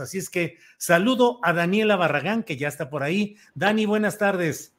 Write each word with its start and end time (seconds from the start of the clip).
Así 0.00 0.18
es 0.18 0.28
que 0.28 0.58
saludo 0.76 1.38
a 1.42 1.52
Daniela 1.52 1.94
Barragán, 1.94 2.42
que 2.42 2.56
ya 2.56 2.66
está 2.66 2.90
por 2.90 3.04
ahí. 3.04 3.36
Dani, 3.54 3.86
buenas 3.86 4.18
tardes. 4.18 4.74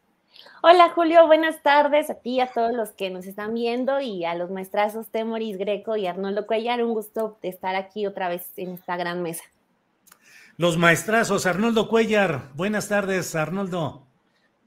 Hola 0.61 0.89
Julio, 0.89 1.25
buenas 1.25 1.63
tardes 1.63 2.09
a 2.09 2.15
ti, 2.15 2.41
a 2.41 2.51
todos 2.51 2.73
los 2.73 2.91
que 2.91 3.09
nos 3.09 3.25
están 3.25 3.53
viendo 3.53 4.01
y 4.01 4.25
a 4.25 4.35
los 4.35 4.51
maestrazos 4.51 5.07
Temoris 5.07 5.57
Greco 5.57 5.95
y 5.95 6.05
Arnoldo 6.07 6.45
Cuellar. 6.45 6.83
Un 6.83 6.93
gusto 6.93 7.37
de 7.41 7.47
estar 7.47 7.75
aquí 7.75 8.05
otra 8.05 8.27
vez 8.27 8.51
en 8.57 8.71
esta 8.71 8.97
gran 8.97 9.21
mesa. 9.21 9.43
Los 10.57 10.77
maestrazos, 10.77 11.45
Arnoldo 11.45 11.87
Cuellar. 11.87 12.49
Buenas 12.55 12.89
tardes, 12.89 13.35
Arnoldo. 13.35 14.05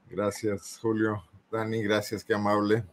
Gracias, 0.09 0.79
Julio. 0.81 1.23
Dani, 1.51 1.83
gracias, 1.83 2.23
qué 2.23 2.33
amable. 2.33 2.83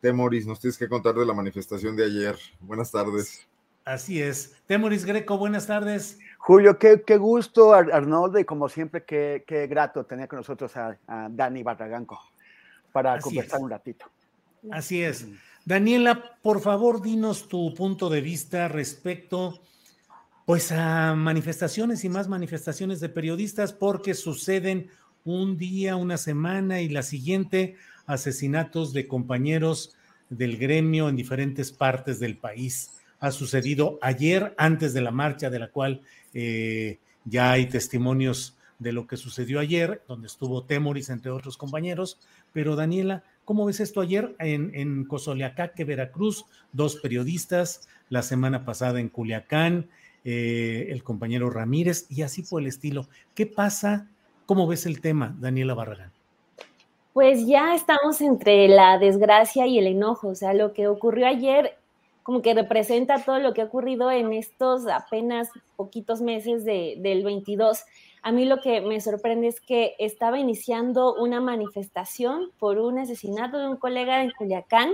Temoris, 0.00 0.46
nos 0.46 0.58
tienes 0.58 0.76
que 0.76 0.88
contar 0.88 1.14
de 1.14 1.24
la 1.24 1.34
manifestación 1.34 1.94
de 1.94 2.04
ayer. 2.04 2.36
Buenas 2.58 2.90
tardes. 2.90 3.46
Así 3.84 4.20
es. 4.20 4.56
Temoris 4.66 5.04
Greco, 5.04 5.38
buenas 5.38 5.68
tardes. 5.68 6.18
Julio, 6.46 6.78
qué, 6.78 7.02
qué 7.04 7.16
gusto, 7.16 7.74
Ar- 7.74 7.92
Arnoldo, 7.92 8.38
y 8.38 8.44
como 8.44 8.68
siempre, 8.68 9.04
qué, 9.04 9.42
qué 9.48 9.66
grato 9.66 10.06
tener 10.06 10.28
con 10.28 10.36
nosotros 10.36 10.76
a, 10.76 10.96
a 11.08 11.28
Dani 11.28 11.64
Barraganco 11.64 12.20
para 12.92 13.14
Así 13.14 13.24
conversar 13.24 13.58
es. 13.58 13.62
un 13.64 13.70
ratito. 13.70 14.06
Así 14.70 15.02
es. 15.02 15.26
Daniela, 15.64 16.38
por 16.42 16.60
favor, 16.60 17.02
dinos 17.02 17.48
tu 17.48 17.74
punto 17.74 18.08
de 18.08 18.20
vista 18.20 18.68
respecto 18.68 19.60
pues 20.44 20.70
a 20.70 21.16
manifestaciones 21.16 22.04
y 22.04 22.08
más 22.08 22.28
manifestaciones 22.28 23.00
de 23.00 23.08
periodistas 23.08 23.72
porque 23.72 24.14
suceden 24.14 24.88
un 25.24 25.58
día, 25.58 25.96
una 25.96 26.16
semana 26.16 26.80
y 26.80 26.88
la 26.88 27.02
siguiente 27.02 27.74
asesinatos 28.06 28.92
de 28.92 29.08
compañeros 29.08 29.96
del 30.30 30.58
gremio 30.58 31.08
en 31.08 31.16
diferentes 31.16 31.72
partes 31.72 32.20
del 32.20 32.38
país. 32.38 32.92
Ha 33.20 33.30
sucedido 33.30 33.98
ayer, 34.02 34.54
antes 34.58 34.92
de 34.94 35.00
la 35.00 35.10
marcha, 35.10 35.50
de 35.50 35.58
la 35.58 35.68
cual 35.68 36.02
eh, 36.34 36.98
ya 37.24 37.52
hay 37.52 37.66
testimonios 37.66 38.56
de 38.78 38.92
lo 38.92 39.06
que 39.06 39.16
sucedió 39.16 39.58
ayer, 39.58 40.02
donde 40.06 40.26
estuvo 40.26 40.64
Temoris, 40.64 41.08
entre 41.10 41.30
otros 41.30 41.56
compañeros. 41.56 42.18
Pero 42.52 42.76
Daniela, 42.76 43.22
¿cómo 43.44 43.64
ves 43.64 43.80
esto 43.80 44.00
ayer 44.00 44.34
en, 44.38 44.70
en 44.74 45.04
Cozoleacaque, 45.04 45.84
Veracruz? 45.84 46.44
Dos 46.72 46.96
periodistas, 46.96 47.88
la 48.08 48.22
semana 48.22 48.64
pasada 48.64 49.00
en 49.00 49.08
Culiacán, 49.08 49.88
eh, 50.24 50.88
el 50.90 51.02
compañero 51.02 51.50
Ramírez 51.50 52.06
y 52.10 52.22
así 52.22 52.42
por 52.42 52.60
el 52.60 52.68
estilo. 52.68 53.08
¿Qué 53.34 53.46
pasa? 53.46 54.08
¿Cómo 54.44 54.66
ves 54.66 54.84
el 54.86 55.00
tema, 55.00 55.36
Daniela 55.38 55.74
Barragán? 55.74 56.12
Pues 57.12 57.46
ya 57.46 57.74
estamos 57.74 58.20
entre 58.20 58.68
la 58.68 58.98
desgracia 58.98 59.66
y 59.66 59.78
el 59.78 59.86
enojo, 59.86 60.28
o 60.28 60.34
sea, 60.34 60.52
lo 60.52 60.72
que 60.72 60.86
ocurrió 60.86 61.26
ayer 61.26 61.78
como 62.26 62.42
que 62.42 62.54
representa 62.54 63.22
todo 63.24 63.38
lo 63.38 63.54
que 63.54 63.62
ha 63.62 63.66
ocurrido 63.66 64.10
en 64.10 64.32
estos 64.32 64.88
apenas 64.88 65.48
poquitos 65.76 66.20
meses 66.20 66.64
de, 66.64 66.96
del 66.98 67.22
22. 67.22 67.84
A 68.20 68.32
mí 68.32 68.46
lo 68.46 68.60
que 68.60 68.80
me 68.80 69.00
sorprende 69.00 69.46
es 69.46 69.60
que 69.60 69.94
estaba 70.00 70.36
iniciando 70.36 71.14
una 71.14 71.40
manifestación 71.40 72.50
por 72.58 72.78
un 72.78 72.98
asesinato 72.98 73.58
de 73.58 73.68
un 73.68 73.76
colega 73.76 74.24
en 74.24 74.32
Culiacán 74.32 74.90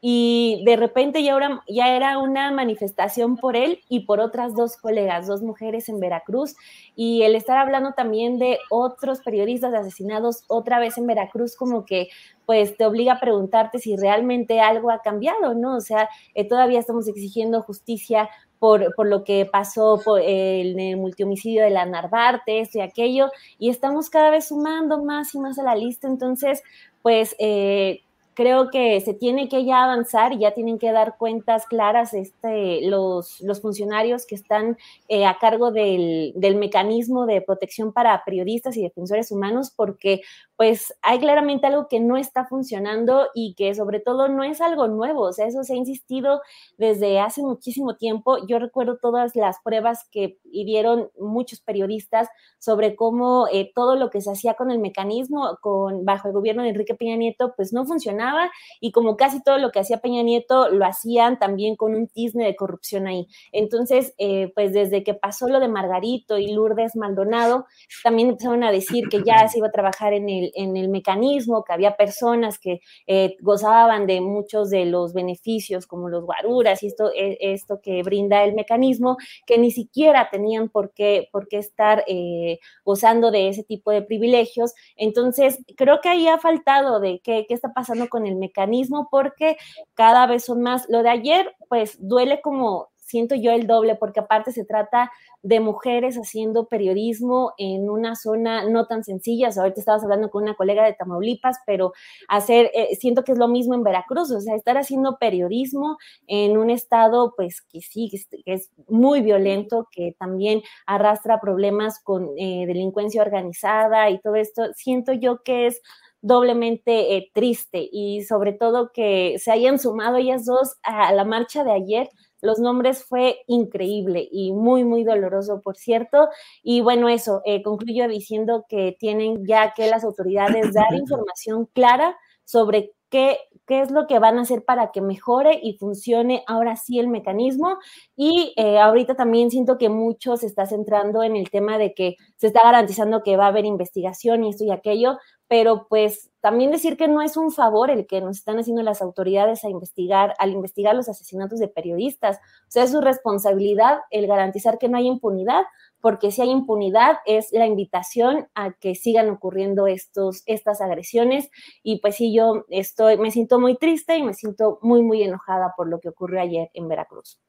y 0.00 0.62
de 0.66 0.76
repente 0.76 1.22
ya 1.22 1.36
era, 1.36 1.62
ya 1.68 1.96
era 1.96 2.18
una 2.18 2.50
manifestación 2.52 3.36
por 3.36 3.56
él 3.56 3.80
y 3.88 4.00
por 4.00 4.20
otras 4.20 4.54
dos 4.54 4.76
colegas, 4.76 5.26
dos 5.26 5.42
mujeres 5.42 5.88
en 5.88 6.00
Veracruz, 6.00 6.54
y 6.94 7.22
el 7.22 7.34
estar 7.34 7.56
hablando 7.56 7.92
también 7.92 8.38
de 8.38 8.58
otros 8.70 9.20
periodistas 9.20 9.74
asesinados 9.74 10.44
otra 10.48 10.78
vez 10.78 10.98
en 10.98 11.06
Veracruz, 11.06 11.56
como 11.56 11.84
que 11.84 12.08
pues 12.44 12.76
te 12.76 12.86
obliga 12.86 13.14
a 13.14 13.20
preguntarte 13.20 13.78
si 13.78 13.96
realmente 13.96 14.60
algo 14.60 14.90
ha 14.90 15.00
cambiado, 15.00 15.54
¿no? 15.54 15.76
O 15.76 15.80
sea, 15.80 16.08
eh, 16.34 16.46
todavía 16.46 16.78
estamos 16.78 17.08
exigiendo 17.08 17.62
justicia 17.62 18.28
por, 18.58 18.94
por 18.94 19.08
lo 19.08 19.24
que 19.24 19.46
pasó 19.50 20.00
por 20.04 20.20
el, 20.22 20.96
multihomicidio 20.96 21.62
de 21.62 21.70
la 21.70 21.86
Narvarte, 21.86 22.60
esto 22.60 22.78
y 22.78 22.82
aquello, 22.82 23.30
y 23.58 23.70
estamos 23.70 24.10
cada 24.10 24.30
vez 24.30 24.48
sumando 24.48 25.02
más 25.02 25.34
y 25.34 25.40
más 25.40 25.58
a 25.58 25.62
la 25.62 25.74
lista, 25.74 26.06
entonces, 26.06 26.62
pues... 27.02 27.34
Eh, 27.38 28.02
creo 28.36 28.70
que 28.70 29.00
se 29.00 29.14
tiene 29.14 29.48
que 29.48 29.64
ya 29.64 29.82
avanzar 29.82 30.34
y 30.34 30.40
ya 30.40 30.52
tienen 30.52 30.78
que 30.78 30.92
dar 30.92 31.16
cuentas 31.16 31.64
claras 31.66 32.12
este, 32.12 32.82
los, 32.82 33.42
funcionarios 33.62 34.26
que 34.26 34.34
están 34.34 34.76
eh, 35.08 35.24
a 35.24 35.38
cargo 35.38 35.72
del, 35.72 36.34
del, 36.36 36.56
mecanismo 36.56 37.24
de 37.24 37.40
protección 37.40 37.94
para 37.94 38.22
periodistas 38.24 38.76
y 38.76 38.82
defensores 38.82 39.32
humanos, 39.32 39.72
porque 39.74 40.20
pues 40.56 40.94
hay 41.02 41.18
claramente 41.18 41.66
algo 41.66 41.86
que 41.88 42.00
no 42.00 42.16
está 42.16 42.46
funcionando 42.46 43.28
y 43.34 43.54
que 43.54 43.74
sobre 43.74 44.00
todo 44.00 44.28
no 44.28 44.42
es 44.42 44.60
algo 44.60 44.88
nuevo, 44.88 45.22
o 45.22 45.32
sea, 45.32 45.46
eso 45.46 45.62
se 45.62 45.74
ha 45.74 45.76
insistido 45.76 46.40
desde 46.78 47.20
hace 47.20 47.42
muchísimo 47.42 47.96
tiempo. 47.96 48.46
Yo 48.46 48.58
recuerdo 48.58 48.96
todas 48.96 49.36
las 49.36 49.58
pruebas 49.62 50.08
que 50.10 50.38
dieron 50.44 51.10
muchos 51.18 51.60
periodistas 51.60 52.28
sobre 52.58 52.96
cómo 52.96 53.46
eh, 53.52 53.70
todo 53.74 53.96
lo 53.96 54.10
que 54.10 54.20
se 54.20 54.30
hacía 54.30 54.54
con 54.54 54.70
el 54.70 54.78
mecanismo 54.78 55.58
con, 55.60 56.04
bajo 56.04 56.28
el 56.28 56.34
gobierno 56.34 56.62
de 56.62 56.70
Enrique 56.70 56.94
Peña 56.94 57.16
Nieto, 57.16 57.52
pues 57.56 57.72
no 57.72 57.84
funcionaba 57.84 58.50
y 58.80 58.92
como 58.92 59.16
casi 59.16 59.42
todo 59.42 59.58
lo 59.58 59.70
que 59.70 59.80
hacía 59.80 59.98
Peña 59.98 60.22
Nieto 60.22 60.70
lo 60.70 60.86
hacían 60.86 61.38
también 61.38 61.76
con 61.76 61.94
un 61.94 62.08
tizne 62.08 62.44
de 62.44 62.56
corrupción 62.56 63.06
ahí. 63.06 63.26
Entonces, 63.52 64.14
eh, 64.18 64.52
pues 64.54 64.72
desde 64.72 65.04
que 65.04 65.14
pasó 65.14 65.48
lo 65.48 65.60
de 65.60 65.68
Margarito 65.68 66.38
y 66.38 66.48
Lourdes 66.48 66.96
Maldonado, 66.96 67.66
también 68.02 68.30
empezaron 68.30 68.64
a 68.64 68.72
decir 68.72 69.08
que 69.08 69.22
ya 69.22 69.46
se 69.48 69.58
iba 69.58 69.68
a 69.68 69.72
trabajar 69.72 70.12
en 70.12 70.28
el, 70.28 70.45
en 70.54 70.76
el 70.76 70.88
mecanismo, 70.88 71.64
que 71.64 71.72
había 71.72 71.96
personas 71.96 72.58
que 72.58 72.80
eh, 73.06 73.36
gozaban 73.40 74.06
de 74.06 74.20
muchos 74.20 74.70
de 74.70 74.84
los 74.86 75.12
beneficios 75.12 75.86
como 75.86 76.08
los 76.08 76.24
guaruras 76.24 76.82
y 76.82 76.88
esto, 76.88 77.10
eh, 77.14 77.38
esto 77.40 77.80
que 77.80 78.02
brinda 78.02 78.44
el 78.44 78.54
mecanismo, 78.54 79.16
que 79.46 79.58
ni 79.58 79.70
siquiera 79.70 80.28
tenían 80.30 80.68
por 80.68 80.92
qué, 80.92 81.28
por 81.32 81.48
qué 81.48 81.58
estar 81.58 82.04
eh, 82.06 82.58
gozando 82.84 83.30
de 83.30 83.48
ese 83.48 83.62
tipo 83.64 83.90
de 83.90 84.02
privilegios. 84.02 84.74
Entonces, 84.96 85.58
creo 85.76 86.00
que 86.00 86.08
ahí 86.08 86.28
ha 86.28 86.38
faltado 86.38 87.00
de 87.00 87.20
qué, 87.20 87.46
qué 87.48 87.54
está 87.54 87.72
pasando 87.72 88.08
con 88.08 88.26
el 88.26 88.36
mecanismo 88.36 89.08
porque 89.10 89.56
cada 89.94 90.26
vez 90.26 90.44
son 90.44 90.62
más. 90.62 90.88
Lo 90.88 91.02
de 91.02 91.10
ayer, 91.10 91.54
pues 91.68 91.96
duele 92.00 92.40
como 92.40 92.88
siento 93.06 93.34
yo 93.34 93.52
el 93.52 93.66
doble, 93.66 93.94
porque 93.96 94.20
aparte 94.20 94.52
se 94.52 94.64
trata 94.64 95.10
de 95.42 95.60
mujeres 95.60 96.16
haciendo 96.16 96.66
periodismo 96.66 97.52
en 97.56 97.88
una 97.88 98.16
zona 98.16 98.68
no 98.68 98.86
tan 98.86 99.04
sencilla. 99.04 99.48
O 99.48 99.52
sea, 99.52 99.62
ahorita 99.62 99.80
estabas 99.80 100.02
hablando 100.02 100.28
con 100.30 100.42
una 100.42 100.56
colega 100.56 100.84
de 100.84 100.94
Tamaulipas, 100.94 101.58
pero 101.66 101.92
hacer, 102.28 102.70
eh, 102.74 102.96
siento 102.96 103.22
que 103.22 103.32
es 103.32 103.38
lo 103.38 103.48
mismo 103.48 103.74
en 103.74 103.84
Veracruz, 103.84 104.30
o 104.32 104.40
sea, 104.40 104.56
estar 104.56 104.76
haciendo 104.76 105.18
periodismo 105.18 105.96
en 106.26 106.58
un 106.58 106.70
estado, 106.70 107.32
pues 107.36 107.62
que 107.62 107.80
sí, 107.80 108.10
que 108.44 108.52
es 108.52 108.70
muy 108.88 109.22
violento, 109.22 109.88
que 109.92 110.14
también 110.18 110.62
arrastra 110.86 111.40
problemas 111.40 112.02
con 112.02 112.30
eh, 112.36 112.64
delincuencia 112.66 113.22
organizada 113.22 114.10
y 114.10 114.20
todo 114.20 114.34
esto, 114.34 114.64
siento 114.74 115.12
yo 115.12 115.42
que 115.44 115.66
es 115.66 115.80
doblemente 116.22 117.16
eh, 117.16 117.30
triste 117.34 117.88
y 117.90 118.22
sobre 118.24 118.52
todo 118.52 118.90
que 118.92 119.36
se 119.38 119.52
hayan 119.52 119.78
sumado 119.78 120.16
ellas 120.16 120.44
dos 120.44 120.76
a 120.82 121.12
la 121.12 121.24
marcha 121.24 121.62
de 121.62 121.72
ayer, 121.72 122.08
los 122.46 122.58
nombres 122.58 123.04
fue 123.04 123.40
increíble 123.46 124.26
y 124.30 124.52
muy, 124.52 124.84
muy 124.84 125.04
doloroso, 125.04 125.60
por 125.60 125.76
cierto. 125.76 126.28
Y 126.62 126.80
bueno, 126.80 127.08
eso, 127.08 127.42
eh, 127.44 127.62
concluyo 127.62 128.08
diciendo 128.08 128.64
que 128.68 128.96
tienen 128.98 129.44
ya 129.46 129.74
que 129.74 129.88
las 129.88 130.04
autoridades 130.04 130.72
dar 130.72 130.94
información 130.94 131.66
clara 131.74 132.16
sobre 132.44 132.92
qué, 133.10 133.38
qué 133.66 133.80
es 133.80 133.90
lo 133.90 134.06
que 134.06 134.18
van 134.18 134.38
a 134.38 134.42
hacer 134.42 134.64
para 134.64 134.92
que 134.92 135.00
mejore 135.00 135.58
y 135.62 135.76
funcione 135.78 136.44
ahora 136.46 136.76
sí 136.76 136.98
el 136.98 137.08
mecanismo. 137.08 137.78
Y 138.16 138.52
eh, 138.56 138.78
ahorita 138.78 139.14
también 139.14 139.50
siento 139.50 139.78
que 139.78 139.88
mucho 139.88 140.36
se 140.36 140.46
está 140.46 140.66
centrando 140.66 141.22
en 141.22 141.36
el 141.36 141.50
tema 141.50 141.78
de 141.78 141.94
que 141.94 142.16
se 142.36 142.48
está 142.48 142.62
garantizando 142.62 143.22
que 143.22 143.36
va 143.36 143.46
a 143.46 143.48
haber 143.48 143.64
investigación 143.64 144.44
y 144.44 144.50
esto 144.50 144.64
y 144.64 144.70
aquello, 144.70 145.18
pero 145.48 145.86
pues 145.88 146.30
también 146.40 146.70
decir 146.70 146.96
que 146.96 147.08
no 147.08 147.22
es 147.22 147.36
un 147.36 147.52
favor 147.52 147.90
el 147.90 148.06
que 148.06 148.20
nos 148.20 148.38
están 148.38 148.58
haciendo 148.58 148.82
las 148.82 149.02
autoridades 149.02 149.64
a 149.64 149.68
investigar, 149.68 150.34
al 150.38 150.50
investigar 150.50 150.94
los 150.94 151.08
asesinatos 151.08 151.58
de 151.58 151.68
periodistas. 151.68 152.36
O 152.36 152.70
sea, 152.70 152.84
es 152.84 152.92
su 152.92 153.00
responsabilidad 153.00 153.98
el 154.10 154.26
garantizar 154.26 154.78
que 154.78 154.88
no 154.88 154.98
haya 154.98 155.08
impunidad, 155.08 155.62
porque 156.00 156.30
si 156.30 156.42
hay 156.42 156.50
impunidad 156.50 157.16
es 157.26 157.48
la 157.52 157.66
invitación 157.66 158.48
a 158.54 158.72
que 158.72 158.94
sigan 158.94 159.28
ocurriendo 159.28 159.86
estos, 159.86 160.42
estas 160.46 160.80
agresiones. 160.80 161.50
Y 161.82 162.00
pues 162.00 162.16
sí, 162.16 162.34
yo 162.34 162.64
estoy, 162.68 163.18
me 163.18 163.30
siento 163.30 163.60
muy 163.60 163.76
triste 163.76 164.16
y 164.16 164.22
me 164.22 164.34
siento 164.34 164.78
muy, 164.82 165.02
muy 165.02 165.22
enojada 165.22 165.74
por 165.76 165.88
lo 165.88 166.00
que 166.00 166.08
ocurrió 166.08 166.40
ayer 166.40 166.70
en 166.74 166.88
Veracruz. 166.88 167.40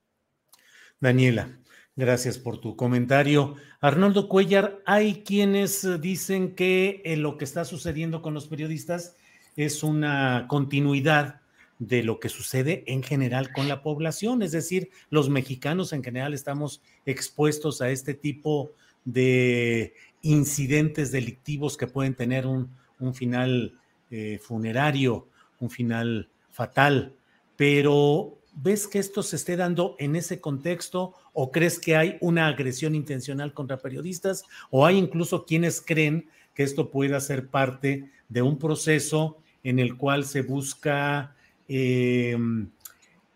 Daniela, 0.99 1.49
Gracias 1.97 2.37
por 2.37 2.59
tu 2.59 2.75
comentario. 2.75 3.55
Arnoldo 3.81 4.29
Cuellar, 4.29 4.83
hay 4.85 5.23
quienes 5.23 5.99
dicen 5.99 6.53
que 6.53 7.01
eh, 7.03 7.17
lo 7.17 7.39
que 7.39 7.43
está 7.43 7.65
sucediendo 7.65 8.21
con 8.21 8.35
los 8.35 8.47
periodistas 8.47 9.17
es 9.55 9.81
una 9.81 10.45
continuidad 10.47 11.41
de 11.79 12.03
lo 12.03 12.19
que 12.19 12.29
sucede 12.29 12.83
en 12.87 13.03
general 13.03 13.51
con 13.51 13.67
la 13.67 13.83
población, 13.83 14.41
es 14.41 14.51
decir, 14.51 14.89
los 15.09 15.29
mexicanos 15.29 15.93
en 15.93 16.03
general 16.03 16.33
estamos 16.33 16.81
expuestos 17.05 17.81
a 17.81 17.91
este 17.91 18.13
tipo 18.13 18.71
de 19.05 19.93
incidentes 20.21 21.11
delictivos 21.11 21.77
que 21.77 21.87
pueden 21.87 22.15
tener 22.15 22.45
un, 22.47 22.69
final 23.13 23.79
eh, 24.09 24.39
funerario, 24.41 25.27
un 25.59 25.69
final 25.69 26.29
fatal, 26.49 27.13
pero 27.55 28.37
¿ves 28.53 28.87
que 28.87 28.97
esto 28.97 29.21
se 29.21 29.35
esté 29.35 29.55
dando 29.55 29.95
en 29.99 30.15
ese 30.15 30.41
contexto 30.41 31.13
o 31.33 31.51
crees 31.51 31.79
que 31.79 31.95
hay 31.95 32.17
una 32.21 32.47
agresión 32.47 32.95
intencional 32.95 33.53
contra 33.53 33.77
periodistas 33.77 34.43
o 34.71 34.85
hay 34.85 34.97
incluso 34.97 35.45
quienes 35.45 35.79
creen 35.79 36.27
que 36.55 36.63
esto 36.63 36.89
pueda 36.89 37.19
ser 37.19 37.49
parte 37.49 38.09
de 38.29 38.41
un 38.41 38.57
proceso 38.57 39.37
en 39.63 39.77
el 39.77 39.95
cual 39.95 40.25
se 40.25 40.41
busca 40.41 41.35
em, 41.67 42.69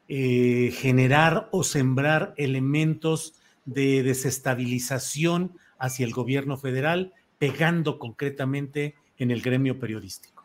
eh, 0.07 0.71
generar 0.73 1.49
o 1.51 1.63
sembrar 1.63 2.33
elementos 2.37 3.35
de 3.65 4.03
desestabilización 4.03 5.57
hacia 5.77 6.05
el 6.05 6.13
gobierno 6.13 6.57
federal, 6.57 7.13
pegando 7.37 7.99
concretamente 7.99 8.95
en 9.17 9.31
el 9.31 9.41
gremio 9.41 9.79
periodístico? 9.79 10.41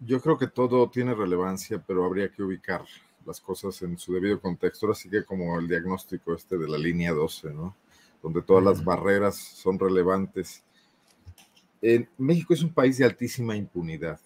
yo 0.00 0.20
creo 0.20 0.38
que 0.38 0.46
todo 0.46 0.88
tiene 0.88 1.14
relevancia, 1.14 1.82
pero 1.84 2.04
habría 2.04 2.30
que 2.30 2.42
ubicar 2.42 2.84
las 3.26 3.40
cosas 3.40 3.80
en 3.82 3.98
su 3.98 4.12
debido 4.12 4.40
contexto. 4.40 4.86
Ahora 4.86 4.98
sí 4.98 5.10
que 5.10 5.24
como 5.24 5.58
el 5.58 5.68
diagnóstico 5.68 6.34
este 6.34 6.56
de 6.56 6.68
la 6.68 6.78
línea 6.78 7.12
12, 7.12 7.52
¿no? 7.52 7.74
Donde 8.22 8.42
todas 8.42 8.64
las 8.64 8.84
barreras 8.84 9.36
son 9.36 9.78
relevantes. 9.78 10.62
En 11.80 12.08
México 12.16 12.54
es 12.54 12.62
un 12.62 12.72
país 12.72 12.98
de 12.98 13.04
altísima 13.04 13.56
impunidad, 13.56 14.20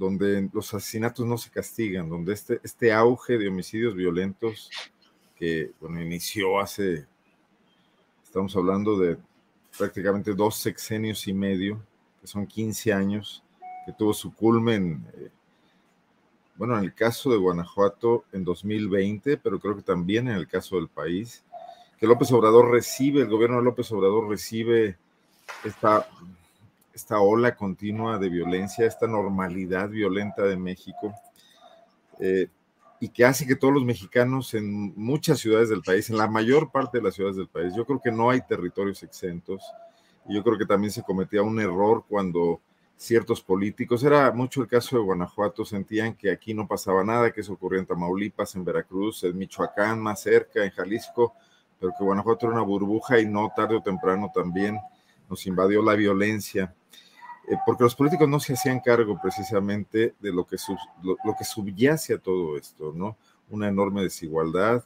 donde 0.00 0.48
los 0.54 0.72
asesinatos 0.72 1.26
no 1.26 1.36
se 1.36 1.50
castigan, 1.50 2.08
donde 2.08 2.32
este, 2.32 2.58
este 2.64 2.90
auge 2.90 3.36
de 3.36 3.48
homicidios 3.48 3.94
violentos 3.94 4.70
que 5.36 5.72
bueno, 5.78 6.00
inició 6.00 6.58
hace, 6.58 7.06
estamos 8.24 8.56
hablando 8.56 8.98
de 8.98 9.18
prácticamente 9.76 10.32
dos 10.32 10.56
sexenios 10.56 11.28
y 11.28 11.34
medio, 11.34 11.84
que 12.18 12.26
son 12.26 12.46
15 12.46 12.94
años, 12.94 13.44
que 13.84 13.92
tuvo 13.92 14.14
su 14.14 14.34
culmen 14.34 15.06
eh, 15.12 15.28
bueno, 16.56 16.78
en 16.78 16.84
el 16.84 16.94
caso 16.94 17.30
de 17.30 17.36
Guanajuato 17.36 18.24
en 18.32 18.42
2020, 18.42 19.36
pero 19.36 19.60
creo 19.60 19.76
que 19.76 19.82
también 19.82 20.28
en 20.28 20.36
el 20.36 20.48
caso 20.48 20.76
del 20.76 20.88
país, 20.88 21.44
que 21.98 22.06
López 22.06 22.32
Obrador 22.32 22.70
recibe, 22.70 23.20
el 23.20 23.28
gobierno 23.28 23.58
de 23.58 23.64
López 23.64 23.92
Obrador 23.92 24.28
recibe 24.28 24.96
esta, 25.62 26.08
esta 27.00 27.20
ola 27.20 27.56
continua 27.56 28.18
de 28.18 28.28
violencia, 28.28 28.86
esta 28.86 29.06
normalidad 29.06 29.88
violenta 29.88 30.42
de 30.42 30.56
México, 30.56 31.14
eh, 32.18 32.48
y 33.00 33.08
que 33.08 33.24
hace 33.24 33.46
que 33.46 33.56
todos 33.56 33.72
los 33.72 33.84
mexicanos 33.84 34.52
en 34.52 34.94
muchas 34.94 35.38
ciudades 35.38 35.70
del 35.70 35.80
país, 35.80 36.10
en 36.10 36.18
la 36.18 36.28
mayor 36.28 36.70
parte 36.70 36.98
de 36.98 37.04
las 37.04 37.14
ciudades 37.14 37.36
del 37.36 37.48
país, 37.48 37.74
yo 37.74 37.86
creo 37.86 38.00
que 38.00 38.12
no 38.12 38.28
hay 38.28 38.42
territorios 38.42 39.02
exentos, 39.02 39.62
y 40.28 40.34
yo 40.34 40.44
creo 40.44 40.58
que 40.58 40.66
también 40.66 40.92
se 40.92 41.02
cometía 41.02 41.42
un 41.42 41.58
error 41.58 42.04
cuando 42.06 42.60
ciertos 42.98 43.40
políticos. 43.40 44.04
Era 44.04 44.30
mucho 44.32 44.60
el 44.60 44.68
caso 44.68 44.96
de 44.96 45.02
Guanajuato, 45.02 45.64
sentían 45.64 46.14
que 46.14 46.30
aquí 46.30 46.52
no 46.52 46.68
pasaba 46.68 47.02
nada, 47.02 47.32
que 47.32 47.40
eso 47.40 47.54
ocurría 47.54 47.80
en 47.80 47.86
Tamaulipas, 47.86 48.54
en 48.54 48.64
Veracruz, 48.64 49.24
en 49.24 49.38
Michoacán, 49.38 49.98
más 49.98 50.20
cerca, 50.20 50.62
en 50.62 50.70
Jalisco, 50.70 51.32
pero 51.78 51.94
que 51.96 52.04
Guanajuato 52.04 52.46
era 52.46 52.56
una 52.56 52.64
burbuja 52.64 53.18
y 53.18 53.24
no 53.24 53.50
tarde 53.56 53.76
o 53.76 53.82
temprano 53.82 54.30
también 54.34 54.78
nos 55.30 55.46
invadió 55.46 55.82
la 55.82 55.94
violencia, 55.94 56.74
eh, 57.48 57.56
porque 57.64 57.84
los 57.84 57.94
políticos 57.94 58.28
no 58.28 58.40
se 58.40 58.52
hacían 58.52 58.80
cargo 58.80 59.18
precisamente 59.22 60.14
de 60.20 60.32
lo 60.32 60.44
que, 60.46 60.58
subyace 61.44 62.14
a 62.14 62.18
todo 62.18 62.56
esto, 62.56 62.92
¿no? 62.94 63.16
Una 63.48 63.68
enorme 63.68 64.02
desigualdad, 64.02 64.84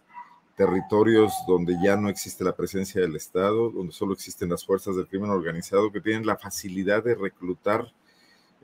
territorios 0.57 1.33
donde 1.49 1.77
ya 1.83 1.97
no 1.97 2.09
existe 2.09 2.45
la 2.45 2.55
presencia 2.55 3.01
del 3.01 3.17
Estado, 3.17 3.71
donde 3.71 3.93
solo 3.93 4.13
existen 4.13 4.51
las 4.51 4.65
fuerzas 4.65 4.95
del 4.95 5.09
crimen 5.09 5.31
organizado 5.31 5.91
que 5.91 6.01
tienen 6.01 6.27
la 6.27 6.37
facilidad 6.37 7.03
de 7.03 7.17
reclutar 7.17 7.93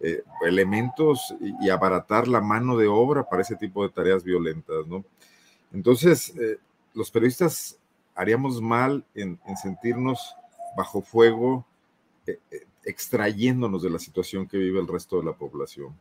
eh, 0.03 0.23
elementos 0.47 1.35
y, 1.41 1.69
abaratar 1.69 2.29
la 2.29 2.41
mano 2.41 2.77
de 2.77 2.87
obra 2.87 3.29
para 3.29 3.43
ese 3.43 3.57
tipo 3.57 3.83
de 3.83 3.93
tareas 3.93 4.23
violentas, 4.25 4.87
¿no? 4.87 5.05
Entonces, 5.73 6.35
eh, 6.37 6.59
los 6.95 7.11
periodistas 7.11 7.79
haríamos 8.15 8.61
mal 8.61 9.05
en, 9.15 9.39
sentirnos 9.61 10.35
bajo 10.77 11.03
fuego, 11.03 11.67
extrayéndonos 12.85 13.83
de 13.83 13.91
la 13.91 13.99
situación 13.99 14.47
que 14.47 14.59
vive 14.59 14.81
el 14.81 14.89
resto 14.89 15.19
de 15.19 15.25
la 15.25 15.33
población. 15.33 15.95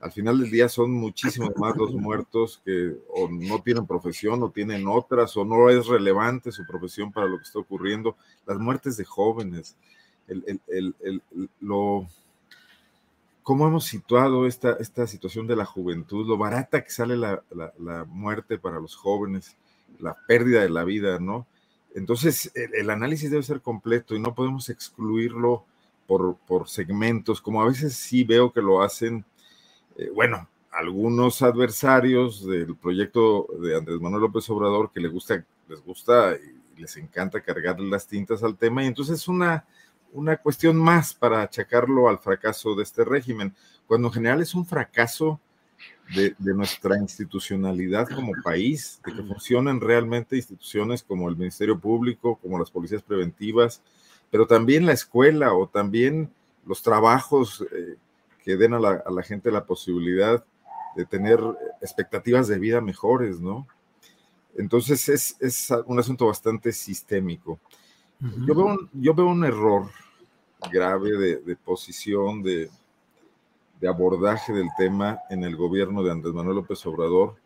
Al 0.00 0.12
final 0.12 0.38
del 0.38 0.50
día 0.50 0.68
son 0.68 0.92
muchísimos 0.92 1.50
más 1.56 1.76
los 1.76 1.92
muertos 1.92 2.62
que 2.64 2.94
o 3.08 3.28
no 3.28 3.60
tienen 3.60 3.86
profesión 3.86 4.42
o 4.42 4.50
tienen 4.50 4.86
otras 4.86 5.36
o 5.36 5.44
no 5.44 5.70
es 5.70 5.86
relevante 5.88 6.52
su 6.52 6.64
profesión 6.64 7.10
para 7.10 7.26
lo 7.26 7.38
que 7.38 7.44
está 7.44 7.58
ocurriendo. 7.58 8.16
Las 8.46 8.58
muertes 8.58 8.96
de 8.96 9.04
jóvenes, 9.04 9.76
lo, 11.60 12.06
cómo 13.48 13.66
hemos 13.66 13.86
situado 13.86 14.46
esta, 14.46 14.72
esta 14.74 15.06
situación 15.06 15.46
de 15.46 15.56
la 15.56 15.64
juventud, 15.64 16.28
lo 16.28 16.36
barata 16.36 16.84
que 16.84 16.90
sale 16.90 17.16
la, 17.16 17.42
muerte 18.06 18.58
para 18.58 18.78
los 18.78 18.94
jóvenes, 18.94 19.56
la 19.98 20.14
pérdida 20.28 20.60
de 20.60 20.68
la 20.68 20.84
vida, 20.84 21.18
¿no? 21.18 21.46
Entonces, 21.98 22.50
el, 22.54 22.90
análisis 22.90 23.30
debe 23.30 23.42
ser 23.42 23.60
completo 23.60 24.14
y 24.14 24.20
no 24.20 24.34
podemos 24.34 24.68
excluirlo 24.70 25.64
por, 26.06 26.36
por, 26.46 26.68
segmentos, 26.68 27.40
como 27.40 27.62
a 27.62 27.66
veces 27.66 27.94
sí 27.94 28.24
veo 28.24 28.52
que 28.52 28.62
lo 28.62 28.82
hacen, 28.82 29.24
eh, 29.96 30.10
bueno, 30.14 30.48
algunos 30.70 31.42
adversarios 31.42 32.46
del 32.46 32.76
proyecto 32.76 33.46
de 33.60 33.76
Andrés 33.76 34.00
Manuel 34.00 34.22
López 34.22 34.48
Obrador 34.50 34.90
que 34.92 35.00
les 35.00 35.12
gusta, 35.12 35.44
les 35.68 35.82
gusta 35.82 36.34
y 36.76 36.80
les 36.80 36.96
encanta 36.96 37.40
cargarle 37.40 37.88
las 37.90 38.06
tintas 38.06 38.42
al 38.42 38.56
tema, 38.56 38.84
y 38.84 38.86
entonces 38.86 39.20
es 39.20 39.28
una 39.28 39.64
una 40.12 40.36
cuestión 40.36 40.76
más 40.76 41.14
para 41.14 41.42
achacarlo 41.42 42.08
al 42.08 42.18
fracaso 42.18 42.74
de 42.74 42.82
este 42.82 43.04
régimen, 43.04 43.54
cuando 43.86 44.08
en 44.08 44.14
general 44.14 44.40
es 44.40 44.54
un 44.54 44.66
fracaso 44.66 45.40
de, 46.14 46.34
nuestra 46.54 46.96
institucionalidad 46.98 48.08
como 48.08 48.32
país, 48.42 49.00
de 49.04 49.12
que 49.12 49.22
funcionen 49.22 49.80
realmente 49.80 50.36
instituciones 50.36 51.02
como 51.02 51.28
el 51.28 51.36
Ministerio 51.36 51.78
Público, 51.78 52.36
como 52.36 52.58
las 52.58 52.70
policías 52.70 53.02
preventivas, 53.02 53.82
pero 54.30 54.46
también 54.46 54.86
la 54.86 54.92
escuela 54.92 55.52
o 55.54 55.68
también 55.68 56.30
los 56.66 56.82
trabajos 56.82 57.64
eh, 57.72 57.96
que 58.44 58.56
den 58.56 58.74
a 58.74 58.80
la, 58.80 59.22
gente 59.22 59.50
la 59.50 59.64
posibilidad 59.64 60.44
de 60.96 61.04
tener 61.04 61.40
expectativas 61.80 62.48
de 62.48 62.58
vida 62.58 62.80
mejores, 62.80 63.40
¿no? 63.40 63.66
Entonces 64.56 65.08
es, 65.08 65.36
es 65.40 65.70
un 65.86 65.98
asunto 65.98 66.26
bastante 66.26 66.72
sistémico. 66.72 67.58
Yo, 68.20 68.54
veo 68.54 68.66
un, 68.66 68.90
yo 68.94 69.14
veo 69.14 69.26
un 69.26 69.44
error 69.44 69.90
grave 70.72 71.38
de, 71.44 71.56
posición, 71.56 72.42
de, 72.42 72.68
de, 73.80 73.88
abordaje 73.88 74.52
del 74.52 74.68
tema 74.76 75.20
en 75.30 75.44
el 75.44 75.56
gobierno 75.56 76.02
de 76.02 76.10
Andrés 76.10 76.34
Manuel 76.34 76.56
López 76.56 76.84
Obrador, 76.86 77.36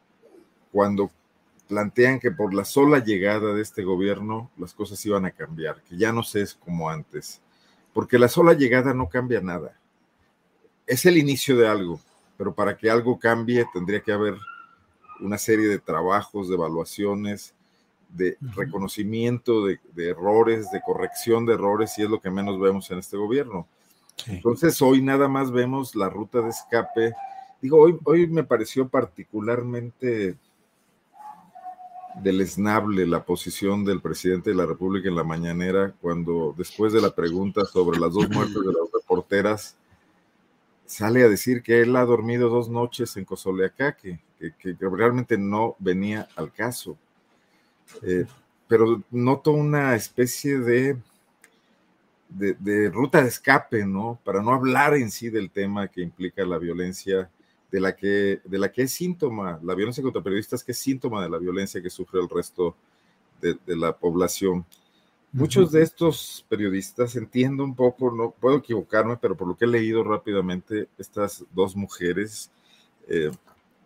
cuando 0.71 1.11
plantean 1.69 2.19
que 2.21 2.31
por 2.31 2.55
la 2.55 2.65
sola 2.65 2.99
llegada 2.99 3.55
de 3.55 3.62
este 3.62 3.83
gobierno 3.83 4.51
las 4.57 4.75
cosas 4.75 5.05
iban 5.07 5.25
a 5.25 5.31
cambiar, 5.31 5.83
que 5.83 5.97
ya 5.97 6.12
no 6.12 6.23
se 6.23 6.43
es 6.43 6.55
como 6.55 6.91
antes, 6.91 7.41
porque 7.93 8.19
la 8.19 8.29
sola 8.29 8.55
llegada 8.55 8.95
no 8.95 9.09
cambia 9.09 9.41
nada. 9.41 9.79
Es 10.87 11.07
el 11.07 11.17
inicio 11.17 11.57
de 11.57 11.69
algo, 11.69 12.01
pero 12.37 12.55
para 12.55 12.77
que 12.77 12.91
algo 12.91 13.19
cambie 13.19 13.65
tendría 13.73 14.01
que 14.01 14.12
haber 14.12 14.35
una 15.21 15.39
serie 15.39 15.69
de 15.69 15.79
trabajos, 15.79 16.49
de 16.49 16.55
evaluaciones, 16.55 17.55
de 18.09 18.37
reconocimiento 18.55 19.65
de, 19.65 19.79
errores, 19.97 20.71
de 20.71 20.83
corrección 20.83 21.47
de 21.47 21.55
errores, 21.55 21.99
y 21.99 22.03
es 22.03 22.11
lo 22.11 22.21
que 22.21 22.31
menos 22.31 22.61
vemos 22.61 22.91
en 22.91 22.99
este 22.99 23.17
gobierno. 23.17 23.67
Entonces, 24.26 24.81
hoy 24.83 25.02
nada 25.02 25.28
más 25.28 25.50
vemos 25.50 25.95
la 25.97 26.09
ruta 26.09 26.40
de 26.40 26.50
escape. 26.50 27.12
Digo, 27.61 27.78
hoy, 27.78 27.99
hoy 28.04 28.26
me 28.26 28.45
pareció 28.45 28.88
particularmente 28.88 30.37
deleznable 32.21 33.07
la 33.07 33.25
posición 33.25 33.85
del 33.85 34.00
presidente 34.00 34.50
de 34.50 34.57
la 34.57 34.66
República 34.66 35.09
en 35.09 35.16
la 35.16 35.25
mañanera 35.25 35.95
cuando 36.00 36.54
después 36.57 36.92
de 36.92 37.00
la 37.00 37.14
pregunta 37.14 37.64
sobre 37.64 37.99
las 37.99 38.12
dos 38.12 38.28
muertes 38.28 38.54
de 38.54 38.66
las 38.66 38.92
reporteras 38.92 39.76
sale 40.85 41.23
a 41.23 41.28
decir 41.28 41.62
que 41.62 41.81
él 41.81 41.97
ha 41.97 42.04
dormido 42.04 42.50
dos 42.50 42.69
noches 42.69 43.16
en 43.16 43.25
Cozoleacaque, 43.25 44.21
que, 44.38 44.76
realmente 44.78 45.38
no 45.38 45.75
venía 45.78 46.28
al 46.37 46.52
caso. 46.52 46.99
Eh, 48.02 48.26
pero 48.69 49.02
noto 49.11 49.52
una 49.52 49.95
especie 49.95 50.59
de, 50.59 50.99
de, 52.35 52.91
ruta 52.91 53.23
de 53.23 53.29
escape, 53.29 53.85
¿no? 53.85 54.19
Para 54.25 54.43
no 54.43 54.53
hablar 54.53 54.95
en 54.95 55.11
sí 55.11 55.31
del 55.31 55.51
tema 55.51 55.89
que 55.89 56.03
implica 56.03 56.45
la 56.45 56.59
violencia 56.59 57.31
de 57.71 57.81
la 57.81 57.97
que, 57.97 58.41
de 58.45 58.59
la 58.59 58.71
que 58.71 58.83
es 58.83 58.93
síntoma, 58.93 59.59
la 59.62 59.75
violencia 59.75 60.03
contra 60.03 60.23
periodistas, 60.23 60.62
que 60.62 60.73
es 60.73 60.79
síntoma 60.79 61.23
de 61.23 61.31
la 61.31 61.39
violencia 61.39 61.83
que 61.83 61.91
sufre 61.91 62.21
el 62.21 62.29
resto 62.29 62.77
de, 63.41 63.57
la 63.77 63.97
población. 63.97 64.65
Muchos 65.33 65.73
de 65.73 65.83
estos 65.83 66.45
periodistas, 66.49 67.17
entiendo 67.17 67.65
un 67.65 67.75
poco, 67.75 68.12
no 68.12 68.31
puedo 68.31 68.59
equivocarme, 68.59 69.17
pero 69.17 69.37
por 69.37 69.49
lo 69.49 69.57
que 69.57 69.65
he 69.65 69.69
leído 69.69 70.05
rápidamente, 70.05 70.89
estas 70.99 71.45
dos 71.53 71.75
mujeres, 71.75 72.51
eh, 73.09 73.31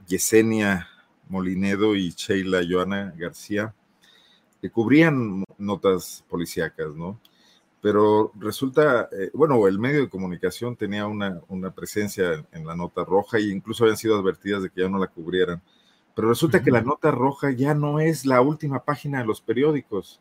Yesenia 0.09 0.89
Molinedo 1.29 1.95
y 1.95 2.11
Sheila 2.11 2.63
Joana 2.69 3.15
García, 3.17 3.73
que 4.61 4.71
cubrían 4.71 5.45
notas 5.59 6.25
policíacas, 6.29 6.95
¿no? 6.95 7.21
Pero 7.87 8.33
resulta, 8.35 9.09
eh, 9.13 9.31
bueno, 9.33 9.65
el 9.69 9.79
medio 9.79 10.01
de 10.01 10.09
comunicación 10.09 10.75
tenía 10.75 11.07
una, 11.07 11.41
una 11.47 11.71
presencia 11.71 12.45
en, 12.51 12.67
la 12.67 12.75
nota 12.75 13.05
roja 13.05 13.39
e 13.39 13.43
incluso 13.43 13.85
habían 13.85 13.97
sido 13.97 14.19
advertidas 14.19 14.65
de 14.65 14.71
que 14.71 14.81
ya 14.81 14.89
no 14.89 14.99
la 14.99 15.07
cubrieran. 15.07 15.63
Pero 16.17 16.29
resulta 16.29 16.65
que 16.65 16.73
la 16.73 16.81
nota 16.81 17.13
roja 17.13 17.53
ya 17.53 17.75
no 17.75 18.01
es 18.01 18.27
la 18.27 18.41
última 18.41 18.85
página 18.85 19.21
de 19.21 19.27
los 19.27 19.41
periódicos. 19.41 20.21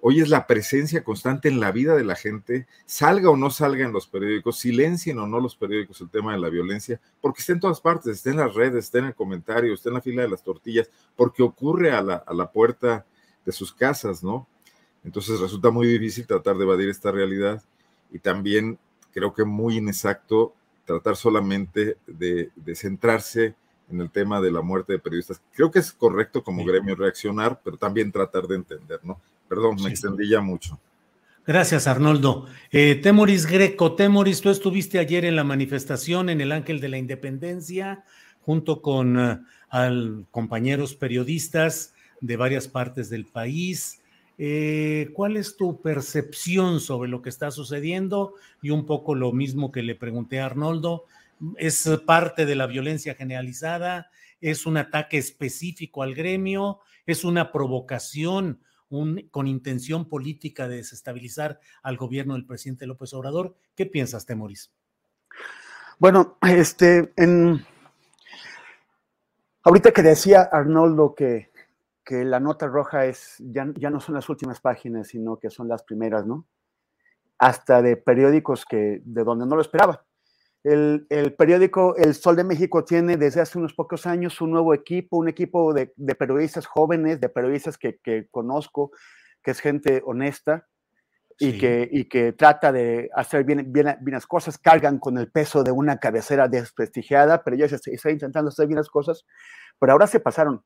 Hoy 0.00 0.20
es 0.20 0.28
la 0.28 0.46
presencia 0.46 1.02
constante 1.02 1.48
en 1.48 1.58
la 1.58 1.72
vida 1.72 1.96
de 1.96 2.04
la 2.04 2.14
gente, 2.14 2.68
salga 2.86 3.30
o 3.30 3.36
no 3.36 3.50
salga 3.50 3.84
en 3.84 3.92
los 3.92 4.06
periódicos, 4.06 4.60
silencien 4.60 5.18
o 5.18 5.26
no 5.26 5.40
los 5.40 5.56
periódicos 5.56 6.00
el 6.02 6.08
tema 6.08 6.34
de 6.34 6.38
la 6.38 6.50
violencia, 6.50 7.00
porque 7.20 7.40
está 7.40 7.52
en 7.52 7.58
todas 7.58 7.80
partes, 7.80 8.14
está 8.14 8.30
en 8.30 8.36
las 8.36 8.54
redes, 8.54 8.84
está 8.84 8.98
en 8.98 9.06
el 9.06 9.16
comentario, 9.16 9.74
está 9.74 9.88
en 9.88 9.96
la 9.96 10.02
fila 10.02 10.22
de 10.22 10.28
las 10.28 10.44
tortillas, 10.44 10.88
porque 11.16 11.42
ocurre 11.42 11.90
a 11.90 12.00
la, 12.00 12.14
a 12.14 12.32
la 12.32 12.52
puerta 12.52 13.04
de 13.44 13.50
sus 13.50 13.72
casas, 13.72 14.22
¿no? 14.22 14.46
Entonces 15.04 15.40
resulta 15.40 15.70
muy 15.70 15.86
difícil 15.86 16.26
tratar 16.26 16.56
de 16.56 16.64
evadir 16.64 16.88
esta 16.88 17.10
realidad 17.10 17.62
y 18.12 18.18
también 18.18 18.78
creo 19.12 19.34
que 19.34 19.44
muy 19.44 19.78
inexacto 19.78 20.54
tratar 20.84 21.16
solamente 21.16 21.96
de, 22.06 22.50
centrarse 22.74 23.54
en 23.90 24.00
el 24.00 24.10
tema 24.10 24.40
de 24.40 24.50
la 24.50 24.62
muerte 24.62 24.92
de 24.92 24.98
periodistas. 24.98 25.40
Creo 25.54 25.70
que 25.70 25.78
es 25.78 25.92
correcto 25.92 26.42
como 26.42 26.64
gremio 26.64 26.94
reaccionar, 26.94 27.60
pero 27.62 27.76
también 27.76 28.10
tratar 28.10 28.46
de 28.46 28.56
entender, 28.56 29.00
¿no? 29.02 29.20
Perdón, 29.48 29.76
me 29.82 29.90
extendí 29.90 30.28
ya 30.28 30.40
mucho. 30.40 30.78
Gracias, 31.46 31.86
Arnoldo. 31.86 32.46
Eh, 32.70 32.94
Temoris 32.94 33.46
Greco, 33.46 33.94
Temoris, 33.94 34.40
tú 34.40 34.50
estuviste 34.50 34.98
ayer 34.98 35.24
en 35.24 35.36
la 35.36 35.44
manifestación 35.44 36.30
en 36.30 36.40
el 36.40 36.52
Ángel 36.52 36.80
de 36.80 36.88
la 36.88 36.98
Independencia, 36.98 38.04
junto 38.42 38.80
con 38.80 39.18
eh, 39.18 39.40
al, 39.68 40.26
compañeros 40.30 40.94
periodistas 40.94 41.94
de 42.20 42.36
varias 42.36 42.68
partes 42.68 43.10
del 43.10 43.26
país. 43.26 44.01
Eh, 44.38 45.10
¿Cuál 45.12 45.36
es 45.36 45.56
tu 45.56 45.80
percepción 45.80 46.80
sobre 46.80 47.08
lo 47.10 47.22
que 47.22 47.28
está 47.28 47.50
sucediendo? 47.50 48.34
Y 48.60 48.70
un 48.70 48.86
poco 48.86 49.14
lo 49.14 49.32
mismo 49.32 49.70
que 49.70 49.82
le 49.82 49.94
pregunté 49.94 50.40
a 50.40 50.46
Arnoldo, 50.46 51.04
¿es 51.56 51.88
parte 52.06 52.46
de 52.46 52.56
la 52.56 52.66
violencia 52.66 53.14
generalizada? 53.14 54.10
¿Es 54.40 54.66
un 54.66 54.76
ataque 54.76 55.18
específico 55.18 56.02
al 56.02 56.14
gremio? 56.14 56.80
¿Es 57.06 57.24
una 57.24 57.52
provocación 57.52 58.60
con 59.30 59.46
intención 59.46 60.06
política 60.06 60.68
de 60.68 60.76
desestabilizar 60.76 61.60
al 61.82 61.96
gobierno 61.96 62.34
del 62.34 62.44
presidente 62.44 62.86
López 62.86 63.14
Obrador? 63.14 63.56
¿Qué 63.74 63.86
piensas, 63.86 64.26
Temoris? 64.26 64.70
Bueno, 65.98 66.36
este, 66.42 67.12
en... 67.16 67.64
ahorita 69.62 69.92
que 69.92 70.02
decía 70.02 70.42
Arnoldo 70.42 71.14
que 71.14 71.51
que 72.04 72.24
la 72.24 72.40
nota 72.40 72.66
roja 72.66 73.06
es, 73.06 73.36
ya, 73.38 73.66
ya 73.76 73.90
no 73.90 74.00
son 74.00 74.14
las 74.14 74.28
últimas 74.28 74.60
páginas, 74.60 75.08
sino 75.08 75.38
que 75.38 75.50
son 75.50 75.68
las 75.68 75.82
primeras, 75.82 76.26
¿no? 76.26 76.46
Hasta 77.38 77.82
de 77.82 77.96
periódicos 77.96 78.64
que, 78.64 79.00
de 79.04 79.24
donde 79.24 79.46
no 79.46 79.56
lo 79.56 79.62
esperaba. 79.62 80.04
El, 80.64 81.06
el, 81.10 81.34
periódico 81.34 81.96
El 81.96 82.14
Sol 82.14 82.36
de 82.36 82.44
México 82.44 82.84
tiene 82.84 83.16
desde 83.16 83.40
hace 83.40 83.58
unos 83.58 83.74
pocos 83.74 84.06
años 84.06 84.40
un 84.40 84.52
nuevo 84.52 84.74
equipo, 84.74 85.16
un 85.16 85.28
equipo 85.28 85.74
de, 85.74 85.92
de 85.96 86.14
periodistas 86.14 86.66
jóvenes, 86.66 87.20
de 87.20 87.28
periodistas 87.28 87.76
que, 87.76 87.98
que, 87.98 88.28
conozco, 88.30 88.92
que 89.42 89.50
es 89.50 89.60
gente 89.60 90.02
honesta 90.04 90.68
y, 91.38 91.58
que, 91.58 91.88
y 91.90 92.04
que 92.04 92.32
trata 92.32 92.70
de 92.70 93.10
hacer 93.14 93.44
bien, 93.44 93.72
bien, 93.72 93.96
bien, 94.00 94.14
las 94.14 94.26
cosas, 94.26 94.58
cargan 94.58 94.98
con 94.98 95.18
el 95.18 95.30
peso 95.32 95.64
de 95.64 95.72
una 95.72 95.98
cabecera 95.98 96.46
desprestigiada, 96.46 97.42
pero 97.42 97.56
ellos 97.56 97.72
están 97.72 98.12
intentando 98.12 98.48
hacer 98.48 98.68
bien 98.68 98.76
las 98.76 98.88
cosas, 98.88 99.24
pero 99.80 99.92
ahora 99.92 100.06
se 100.06 100.20
pasaron. 100.20 100.62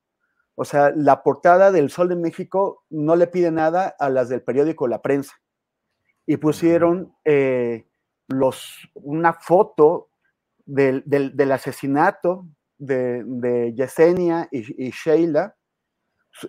O 0.56 0.64
sea, 0.64 0.90
la 0.96 1.22
portada 1.22 1.70
del 1.70 1.90
Sol 1.90 2.08
de 2.08 2.16
México 2.16 2.84
no 2.88 3.14
le 3.14 3.26
pide 3.26 3.50
nada 3.50 3.94
a 3.98 4.08
las 4.08 4.30
del 4.30 4.42
periódico 4.42 4.88
La 4.88 5.02
Prensa. 5.02 5.34
Y 6.26 6.38
pusieron 6.38 7.14
eh, 7.24 7.86
los, 8.26 8.88
una 8.94 9.34
foto 9.34 10.08
del, 10.64 11.52
asesinato 11.52 12.46
de, 12.78 13.74
Yesenia 13.76 14.48
y, 14.50 14.90
Sheila 14.90 15.54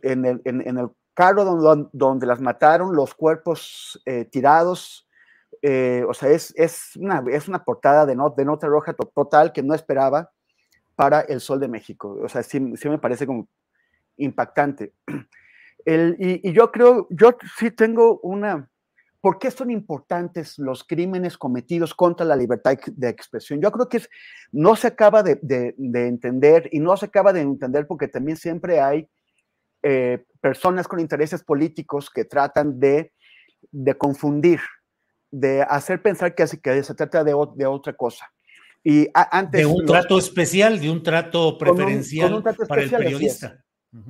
en 0.01 0.25
el, 0.25 0.89
carro 1.13 1.43
donde, 1.43 1.89
donde, 1.91 2.25
las 2.25 2.39
mataron, 2.39 2.95
los 2.95 3.13
cuerpos 3.13 4.01
eh, 4.05 4.23
tirados. 4.23 5.05
Eh, 5.61 6.05
o 6.07 6.13
sea, 6.13 6.29
es, 6.29 6.53
una, 6.95 7.23
es 7.29 7.49
una 7.49 7.63
portada 7.63 8.05
de, 8.05 8.15
de 8.37 8.45
nota 8.45 8.67
roja 8.67 8.93
total 8.93 9.51
que 9.51 9.63
no 9.63 9.73
esperaba 9.73 10.31
para 10.95 11.21
el 11.21 11.41
Sol 11.41 11.59
de 11.59 11.67
México. 11.67 12.17
O 12.23 12.29
sea, 12.29 12.41
sí, 12.41 12.73
sí 12.77 12.87
me 12.87 12.99
parece 12.99 13.27
como 13.27 13.49
impactante. 14.17 14.93
y, 15.85 16.51
yo 16.51 16.71
creo, 16.71 17.07
yo 17.09 17.37
sí 17.57 17.71
tengo 17.71 18.19
una, 18.19 18.69
¿por 19.21 19.39
qué 19.39 19.51
son 19.51 19.71
importantes 19.71 20.57
los 20.57 20.83
crímenes 20.83 21.37
cometidos 21.37 21.93
contra 21.93 22.25
la 22.25 22.35
libertad 22.35 22.77
de 22.87 23.09
expresión? 23.09 23.61
Yo 23.61 23.71
creo 23.71 23.87
que 23.87 24.01
no 24.51 24.75
se 24.75 24.87
acaba 24.87 25.23
de, 25.23 25.39
entender 25.77 26.69
y 26.71 26.79
no 26.79 26.97
se 26.97 27.05
acaba 27.05 27.33
de 27.33 27.41
entender 27.41 27.87
porque 27.87 28.07
también 28.07 28.37
siempre 28.37 28.81
hay 28.81 29.07
eh, 29.83 30.25
personas 30.41 30.87
con 30.87 30.99
intereses 30.99 31.43
políticos 31.43 32.09
que 32.09 32.25
tratan 32.25 32.79
de, 32.79 33.13
confundir, 33.97 34.59
de 35.31 35.61
hacer 35.61 36.01
pensar 36.01 36.35
que, 36.35 36.45
que 36.61 36.83
se 36.83 36.95
trata 36.95 37.23
de, 37.23 37.33
otra 37.33 37.93
cosa. 37.93 38.31
Y 38.83 39.07
antes, 39.13 39.61
de 39.61 39.65
un 39.65 39.85
trato 39.85 40.17
especial, 40.17 40.79
de 40.79 40.89
un 40.89 41.03
trato 41.03 41.57
preferencial 41.57 42.41
para 42.43 42.81
el 42.81 42.89
periodista 42.89 43.61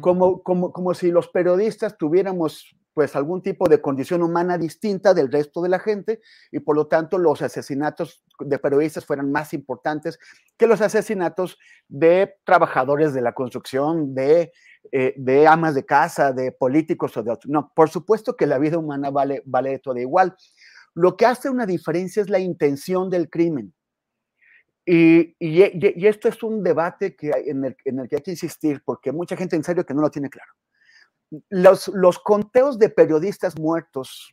como, 0.02 0.42
como, 0.44 0.72
como 0.72 0.94
si 0.94 1.12
los 1.12 1.28
periodistas 1.28 1.98
tuviéramos 1.98 2.76
pues 2.98 3.16
algún 3.16 3.44
tipo 3.44 3.70
de 3.70 3.80
condición 3.80 4.24
humana 4.24 4.58
distinta 4.58 5.14
del 5.14 5.32
resto 5.32 5.62
de 5.62 5.70
la 5.70 5.78
gente 5.78 6.20
y 6.52 6.62
por 6.62 6.76
lo 6.76 6.88
tanto 6.88 7.20
los 7.20 7.44
asesinatos 7.44 8.24
de 8.40 8.58
periodistas 8.58 9.06
fueran 9.06 9.32
más 9.32 9.54
importantes 9.54 10.18
que 10.58 10.66
los 10.66 10.82
asesinatos 10.82 11.60
de 11.88 12.38
trabajadores 12.44 13.14
de 13.14 13.22
la 13.22 13.34
construcción, 13.34 14.16
de, 14.16 14.52
eh, 14.92 15.14
de 15.16 15.46
amas 15.46 15.76
de 15.76 15.86
casa, 15.86 16.34
de 16.34 16.52
políticos 16.52 17.16
o 17.18 17.22
de 17.22 17.32
otros. 17.32 17.52
No, 17.52 17.72
por 17.76 17.90
supuesto 17.90 18.36
que 18.36 18.48
la 18.48 18.58
vida 18.58 18.80
humana 18.80 19.12
vale, 19.12 19.44
vale 19.46 19.78
todo 19.78 20.00
igual. 20.00 20.36
Lo 20.96 21.18
que 21.18 21.28
hace 21.28 21.52
una 21.52 21.68
diferencia 21.68 22.24
es 22.24 22.32
la 22.32 22.40
intención 22.40 23.12
del 23.12 23.30
crimen. 23.30 23.76
Y, 24.90 25.36
y, 25.38 26.08
esto 26.08 26.30
es 26.30 26.42
un 26.44 26.64
debate 26.64 27.14
que 27.14 27.30
en, 27.30 27.66
el, 27.66 27.76
en, 27.84 28.00
el, 28.00 28.08
que 28.08 28.16
hay 28.16 28.22
que 28.22 28.32
insistir, 28.32 28.82
porque 28.86 29.12
mucha 29.12 29.36
gente 29.36 29.58
en 29.58 29.64
serio 29.66 29.86
que 29.86 29.94
no 29.94 30.00
lo 30.00 30.10
tiene 30.10 30.30
claro. 30.30 30.50
Los, 31.50 31.90
los 31.90 32.20
conteos 32.20 32.80
de 32.80 32.90
periodistas 32.90 33.60
muertos 33.60 34.32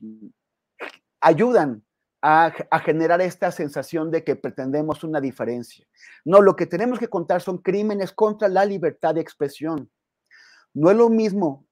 ayudan 1.20 1.84
a, 2.22 2.52
a, 2.70 2.78
generar 2.78 3.20
esta 3.20 3.50
sensación 3.50 4.12
de 4.12 4.22
que 4.22 4.36
pretendemos 4.36 5.02
una 5.02 5.20
diferencia. 5.20 5.84
No, 6.24 6.40
lo 6.40 6.54
que 6.54 6.66
tenemos 6.66 7.00
que 7.00 7.08
contar 7.08 7.40
son 7.40 7.58
crímenes 7.58 8.12
contra 8.12 8.46
la 8.46 8.64
libertad 8.64 9.16
de 9.16 9.22
expresión. 9.22 9.90
No 10.72 10.92
es 10.92 10.96
lo 10.96 11.10
mismo, 11.10 11.66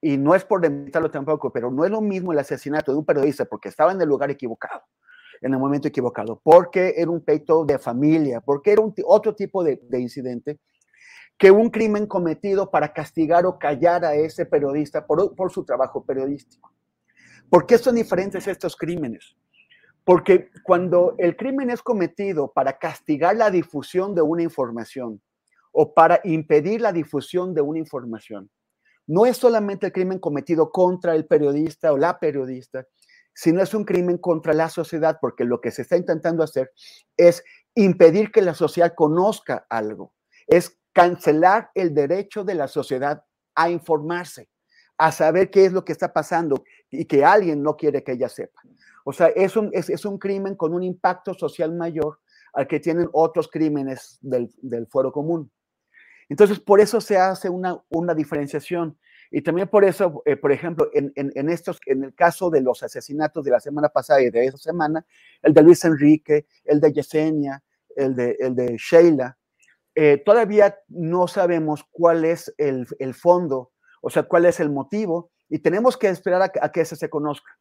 y 0.00 0.16
no 0.16 0.34
es 0.34 0.44
por 0.44 0.60
limitarlo 0.60 1.08
tampoco, 1.08 1.52
pero 1.52 1.70
no 1.70 1.84
es 1.84 1.90
lo 1.92 2.00
mismo 2.00 2.32
el 2.32 2.40
asesinato 2.40 2.90
de 2.90 2.98
un 2.98 3.06
periodista 3.06 3.44
porque 3.44 3.68
estaba 3.68 3.92
en 3.92 4.00
el 4.00 4.08
lugar 4.08 4.32
equivocado 4.32 4.82
en 5.40 5.52
el 5.52 5.58
momento 5.58 5.88
equivocado, 5.88 6.40
porque 6.42 6.94
era 6.96 7.10
un 7.10 7.20
peito 7.20 7.64
de 7.64 7.78
familia, 7.78 8.40
porque 8.40 8.72
era 8.72 8.82
otro 9.04 9.34
tipo 9.34 9.62
de, 9.64 9.80
incidente, 9.98 10.58
que 11.36 11.50
un 11.50 11.70
crimen 11.70 12.06
cometido 12.06 12.70
para 12.70 12.92
castigar 12.92 13.44
o 13.46 13.58
callar 13.58 14.04
a 14.04 14.14
ese 14.14 14.46
periodista 14.46 15.06
por, 15.06 15.34
por 15.34 15.50
su 15.50 15.64
trabajo 15.64 16.04
periodístico. 16.04 16.72
¿Por 17.50 17.66
qué 17.66 17.78
son 17.78 17.96
diferentes 17.96 18.46
estos 18.46 18.76
crímenes? 18.76 19.36
Porque 20.04 20.50
cuando 20.62 21.14
el 21.18 21.36
crimen 21.36 21.70
es 21.70 21.82
cometido 21.82 22.52
para 22.52 22.78
castigar 22.78 23.36
la 23.36 23.50
difusión 23.50 24.14
de 24.14 24.22
una 24.22 24.42
información 24.42 25.20
o 25.72 25.94
para 25.94 26.20
impedir 26.24 26.80
la 26.80 26.92
difusión 26.92 27.54
de 27.54 27.62
una 27.62 27.78
información, 27.78 28.50
no 29.06 29.26
es 29.26 29.36
solamente 29.36 29.86
el 29.86 29.92
crimen 29.92 30.18
cometido 30.18 30.70
contra 30.70 31.14
el 31.14 31.26
periodista 31.26 31.92
o 31.92 31.98
la 31.98 32.18
periodista, 32.18 32.86
sino 33.34 33.62
es 33.62 33.74
un 33.74 33.84
crimen 33.84 34.18
contra 34.18 34.54
la 34.54 34.68
sociedad, 34.68 35.18
porque 35.20 35.44
lo 35.44 35.60
que 35.60 35.70
se 35.70 35.82
está 35.82 35.96
intentando 35.96 36.42
hacer 36.42 36.72
es 37.16 37.44
impedir 37.74 38.30
que 38.30 38.42
la 38.42 38.54
sociedad 38.54 38.94
conozca 38.94 39.66
algo, 39.68 40.14
es 40.46 40.78
cancelar 40.92 41.70
el 41.74 41.92
derecho 41.92 42.44
de 42.44 42.54
la 42.54 42.68
sociedad 42.68 43.24
a 43.54 43.70
informarse, 43.70 44.48
a 44.96 45.10
saber 45.10 45.50
qué 45.50 45.64
es 45.64 45.72
lo 45.72 45.84
que 45.84 45.92
está 45.92 46.12
pasando 46.12 46.64
y 46.90 47.04
que 47.04 47.24
alguien 47.24 47.62
no 47.62 47.76
quiere 47.76 48.04
que 48.04 48.12
ella 48.12 48.28
sepa. 48.28 48.62
O 49.04 49.12
sea, 49.12 49.28
es 49.28 49.56
un, 49.56 49.70
es, 49.72 50.04
un 50.04 50.18
crimen 50.18 50.54
con 50.54 50.72
un 50.72 50.82
impacto 50.82 51.34
social 51.34 51.74
mayor 51.74 52.20
al 52.54 52.66
que 52.66 52.80
tienen 52.80 53.08
otros 53.12 53.48
crímenes 53.48 54.18
del, 54.22 54.50
del 54.62 54.86
fuero 54.86 55.12
común. 55.12 55.50
Entonces, 56.28 56.58
por 56.58 56.80
eso 56.80 57.00
se 57.00 57.18
hace 57.18 57.50
una, 57.50 57.82
una 57.90 58.14
diferenciación. 58.14 58.98
Y 59.36 59.42
también 59.42 59.66
por 59.66 59.84
eso, 59.84 60.22
eh, 60.26 60.36
por 60.36 60.52
ejemplo, 60.52 60.88
en, 60.94 61.12
en, 61.16 61.48
estos, 61.48 61.80
en 61.86 62.04
el 62.04 62.14
caso 62.14 62.50
de 62.50 62.60
los 62.60 62.84
asesinatos 62.84 63.44
de 63.44 63.50
la 63.50 63.58
semana 63.58 63.88
pasada 63.88 64.22
y 64.22 64.30
de 64.30 64.46
esa 64.46 64.58
semana, 64.58 65.04
el 65.42 65.52
de 65.52 65.60
Luis 65.60 65.84
Enrique, 65.84 66.46
el 66.64 66.78
de 66.78 66.92
Yesenia, 66.92 67.60
el 67.96 68.14
de, 68.14 68.36
el 68.38 68.54
de 68.54 68.76
Sheila, 68.76 69.36
eh, 69.96 70.22
todavía 70.24 70.78
no 70.86 71.26
sabemos 71.26 71.84
cuál 71.90 72.24
es 72.24 72.54
el, 72.58 72.86
el, 73.00 73.12
fondo, 73.12 73.72
o 74.02 74.08
sea, 74.08 74.22
cuál 74.22 74.44
es 74.44 74.60
el 74.60 74.70
motivo, 74.70 75.32
y 75.48 75.58
tenemos 75.58 75.96
que 75.96 76.10
esperar 76.10 76.52
a, 76.60 76.70
que 76.70 76.80
ese 76.82 76.94
se 76.94 77.10
conozca. 77.10 77.58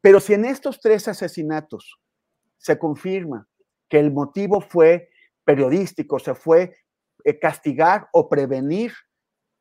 Pero 0.00 0.18
si 0.18 0.34
en 0.34 0.44
estos 0.44 0.80
tres 0.80 1.06
asesinatos 1.06 1.96
se 2.58 2.76
confirma 2.76 3.46
que 3.88 4.00
el 4.00 4.10
motivo 4.10 4.60
fue 4.60 5.10
periodístico, 5.44 6.18
se 6.18 6.34
fue 6.34 6.76
eh, 7.22 7.38
castigar 7.38 8.08
o 8.12 8.28
prevenir 8.28 8.92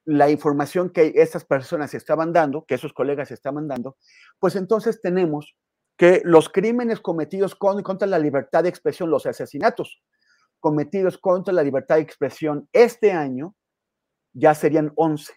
la 0.06 0.30
información 0.30 0.90
que 0.90 1.14
esas 1.16 1.46
personas 1.46 1.94
estaban 1.94 2.34
dando, 2.34 2.66
que 2.66 2.76
esos 2.76 2.94
colegas 2.94 3.32
estaban 3.32 3.68
dando, 3.68 3.98
pues 4.40 4.56
entonces 4.56 5.02
tenemos 5.02 5.56
que 5.98 6.22
los 6.26 6.50
crímenes 6.50 7.00
cometidos 7.00 7.56
contra 7.56 8.08
la 8.08 8.20
libertad 8.20 8.64
de 8.64 8.70
expresión, 8.70 9.10
los 9.10 9.26
asesinatos 9.26 10.02
cometidos 10.60 11.18
contra 11.18 11.54
la 11.54 11.64
libertad 11.64 11.96
de 11.96 12.02
expresión 12.02 12.68
este 12.72 13.12
año, 13.12 13.56
ya 14.34 14.56
serían 14.56 14.92
11. 14.96 15.34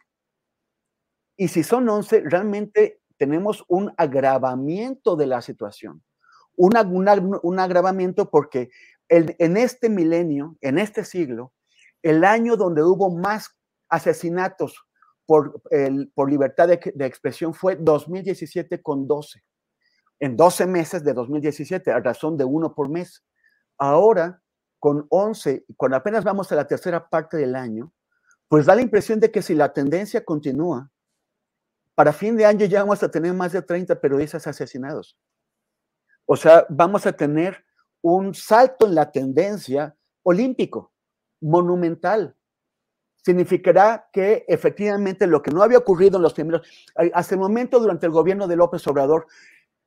Y 1.36 1.48
si 1.48 1.62
son 1.62 1.88
11, 1.88 2.22
realmente 2.24 3.00
tenemos 3.16 3.64
un 3.68 3.92
agravamiento 3.96 5.16
de 5.16 5.26
la 5.26 5.42
situación. 5.42 6.02
Un, 6.56 6.72
un, 7.42 7.58
agravamiento 7.58 8.30
porque 8.30 8.70
en 9.08 9.56
este 9.56 9.90
milenio, 9.90 10.56
en 10.62 10.78
este 10.78 11.04
siglo, 11.04 11.52
el 12.02 12.24
año 12.24 12.56
donde 12.56 12.82
hubo 12.82 13.10
más 13.10 13.50
asesinatos 13.88 14.86
por, 15.26 15.60
por 16.14 16.30
libertad 16.30 16.68
de, 16.68 16.92
de, 16.94 17.06
expresión 17.06 17.52
fue 17.52 17.76
2017 17.76 18.82
con 18.82 19.06
12. 19.06 19.42
En 20.20 20.36
12 20.36 20.66
meses 20.66 21.04
de 21.04 21.12
2017, 21.12 21.90
a 21.90 22.00
razón 22.00 22.36
de 22.36 22.44
uno 22.44 22.74
por 22.74 22.88
mes. 22.88 23.24
Ahora, 23.78 24.40
con 24.78 25.06
11, 25.10 25.66
cuando 25.76 25.96
apenas 25.96 26.24
vamos 26.24 26.50
a 26.52 26.56
la 26.56 26.66
tercera 26.66 27.08
parte 27.08 27.36
del 27.36 27.56
año, 27.56 27.92
pues 28.48 28.66
da 28.66 28.74
la 28.74 28.82
impresión 28.82 29.20
de 29.20 29.30
que 29.30 29.42
si 29.42 29.54
la 29.54 29.72
tendencia 29.72 30.24
continúa, 30.24 30.90
para 31.94 32.12
fin 32.12 32.36
de 32.36 32.46
año 32.46 32.66
ya 32.66 32.80
vamos 32.80 33.02
a 33.02 33.10
tener 33.10 33.32
más 33.32 33.52
de 33.52 33.62
30 33.62 34.00
periodistas 34.00 34.46
asesinados. 34.46 35.18
O 36.26 36.36
sea, 36.36 36.66
vamos 36.68 37.06
a 37.06 37.12
tener 37.12 37.64
un 38.02 38.34
salto 38.34 38.86
en 38.86 38.94
la 38.94 39.10
tendencia 39.10 39.96
olímpico, 40.22 40.92
monumental. 41.40 42.36
Significará 43.26 44.08
que 44.12 44.44
efectivamente 44.46 45.26
lo 45.26 45.42
que 45.42 45.50
no 45.50 45.64
había 45.64 45.78
ocurrido 45.78 46.16
en 46.16 46.22
los 46.22 46.32
primeros, 46.32 46.64
hasta 47.12 47.34
el 47.34 47.40
momento 47.40 47.80
durante 47.80 48.06
el 48.06 48.12
gobierno 48.12 48.46
de 48.46 48.54
López 48.54 48.86
Obrador, 48.86 49.26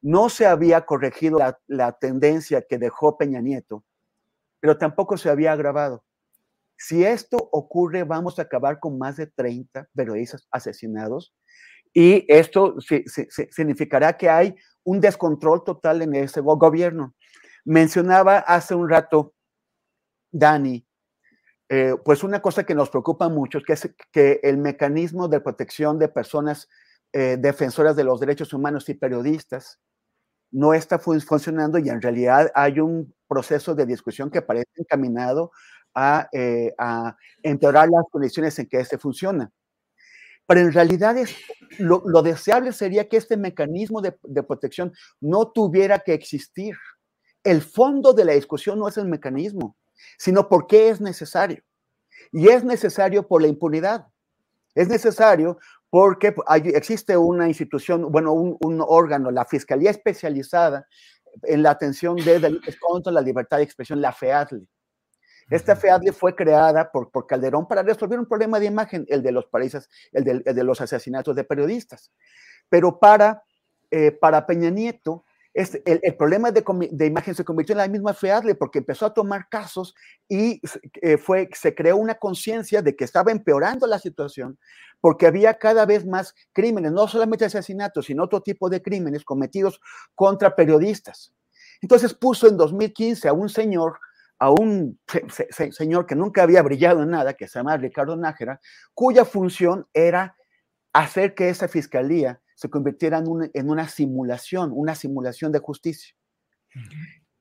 no 0.02 0.28
se 0.28 0.46
había 0.46 0.86
corregido 0.86 1.40
la, 1.68 1.92
tendencia 1.94 2.62
que 2.68 2.78
dejó 2.78 3.18
Peña 3.18 3.40
Nieto, 3.40 3.86
pero 4.60 4.78
tampoco 4.78 5.16
se 5.16 5.30
había 5.30 5.54
agravado. 5.54 6.04
Si 6.78 7.06
esto 7.06 7.38
ocurre, 7.54 8.04
vamos 8.04 8.40
a 8.40 8.42
acabar 8.42 8.78
con 8.78 8.98
más 8.98 9.16
de 9.16 9.28
30 9.28 9.88
periodistas 9.96 10.46
asesinados 10.52 11.34
y 11.94 12.26
esto 12.28 12.76
significará 13.52 14.18
que 14.18 14.30
hay 14.30 14.54
un 14.84 15.00
descontrol 15.00 15.64
total 15.64 16.02
en 16.02 16.14
ese 16.14 16.42
gobierno. 16.42 17.16
Mencionaba 17.64 18.40
hace 18.40 18.76
un 18.76 18.90
rato 18.90 19.34
Dani, 20.30 20.86
eh, 21.70 21.96
pues 22.04 22.24
una 22.24 22.42
cosa 22.42 22.64
que 22.64 22.74
nos 22.74 22.90
preocupa 22.90 23.30
mucho 23.30 23.60
es 23.68 23.90
que, 24.12 24.40
el 24.44 24.58
mecanismo 24.58 25.28
de 25.28 25.40
protección 25.40 26.00
de 26.00 26.10
personas 26.10 26.68
eh, 27.14 27.38
defensoras 27.40 27.96
de 27.96 28.04
los 28.04 28.20
derechos 28.20 28.54
humanos 28.54 28.90
y 28.90 28.96
periodistas 28.96 29.80
no 30.52 30.74
está 30.74 30.98
funcionando 30.98 31.78
y 31.78 31.90
en 31.90 32.02
realidad 32.02 32.52
hay 32.56 32.80
un 32.80 33.14
proceso 33.28 33.76
de 33.76 33.86
discusión 33.86 34.32
que 34.32 34.42
parece 34.42 34.70
encaminado 34.78 35.52
a, 35.94 36.28
eh, 36.34 36.74
las 36.78 38.06
condiciones 38.12 38.58
en 38.58 38.68
que 38.68 38.80
este 38.80 38.98
funciona. 38.98 39.52
Pero 40.48 40.62
en 40.62 40.74
realidad 40.74 41.16
es, 41.18 41.36
lo, 41.78 42.24
deseable 42.24 42.74
sería 42.74 43.08
que 43.08 43.18
este 43.18 43.38
mecanismo 43.38 44.02
de, 44.02 44.44
protección 44.44 44.92
no 45.22 45.52
tuviera 45.52 46.00
que 46.00 46.14
existir. 46.14 46.76
El 47.44 47.62
fondo 47.62 48.14
de 48.14 48.26
la 48.26 48.34
discusión 48.34 48.80
no 48.80 48.88
es 48.88 48.98
el 48.98 49.08
mecanismo, 49.08 49.78
sino 50.18 50.50
por 50.50 50.68
qué 50.68 50.90
es 50.90 51.02
necesario. 51.02 51.64
Y 52.32 52.50
es 52.50 52.64
necesario 52.64 53.28
por 53.28 53.42
la 53.42 53.48
impunidad. 53.48 54.08
Es 54.76 54.88
necesario 54.88 55.58
porque 55.90 56.36
existe 56.74 57.18
una 57.18 57.48
institución, 57.48 58.12
bueno, 58.12 58.34
un, 58.34 58.58
un, 58.60 58.84
órgano, 58.86 59.32
la 59.32 59.46
Fiscalía 59.46 59.90
Especializada 59.90 60.86
en 61.44 61.64
la 61.64 61.72
atención 61.72 62.16
de 62.18 62.40
delitos 62.40 62.76
contra 62.78 63.12
la 63.12 63.22
libertad 63.22 63.58
de 63.58 63.64
expresión, 63.64 64.02
la 64.02 64.14
FEADLE. 64.14 64.68
Esta 65.50 65.76
FEADLE 65.76 66.12
fue 66.12 66.36
creada 66.36 66.92
por, 66.92 67.10
por, 67.10 67.26
Calderón 67.26 67.68
para 67.68 67.82
resolver 67.82 68.20
un 68.20 68.28
problema 68.28 68.60
de 68.60 68.68
imagen, 68.68 69.06
el 69.10 69.24
de 69.24 69.32
los 69.32 69.48
países, 69.48 69.90
el 70.12 70.24
de, 70.24 70.44
el 70.46 70.56
de 70.56 70.64
los 70.64 70.80
asesinatos 70.80 71.36
de 71.36 71.44
periodistas. 71.44 72.12
Pero 72.70 73.00
para, 73.00 73.44
eh, 73.90 74.12
para 74.12 74.46
Peña 74.46 74.70
Nieto, 74.70 75.26
el, 75.54 76.16
problema 76.16 76.52
de, 76.52 76.64
de, 76.92 77.06
imagen 77.06 77.34
se 77.34 77.44
convirtió 77.44 77.74
en 77.74 77.80
la 77.80 77.88
misma 77.88 78.14
FEADLE 78.14 78.56
porque 78.56 78.80
empezó 78.80 79.06
a 79.08 79.14
tomar 79.14 79.50
casos 79.50 79.96
y 80.28 80.62
eh, 81.02 81.18
fue, 81.18 81.50
se 81.54 81.74
creó 81.74 81.98
una 81.98 82.16
conciencia 82.16 82.82
de 82.82 82.96
que 82.96 83.04
estaba 83.04 83.32
empeorando 83.32 83.88
la 83.88 84.00
situación 84.00 84.60
porque 85.02 85.26
había 85.26 85.56
cada 85.56 85.86
vez 85.86 86.06
más 86.06 86.36
crímenes, 86.54 86.92
no 86.92 87.08
solamente 87.08 87.46
asesinatos, 87.46 88.06
sino 88.06 88.24
otro 88.24 88.42
tipo 88.42 88.70
de 88.70 88.82
crímenes 88.82 89.24
cometidos 89.24 89.82
contra 90.14 90.56
periodistas. 90.56 91.34
Entonces 91.82 92.14
puso 92.14 92.48
en 92.48 92.58
2015 92.58 93.28
a 93.28 93.34
un 93.34 93.50
señor 93.50 94.00
a 94.42 94.52
un 94.52 94.98
señor 95.72 96.06
que 96.06 96.16
nunca 96.16 96.44
había 96.44 96.62
brillado 96.62 97.04
en 97.04 97.10
nada, 97.10 97.34
que 97.34 97.50
se 97.50 97.60
llama 97.60 97.76
Ricardo 97.76 98.16
Nájera, 98.16 98.62
cuya 98.94 99.26
función 99.26 99.86
era 99.94 100.38
hacer 100.94 101.36
que 101.36 101.50
esa 101.50 101.68
fiscalía 101.68 102.40
se 102.60 102.70
convirtiera 102.70 103.24
en 103.54 103.70
una, 103.70 103.88
simulación, 103.88 104.72
una 104.74 104.94
simulación 104.94 105.54
de 105.54 105.60
justicia. 105.60 106.14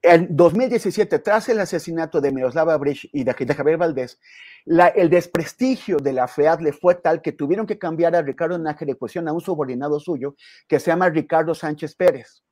En 0.00 0.36
2017, 0.36 1.18
tras 1.18 1.48
el 1.48 1.58
asesinato 1.58 2.20
de 2.20 2.30
Miroslava 2.30 2.76
Brich 2.76 3.10
y 3.12 3.24
de, 3.24 3.34
Javier 3.34 3.78
Valdés, 3.78 4.20
el 4.64 5.10
desprestigio 5.10 5.96
de 5.96 6.12
la 6.12 6.28
FEAD 6.28 6.60
le 6.60 6.72
fue 6.72 6.94
tal 6.94 7.20
que 7.20 7.32
tuvieron 7.32 7.66
que 7.66 7.80
cambiar 7.80 8.14
a 8.14 8.22
Ricardo 8.22 8.56
Nájera 8.60 8.92
y 8.92 8.94
pusieron 8.94 9.26
a 9.26 9.32
un 9.32 9.40
subordinado 9.40 9.98
suyo 9.98 10.36
que 10.68 10.78
se 10.78 10.92
llama 10.92 11.08
Ricardo 11.08 11.52
Sánchez 11.52 11.96
Pérez. 11.96 12.44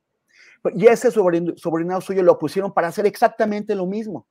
Y 0.75 0.87
ese 0.87 1.13
subordinado 1.13 2.01
suyo 2.01 2.25
lo 2.25 2.37
pusieron 2.37 2.75
para 2.75 2.89
hacer 2.89 3.07
exactamente 3.07 3.77
lo 3.77 3.87
mismo 3.87 4.27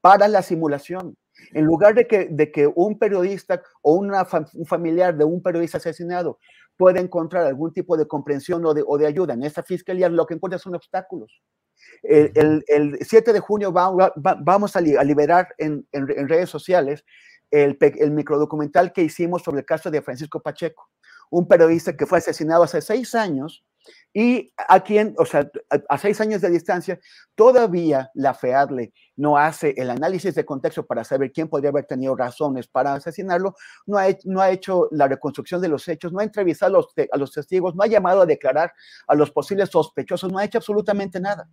para 0.00 0.28
la 0.28 0.42
simulación. 0.42 1.16
En 1.52 1.64
lugar 1.64 1.96
de 1.96 2.06
que, 2.06 2.28
de 2.30 2.52
que 2.52 2.68
un 2.72 3.00
periodista 3.00 3.60
o 3.82 3.94
una 3.94 4.24
un 4.52 4.64
familiar 4.64 5.16
de 5.16 5.24
un 5.24 5.42
periodista 5.42 5.78
asesinado 5.78 6.38
pueda 6.76 7.00
encontrar 7.00 7.46
algún 7.46 7.72
tipo 7.72 7.96
de 7.96 8.06
comprensión 8.06 8.64
o 8.66 8.74
de, 8.74 8.82
o 8.86 8.98
de 8.98 9.06
ayuda. 9.06 9.34
En 9.34 9.42
esta 9.42 9.62
fiscalía, 9.62 10.08
lo 10.08 10.26
que 10.26 10.34
encuentra 10.34 10.58
son 10.58 10.74
obstáculos. 10.74 11.42
El, 12.02 12.64
el, 12.66 12.98
7 13.00 13.32
de 13.32 13.40
junio 13.40 13.72
va, 13.72 14.12
vamos 14.16 14.76
a, 14.76 14.80
liberar 14.80 15.54
en, 15.58 15.86
en, 15.92 16.28
redes 16.28 16.48
sociales 16.48 17.04
el, 17.50 17.76
el 17.80 18.10
microdocumental 18.10 18.92
que 18.92 19.02
hicimos 19.02 19.42
sobre 19.42 19.60
el 19.60 19.66
caso 19.66 19.90
de 19.90 20.02
Francisco 20.02 20.40
Pacheco, 20.40 20.90
un 21.30 21.46
periodista 21.46 21.96
que 21.96 22.06
fue 22.06 22.18
asesinado 22.18 22.62
hace 22.62 22.80
seis 22.80 23.14
años 23.14 23.64
Y 24.12 24.52
aquí, 24.68 24.98
en, 24.98 25.14
o 25.18 25.24
sea, 25.24 25.50
a, 25.88 25.98
seis 25.98 26.20
años 26.20 26.40
de 26.40 26.50
distancia, 26.50 27.00
todavía 27.34 28.10
la 28.14 28.32
FEADLE 28.32 28.92
no 29.16 29.36
hace 29.36 29.74
el 29.76 29.90
análisis 29.90 30.34
de 30.34 30.44
contexto 30.44 30.86
para 30.86 31.02
saber 31.04 31.32
quién 31.32 31.48
podría 31.48 31.70
haber 31.70 31.86
tenido 31.86 32.14
razones 32.14 32.68
para 32.68 32.94
asesinarlo, 32.94 33.56
no 33.86 33.98
ha, 33.98 34.06
no 34.24 34.40
ha 34.40 34.50
hecho 34.50 34.88
la 34.92 35.08
reconstrucción 35.08 35.60
de 35.60 35.68
los 35.68 35.86
hechos, 35.88 36.12
no 36.12 36.20
ha 36.20 36.24
entrevistado 36.24 36.76
a 36.76 36.80
los, 36.80 36.94
a 37.10 37.16
los 37.16 37.32
testigos, 37.32 37.74
no 37.74 37.82
ha 37.82 37.88
llamado 37.88 38.22
a 38.22 38.26
declarar 38.26 38.72
a 39.08 39.14
los 39.14 39.30
posibles 39.30 39.70
sospechosos, 39.70 40.30
no 40.30 40.38
ha 40.38 40.44
hecho 40.44 40.58
absolutamente 40.58 41.20
nada. 41.20 41.48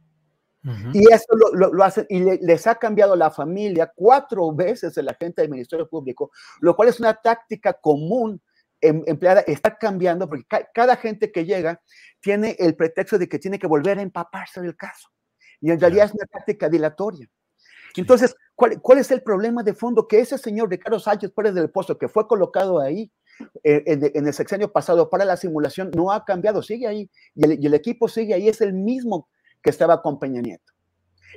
Y 0.94 1.12
eso 1.12 1.26
lo, 1.36 1.74
lo, 1.74 1.84
hacen 1.84 2.06
y 2.08 2.20
les 2.20 2.68
ha 2.68 2.76
cambiado 2.76 3.16
la 3.16 3.32
familia 3.32 3.92
cuatro 3.96 4.54
veces 4.54 4.96
el 4.96 5.10
agente 5.10 5.42
del 5.42 5.50
Ministerio 5.50 5.90
Público, 5.90 6.30
lo 6.60 6.76
cual 6.76 6.90
es 6.90 7.00
una 7.00 7.16
táctica 7.16 7.74
común 7.74 8.40
empleada, 8.82 9.42
está 9.42 9.78
cambiando 9.78 10.28
porque 10.28 10.46
cada 10.74 10.96
gente 10.96 11.32
que 11.32 11.46
llega 11.46 11.82
tiene 12.20 12.56
el 12.60 12.76
pretexto 12.76 13.18
de 13.18 13.30
que 13.30 13.40
tiene 13.40 13.60
que 13.60 13.68
volver 13.68 14.00
a 14.00 14.02
empaparse 14.02 14.62
del 14.62 14.76
caso. 14.76 15.10
Y 15.60 15.72
en 15.72 15.80
realidad 15.80 16.06
es 16.06 16.14
una 16.14 16.26
táctica 16.26 16.70
dilatoria. 16.70 17.28
Entonces, 17.96 18.36
¿cuál, 18.56 18.82
¿cuál, 18.82 19.00
es 19.00 19.12
el 19.12 19.22
problema 19.22 19.64
de 19.64 19.74
fondo? 19.74 20.08
Que 20.08 20.20
ese 20.20 20.38
señor 20.38 20.70
Ricardo 20.70 21.00
Sánchez 21.00 21.32
Pérez 21.32 21.54
del 21.54 21.70
Pozo, 21.70 21.98
que 21.98 22.08
fue 22.08 22.28
colocado 22.28 22.80
ahí 22.80 23.12
eh, 23.64 23.84
en, 23.86 24.12
en, 24.14 24.28
el 24.28 24.34
sexenio 24.34 24.72
pasado 24.72 25.10
para 25.10 25.26
la 25.26 25.38
simulación, 25.38 25.92
no 25.96 26.12
ha 26.12 26.24
cambiado, 26.24 26.64
sigue 26.64 26.88
ahí. 26.88 27.10
Y 27.36 27.46
el, 27.46 27.64
y 27.64 27.68
el 27.68 27.74
equipo 27.74 28.08
sigue 28.08 28.34
ahí, 28.34 28.48
es 28.48 28.62
el 28.62 28.74
mismo 28.74 29.30
que 29.62 29.70
estaba 29.70 30.02
con 30.02 30.20
Peña 30.20 30.42
Nieto. 30.42 30.71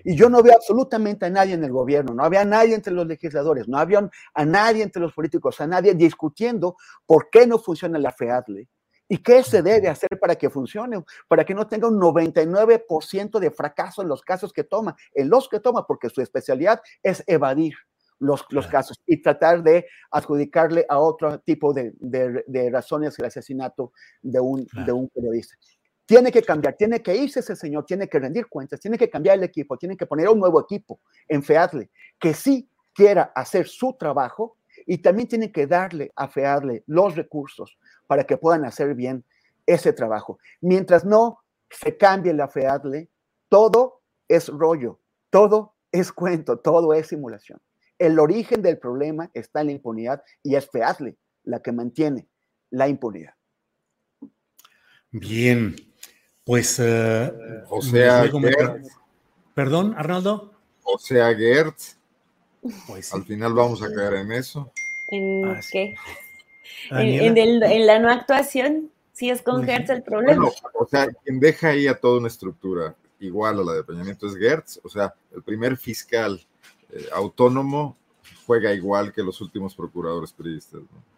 Y 0.03 0.17
yo 0.17 0.29
no 0.29 0.43
veo 0.43 0.55
absolutamente 0.55 1.27
a 1.27 1.31
nadie 1.31 1.55
en 1.55 1.65
el 1.65 1.73
gobierno, 1.73 2.15
no 2.15 2.25
había 2.25 2.41
a 2.41 2.45
nadie 2.45 2.75
entre 2.75 2.93
los 2.93 3.07
legisladores, 3.07 3.69
no 3.69 3.79
había 3.79 4.09
a 4.35 4.45
nadie 4.45 4.83
entre 4.83 5.03
los 5.03 5.13
políticos, 5.13 5.61
a 5.61 5.67
nadie 5.67 5.95
discutiendo 5.95 6.77
por 7.07 7.31
qué 7.31 7.47
no 7.47 7.59
funciona 7.59 7.99
la 7.99 8.13
FEADLE 8.13 8.69
y 9.09 9.19
qué 9.19 9.43
se 9.43 9.63
debe 9.63 9.89
hacer 9.89 10.19
para 10.21 10.35
que 10.37 10.51
funcione, 10.51 11.05
para 11.29 11.45
que 11.45 11.55
no 11.55 11.67
tenga 11.67 11.89
un 11.89 12.01
99% 12.01 13.39
de 13.39 13.51
fracaso 13.51 14.03
en 14.03 14.09
los 14.09 14.23
casos 14.23 14.53
que 14.53 14.65
toma, 14.65 14.97
en 15.13 15.29
los 15.29 15.49
que 15.49 15.61
toma, 15.61 15.87
porque 15.87 16.09
su 16.09 16.21
especialidad 16.23 16.81
es 17.03 17.23
evadir 17.27 17.75
los, 18.19 18.45
los 18.51 18.67
casos 18.67 19.01
y 19.07 19.21
tratar 19.21 19.63
de 19.63 19.87
adjudicarle 20.11 20.87
a 20.89 20.99
otro 20.99 21.39
tipo 21.41 21.73
de, 21.73 21.93
de, 21.99 22.45
de 22.47 22.71
razones 22.71 23.19
el 23.19 23.27
asesinato 23.27 23.93
de 24.23 24.41
un, 24.41 24.67
de 24.87 24.93
un 24.93 25.09
periodista. 25.09 25.55
Tiene 26.07 26.31
que 26.31 26.43
cambiar, 26.43 26.77
tiene 26.77 27.03
que 27.03 27.17
irse 27.17 27.41
ese 27.41 27.57
señor, 27.57 27.87
tiene 27.87 28.09
que 28.09 28.19
rendir 28.19 28.47
cuentas, 28.47 28.79
tiene 28.79 28.99
que 28.99 29.09
cambiar 29.09 29.39
el 29.39 29.45
equipo, 29.45 29.79
tiene 29.79 29.97
que 29.97 30.07
poner 30.07 30.29
un 30.29 30.39
nuevo 30.39 30.61
equipo 30.61 31.01
en 31.29 31.43
FEADLE 31.43 31.91
que 32.19 32.35
sí 32.35 32.69
quiera 32.93 33.33
hacer 33.35 33.67
su 33.67 33.95
trabajo 33.95 34.59
y 34.87 34.99
también 34.99 35.29
tiene 35.29 35.51
que 35.51 35.67
darle 35.67 36.13
a 36.15 36.29
FEADLE 36.29 36.85
los 36.87 37.17
recursos 37.17 37.79
para 38.07 38.25
que 38.25 38.37
puedan 38.37 38.65
hacer 38.65 38.95
bien 38.95 39.25
ese 39.67 39.93
trabajo. 39.93 40.39
Mientras 40.61 41.05
no 41.05 41.41
se 41.71 41.97
cambie 41.97 42.35
la 42.35 42.49
FEADLE, 42.49 43.09
todo 43.49 44.03
es 44.29 44.49
rollo, 44.49 45.01
todo 45.31 45.75
es 45.91 46.13
cuento, 46.13 46.59
todo 46.59 46.93
es 46.93 47.09
simulación. 47.09 47.61
El 47.99 48.19
origen 48.19 48.61
del 48.63 48.79
problema 48.79 49.31
está 49.33 49.61
en 49.61 49.67
la 49.67 49.73
impunidad 49.73 50.23
y 50.43 50.57
es 50.57 50.69
FEADLE 50.69 51.17
la 51.45 51.61
que 51.61 51.73
mantiene 51.73 52.29
la 52.71 52.89
impunidad. 52.89 53.35
Bien, 55.11 55.77
pues, 56.45 56.79
uh, 56.79 57.33
o 57.69 57.83
sea, 57.83 58.29
Gertz. 58.29 58.93
perdón, 59.55 59.95
Arnaldo. 59.97 60.53
O 60.83 60.99
sea, 60.99 61.35
Gertz. 61.35 61.97
Pues 62.87 63.07
sí. 63.07 63.17
Al 63.17 63.25
final 63.25 63.55
vamos 63.55 63.83
a 63.83 63.93
caer 63.93 64.15
en 64.15 64.33
eso. 64.33 64.71
¿En 65.11 65.45
ah, 65.47 65.61
qué? 65.71 65.95
¿En, 66.91 66.99
en, 66.99 67.39
el, 67.39 67.63
¿En, 67.63 67.87
la 67.87 67.99
no 67.99 68.11
actuación? 68.11 68.91
Si 69.13 69.31
es 69.31 69.43
con 69.43 69.65
Gertz 69.65 69.91
el 69.91 70.03
problema. 70.03 70.45
Bueno, 70.45 70.57
o 70.75 70.87
sea, 70.87 71.09
quien 71.25 71.39
deja 71.41 71.69
ahí 71.69 71.87
a 71.87 71.99
toda 71.99 72.19
una 72.19 72.29
estructura 72.29 72.95
igual 73.21 73.61
a 73.61 73.65
la 73.65 73.73
de 73.75 73.85
Peña 73.85 74.05
Nieto 74.05 74.27
es 74.27 74.37
Gertz. 74.37 74.81
O 74.83 74.89
sea, 74.89 75.15
el 75.35 75.43
primer 75.43 75.77
fiscal 75.77 76.45
eh, 76.91 77.07
autónomo 77.13 77.97
juega 78.47 78.73
igual 78.73 79.13
que 79.13 79.23
los 79.23 79.41
últimos 79.41 79.75
procuradores 79.75 80.33
periodistas. 80.33 80.81
¿no? 80.83 81.15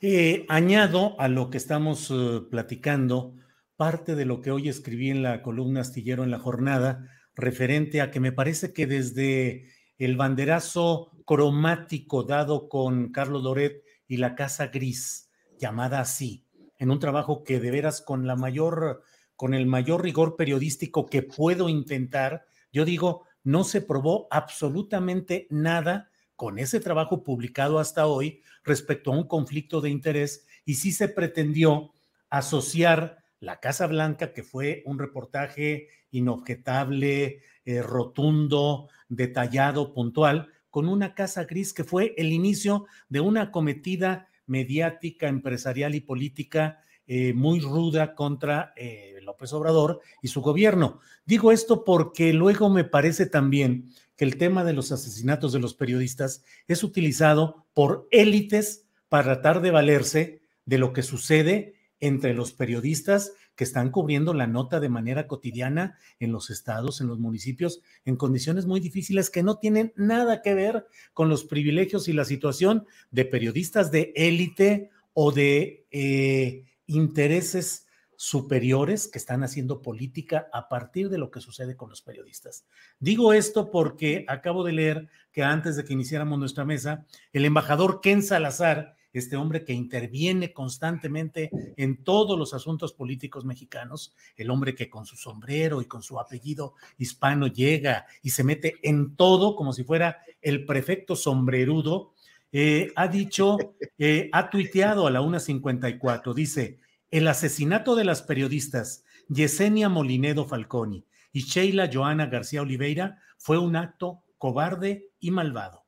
Eh, 0.00 0.46
añado 0.48 1.14
a 1.18 1.28
lo 1.28 1.50
que 1.50 1.58
estamos 1.58 2.10
uh, 2.10 2.48
platicando 2.48 3.32
parte 3.80 4.14
de 4.14 4.26
lo 4.26 4.42
que 4.42 4.50
hoy 4.50 4.68
escribí 4.68 5.08
en 5.08 5.22
la 5.22 5.40
columna 5.40 5.80
astillero 5.80 6.22
en 6.22 6.30
la 6.30 6.38
jornada, 6.38 7.08
referente 7.34 8.02
a 8.02 8.10
que 8.10 8.20
me 8.20 8.30
parece 8.30 8.74
que 8.74 8.86
desde 8.86 9.70
el 9.96 10.18
banderazo 10.18 11.12
cromático 11.24 12.24
dado 12.24 12.68
con 12.68 13.10
Carlos 13.10 13.42
Loret 13.42 13.82
y 14.06 14.18
la 14.18 14.34
Casa 14.34 14.66
Gris, 14.66 15.30
llamada 15.58 15.98
así, 15.98 16.44
en 16.76 16.90
un 16.90 16.98
trabajo 16.98 17.42
que 17.42 17.58
de 17.58 17.70
veras 17.70 18.02
con 18.02 18.26
la 18.26 18.36
mayor, 18.36 19.02
con 19.34 19.54
el 19.54 19.64
mayor 19.64 20.02
rigor 20.02 20.36
periodístico 20.36 21.06
que 21.06 21.22
puedo 21.22 21.70
intentar, 21.70 22.44
yo 22.70 22.84
digo, 22.84 23.24
no 23.44 23.64
se 23.64 23.80
probó 23.80 24.28
absolutamente 24.30 25.46
nada 25.48 26.10
con 26.36 26.58
ese 26.58 26.80
trabajo 26.80 27.24
publicado 27.24 27.78
hasta 27.78 28.06
hoy 28.06 28.42
respecto 28.62 29.10
a 29.10 29.16
un 29.16 29.26
conflicto 29.26 29.80
de 29.80 29.88
interés 29.88 30.46
y 30.66 30.74
sí 30.74 30.92
se 30.92 31.08
pretendió 31.08 31.94
asociar 32.28 33.19
la 33.40 33.58
Casa 33.58 33.86
Blanca, 33.86 34.32
que 34.32 34.42
fue 34.42 34.82
un 34.84 34.98
reportaje 34.98 35.88
inobjetable, 36.10 37.40
eh, 37.64 37.82
rotundo, 37.82 38.88
detallado, 39.08 39.92
puntual, 39.92 40.48
con 40.68 40.88
una 40.88 41.14
Casa 41.14 41.44
Gris 41.44 41.72
que 41.72 41.84
fue 41.84 42.14
el 42.16 42.32
inicio 42.32 42.86
de 43.08 43.20
una 43.20 43.50
cometida 43.50 44.28
mediática, 44.46 45.28
empresarial 45.28 45.94
y 45.94 46.00
política 46.00 46.80
eh, 47.06 47.32
muy 47.32 47.60
ruda 47.60 48.14
contra 48.14 48.72
eh, 48.76 49.18
López 49.22 49.52
Obrador 49.52 50.00
y 50.22 50.28
su 50.28 50.42
gobierno. 50.42 51.00
Digo 51.24 51.50
esto 51.50 51.84
porque 51.84 52.32
luego 52.32 52.68
me 52.70 52.84
parece 52.84 53.26
también 53.26 53.90
que 54.16 54.24
el 54.24 54.36
tema 54.36 54.64
de 54.64 54.74
los 54.74 54.92
asesinatos 54.92 55.52
de 55.52 55.58
los 55.58 55.74
periodistas 55.74 56.44
es 56.68 56.84
utilizado 56.84 57.66
por 57.74 58.06
élites 58.10 58.86
para 59.08 59.24
tratar 59.24 59.60
de 59.60 59.70
valerse 59.70 60.42
de 60.66 60.78
lo 60.78 60.92
que 60.92 61.02
sucede 61.02 61.79
entre 62.00 62.34
los 62.34 62.52
periodistas 62.52 63.32
que 63.54 63.64
están 63.64 63.90
cubriendo 63.90 64.32
la 64.34 64.46
nota 64.46 64.80
de 64.80 64.88
manera 64.88 65.26
cotidiana 65.26 65.98
en 66.18 66.32
los 66.32 66.50
estados, 66.50 67.00
en 67.00 67.08
los 67.08 67.18
municipios, 67.18 67.82
en 68.04 68.16
condiciones 68.16 68.66
muy 68.66 68.80
difíciles 68.80 69.30
que 69.30 69.42
no 69.42 69.58
tienen 69.58 69.92
nada 69.96 70.42
que 70.42 70.54
ver 70.54 70.86
con 71.12 71.28
los 71.28 71.44
privilegios 71.44 72.08
y 72.08 72.12
la 72.12 72.24
situación 72.24 72.86
de 73.10 73.26
periodistas 73.26 73.90
de 73.90 74.12
élite 74.16 74.90
o 75.12 75.30
de 75.30 75.86
eh, 75.90 76.64
intereses 76.86 77.86
superiores 78.16 79.08
que 79.08 79.16
están 79.16 79.42
haciendo 79.44 79.80
política 79.80 80.48
a 80.52 80.68
partir 80.68 81.08
de 81.08 81.16
lo 81.16 81.30
que 81.30 81.40
sucede 81.40 81.74
con 81.74 81.88
los 81.88 82.02
periodistas. 82.02 82.66
Digo 82.98 83.32
esto 83.32 83.70
porque 83.70 84.26
acabo 84.28 84.62
de 84.62 84.72
leer 84.72 85.08
que 85.32 85.42
antes 85.42 85.74
de 85.76 85.84
que 85.84 85.94
iniciáramos 85.94 86.38
nuestra 86.38 86.66
mesa, 86.66 87.06
el 87.32 87.46
embajador 87.46 88.02
Ken 88.02 88.22
Salazar, 88.22 88.94
este 89.12 89.36
hombre 89.36 89.64
que 89.64 89.72
interviene 89.72 90.52
constantemente 90.52 91.50
en 91.76 92.04
todos 92.04 92.38
los 92.38 92.54
asuntos 92.54 92.92
políticos 92.92 93.44
mexicanos, 93.44 94.14
el 94.36 94.50
hombre 94.50 94.74
que 94.74 94.88
con 94.88 95.06
su 95.06 95.16
sombrero 95.16 95.80
y 95.82 95.86
con 95.86 96.02
su 96.02 96.18
apellido 96.18 96.74
hispano 96.98 97.46
llega 97.46 98.06
y 98.22 98.30
se 98.30 98.44
mete 98.44 98.76
en 98.82 99.16
todo 99.16 99.56
como 99.56 99.72
si 99.72 99.84
fuera 99.84 100.18
el 100.40 100.64
prefecto 100.64 101.16
sombrerudo, 101.16 102.12
eh, 102.52 102.92
ha 102.96 103.08
dicho, 103.08 103.56
eh, 103.98 104.28
ha 104.32 104.50
tuiteado 104.50 105.06
a 105.06 105.10
la 105.10 105.20
1.54, 105.20 106.34
dice, 106.34 106.80
el 107.10 107.28
asesinato 107.28 107.94
de 107.94 108.04
las 108.04 108.22
periodistas 108.22 109.04
Yesenia 109.28 109.88
Molinedo 109.88 110.46
Falconi 110.46 111.04
y 111.32 111.42
Sheila 111.42 111.88
Joana 111.92 112.26
García 112.26 112.62
Oliveira 112.62 113.18
fue 113.38 113.58
un 113.58 113.76
acto 113.76 114.24
cobarde 114.38 115.10
y 115.20 115.30
malvado. 115.30 115.79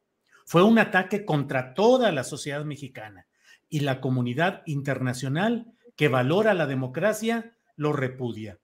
Fue 0.52 0.62
un 0.62 0.78
ataque 0.78 1.24
contra 1.24 1.72
toda 1.72 2.12
la 2.12 2.24
sociedad 2.24 2.62
mexicana 2.62 3.26
y 3.70 3.80
la 3.80 4.02
comunidad 4.02 4.62
internacional 4.66 5.72
que 5.96 6.08
valora 6.08 6.52
la 6.52 6.66
democracia 6.66 7.56
lo 7.74 7.94
repudia. 7.94 8.58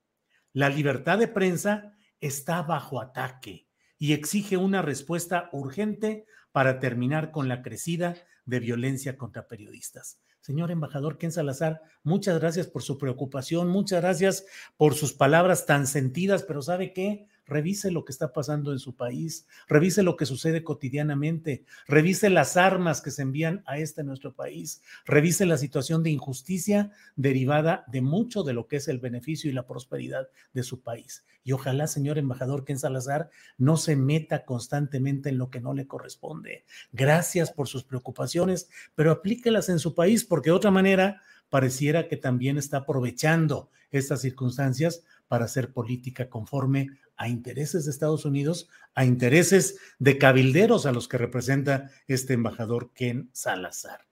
La 0.53 0.69
libertad 0.69 1.17
de 1.17 1.29
prensa 1.29 1.95
está 2.21 2.61
bajo 2.61 3.01
ataque 3.01 3.69
y 3.97 4.13
exige 4.13 4.59
una 4.59 4.83
respuesta 4.83 5.49
urgente 5.51 6.27
para 6.53 6.79
terminar 6.79 7.31
con 7.31 7.49
la 7.49 7.63
crecida 7.63 8.17
de 8.45 8.61
violencia 8.61 9.17
contra 9.17 9.49
periodistas. 9.49 10.19
Señor 10.43 10.71
embajador 10.71 11.17
Ken 11.17 11.33
Salazar, 11.33 11.81
muchas 12.03 12.39
gracias 12.39 12.67
por 12.67 12.83
su 12.83 12.99
preocupación, 12.99 13.69
muchas 13.69 14.03
gracias 14.03 14.45
por 14.77 14.95
sus 14.95 15.15
palabras 15.15 15.65
tan 15.65 15.87
sentidas, 15.87 16.43
pero 16.43 16.61
¿sabe 16.61 16.93
qué? 16.93 17.29
Revise 17.49 17.91
lo 17.91 18.05
que 18.05 18.13
está 18.13 18.33
pasando 18.33 18.73
en 18.73 18.79
su 18.79 18.95
país, 18.95 19.47
revise 19.67 20.03
lo 20.03 20.17
que 20.17 20.27
sucede 20.27 20.63
cotidianamente, 20.63 21.65
revise 21.87 22.31
las 22.31 22.57
armas 22.57 23.01
que 23.01 23.11
se 23.11 23.23
envían 23.23 23.63
a 23.67 23.79
este 23.79 24.05
nuestro 24.05 24.35
país, 24.35 24.83
revise 25.07 25.47
la 25.47 25.59
situación 25.59 26.03
de 26.03 26.11
injusticia 26.11 26.93
derivada 27.17 27.85
de 27.89 28.03
mucho 28.03 28.43
de 28.43 28.53
lo 28.53 28.69
que 28.69 28.77
es 28.77 28.89
el 28.89 28.99
beneficio 29.01 29.51
y 29.51 29.55
la 29.55 29.67
prosperidad 29.67 30.29
de 30.53 30.63
su 30.63 30.83
país. 30.83 31.25
Y 31.43 31.53
ojalá, 31.53 31.87
señor 31.87 32.19
embajador 32.19 32.65
Ken 32.65 32.79
Salazar, 32.79 33.31
no 33.57 33.79
se 33.79 33.97
meta 33.97 34.45
constantemente 34.45 35.31
en 35.31 35.39
lo 35.39 35.51
que 35.51 35.61
no 35.61 35.73
le 35.73 35.87
corresponde. 35.87 36.65
Gracias 36.93 37.51
por 37.51 37.69
sus 37.69 37.85
preocupaciones, 37.85 38.69
pero 38.95 39.11
aplíquelas 39.11 39.71
en 39.71 39.79
su 39.79 39.95
país, 39.95 40.25
porque 40.25 40.51
de 40.51 40.57
otra 40.57 40.71
manera 40.71 41.23
pareciera 41.49 42.09
que 42.09 42.19
también 42.19 42.59
está 42.59 42.79
aprovechando 42.79 43.71
estas 43.91 44.21
circunstancias 44.21 45.03
para 45.29 45.45
hacer 45.45 45.73
política 45.73 46.29
conforme 46.29 46.89
a 47.17 47.29
intereses 47.29 47.85
de 47.85 47.91
Estados 47.91 48.25
Unidos, 48.25 48.69
a 48.95 49.05
intereses 49.05 49.79
de 49.99 50.19
cabilderos 50.19 50.87
a 50.87 50.93
los 50.93 51.09
que 51.09 51.19
representa 51.19 51.91
este 52.07 52.35
embajador 52.35 52.93
Ken 52.95 53.31
Salazar. 53.33 54.09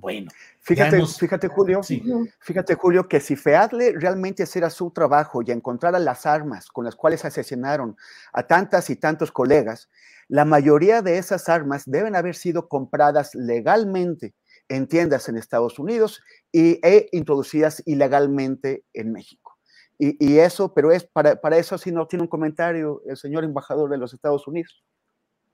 Bueno, 0.00 0.30
fíjate, 0.60 1.04
fíjate 1.04 1.48
Julio, 1.48 1.82
fíjate 2.40 2.74
Julio 2.74 3.06
que 3.06 3.20
si 3.20 3.36
FEADLE 3.36 3.92
realmente 3.98 4.44
hiciera 4.44 4.70
su 4.70 4.90
trabajo 4.92 5.42
y 5.42 5.50
encontrara 5.50 5.98
las 5.98 6.24
armas 6.24 6.68
con 6.68 6.86
las 6.86 6.96
cuales 6.96 7.26
asesinaron 7.26 7.96
a 8.32 8.46
tantas 8.46 8.88
y 8.88 8.96
tantos 8.96 9.30
colegas, 9.30 9.90
la 10.28 10.46
mayoría 10.46 11.02
de 11.02 11.18
esas 11.18 11.50
armas 11.50 11.82
deben 11.84 12.16
haber 12.16 12.34
sido 12.34 12.66
compradas 12.66 13.34
legalmente 13.34 14.34
en 14.68 14.86
tiendas 14.86 15.28
en 15.28 15.36
Estados 15.36 15.78
Unidos 15.78 16.22
y, 16.50 16.78
e 16.86 17.08
introducidas 17.12 17.82
ilegalmente 17.84 18.84
en 18.94 19.12
México. 19.12 19.49
Y, 20.02 20.38
eso, 20.38 20.72
pero 20.72 20.92
es 20.92 21.04
para, 21.04 21.38
para 21.38 21.58
eso 21.58 21.76
sí 21.76 21.92
no 21.92 22.06
tiene 22.06 22.22
un 22.22 22.28
comentario 22.28 23.02
el 23.06 23.18
señor 23.18 23.44
embajador 23.44 23.90
de 23.90 23.98
los 23.98 24.14
Estados 24.14 24.48
Unidos. 24.48 24.82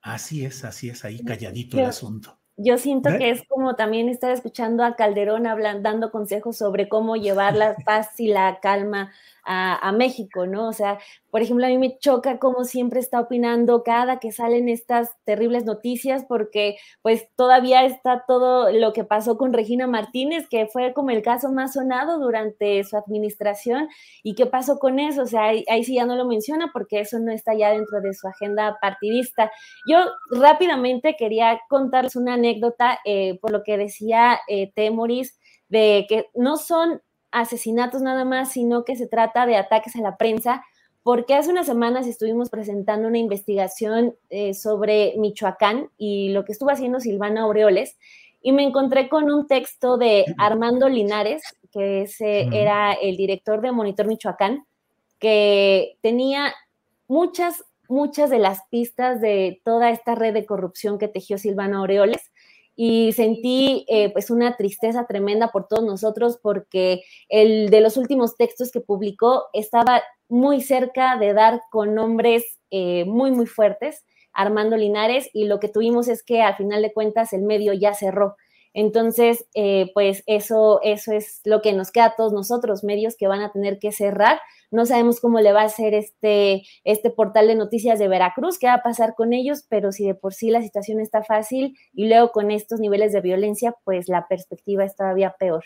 Así 0.00 0.44
es, 0.44 0.64
así 0.64 0.88
es, 0.88 1.04
ahí 1.04 1.18
calladito 1.24 1.76
el 1.78 1.86
asunto. 1.86 2.38
Yo 2.56 2.78
siento 2.78 3.10
que 3.18 3.30
es 3.30 3.42
como 3.48 3.74
también 3.74 4.08
estar 4.08 4.30
escuchando 4.30 4.84
a 4.84 4.94
Calderón 4.94 5.48
hablando, 5.48 5.82
dando 5.82 6.10
consejos 6.12 6.56
sobre 6.56 6.88
cómo 6.88 7.16
llevar 7.16 7.56
la 7.56 7.74
paz 7.84 8.18
y 8.18 8.28
la 8.28 8.60
calma 8.60 9.12
a, 9.46 9.92
México, 9.92 10.46
¿no? 10.46 10.68
O 10.68 10.72
sea, 10.72 10.98
por 11.30 11.40
ejemplo, 11.40 11.66
a 11.66 11.68
mí 11.68 11.78
me 11.78 11.98
choca 11.98 12.38
cómo 12.38 12.64
siempre 12.64 13.00
está 13.00 13.20
opinando 13.20 13.82
cada 13.82 14.18
que 14.18 14.32
salen 14.32 14.68
estas 14.68 15.10
terribles 15.24 15.64
noticias, 15.64 16.24
porque 16.28 16.76
pues 17.02 17.28
todavía 17.36 17.84
está 17.84 18.24
todo 18.26 18.72
lo 18.72 18.92
que 18.92 19.04
pasó 19.04 19.38
con 19.38 19.52
Regina 19.52 19.86
Martínez, 19.86 20.48
que 20.48 20.66
fue 20.66 20.92
como 20.92 21.10
el 21.10 21.22
caso 21.22 21.52
más 21.52 21.74
sonado 21.74 22.18
durante 22.18 22.82
su 22.84 22.96
administración. 22.96 23.88
¿Y 24.22 24.34
qué 24.34 24.46
pasó 24.46 24.78
con 24.78 24.98
eso? 24.98 25.22
O 25.22 25.26
sea, 25.26 25.44
ahí, 25.44 25.84
sí 25.84 25.94
ya 25.94 26.06
no 26.06 26.16
lo 26.16 26.26
menciona 26.26 26.70
porque 26.72 27.00
eso 27.00 27.18
no 27.18 27.32
está 27.32 27.54
ya 27.54 27.70
dentro 27.70 28.00
de 28.00 28.12
su 28.14 28.26
agenda 28.26 28.76
partidista. 28.80 29.50
Yo 29.88 29.98
rápidamente 30.30 31.16
quería 31.16 31.60
contarles 31.68 32.16
una 32.16 32.34
anécdota 32.34 32.98
eh, 33.04 33.38
por 33.40 33.52
lo 33.52 33.62
que 33.62 33.78
decía 33.78 34.40
eh, 34.48 34.72
Temoris 34.74 35.38
de 35.68 36.06
que 36.08 36.26
no 36.34 36.56
son 36.56 37.02
asesinatos 37.36 38.00
nada 38.00 38.24
más, 38.24 38.52
sino 38.52 38.84
que 38.84 38.96
se 38.96 39.06
trata 39.06 39.46
de 39.46 39.56
ataques 39.56 39.94
a 39.96 40.00
la 40.00 40.16
prensa, 40.16 40.64
porque 41.02 41.34
hace 41.34 41.50
unas 41.50 41.66
semanas 41.66 42.06
estuvimos 42.06 42.48
presentando 42.48 43.06
una 43.06 43.18
investigación 43.18 44.16
eh, 44.30 44.54
sobre 44.54 45.14
Michoacán 45.18 45.90
y 45.98 46.30
lo 46.30 46.44
que 46.44 46.52
estuvo 46.52 46.70
haciendo 46.70 46.98
Silvana 46.98 47.42
Aureoles, 47.42 47.98
y 48.40 48.52
me 48.52 48.62
encontré 48.62 49.08
con 49.08 49.30
un 49.30 49.46
texto 49.46 49.98
de 49.98 50.24
Armando 50.38 50.88
Linares, 50.88 51.42
que 51.70 52.02
ese 52.02 52.48
era 52.52 52.94
el 52.94 53.16
director 53.16 53.60
de 53.60 53.70
Monitor 53.70 54.06
Michoacán, 54.06 54.64
que 55.18 55.98
tenía 56.00 56.54
muchas, 57.06 57.64
muchas 57.88 58.30
de 58.30 58.38
las 58.38 58.62
pistas 58.70 59.20
de 59.20 59.60
toda 59.62 59.90
esta 59.90 60.14
red 60.14 60.32
de 60.32 60.46
corrupción 60.46 60.98
que 60.98 61.08
tejió 61.08 61.36
Silvana 61.36 61.78
Aureoles 61.78 62.30
y 62.76 63.12
sentí 63.12 63.86
eh, 63.88 64.12
pues 64.12 64.30
una 64.30 64.56
tristeza 64.56 65.06
tremenda 65.06 65.48
por 65.48 65.66
todos 65.66 65.82
nosotros 65.82 66.38
porque 66.42 67.02
el 67.30 67.70
de 67.70 67.80
los 67.80 67.96
últimos 67.96 68.36
textos 68.36 68.70
que 68.70 68.80
publicó 68.80 69.44
estaba 69.54 70.02
muy 70.28 70.60
cerca 70.60 71.16
de 71.16 71.32
dar 71.32 71.62
con 71.70 71.94
nombres 71.94 72.44
eh, 72.70 73.04
muy, 73.06 73.30
muy 73.30 73.46
fuertes, 73.46 74.04
Armando 74.32 74.76
Linares, 74.76 75.30
y 75.32 75.46
lo 75.46 75.58
que 75.58 75.68
tuvimos 75.68 76.08
es 76.08 76.22
que 76.22 76.42
al 76.42 76.56
final 76.56 76.82
de 76.82 76.92
cuentas 76.92 77.32
el 77.32 77.42
medio 77.42 77.72
ya 77.72 77.94
cerró. 77.94 78.36
Entonces, 78.74 79.46
eh, 79.54 79.90
pues 79.94 80.22
eso, 80.26 80.80
eso 80.82 81.12
es 81.12 81.40
lo 81.44 81.62
que 81.62 81.72
nos 81.72 81.90
queda 81.90 82.06
a 82.06 82.14
todos 82.14 82.34
nosotros, 82.34 82.84
medios 82.84 83.16
que 83.16 83.26
van 83.26 83.40
a 83.40 83.50
tener 83.50 83.78
que 83.78 83.90
cerrar. 83.90 84.38
No 84.70 84.86
sabemos 84.86 85.20
cómo 85.20 85.40
le 85.40 85.52
va 85.52 85.62
a 85.62 85.68
ser 85.68 85.94
este, 85.94 86.62
este 86.84 87.10
portal 87.10 87.46
de 87.46 87.54
noticias 87.54 87.98
de 87.98 88.08
Veracruz, 88.08 88.58
qué 88.58 88.66
va 88.66 88.74
a 88.74 88.82
pasar 88.82 89.14
con 89.14 89.32
ellos, 89.32 89.64
pero 89.68 89.92
si 89.92 90.06
de 90.06 90.14
por 90.14 90.34
sí 90.34 90.50
la 90.50 90.62
situación 90.62 91.00
está 91.00 91.22
fácil 91.22 91.76
y 91.92 92.08
luego 92.08 92.32
con 92.32 92.50
estos 92.50 92.80
niveles 92.80 93.12
de 93.12 93.20
violencia, 93.20 93.74
pues 93.84 94.08
la 94.08 94.26
perspectiva 94.28 94.84
es 94.84 94.96
todavía 94.96 95.34
peor. 95.38 95.64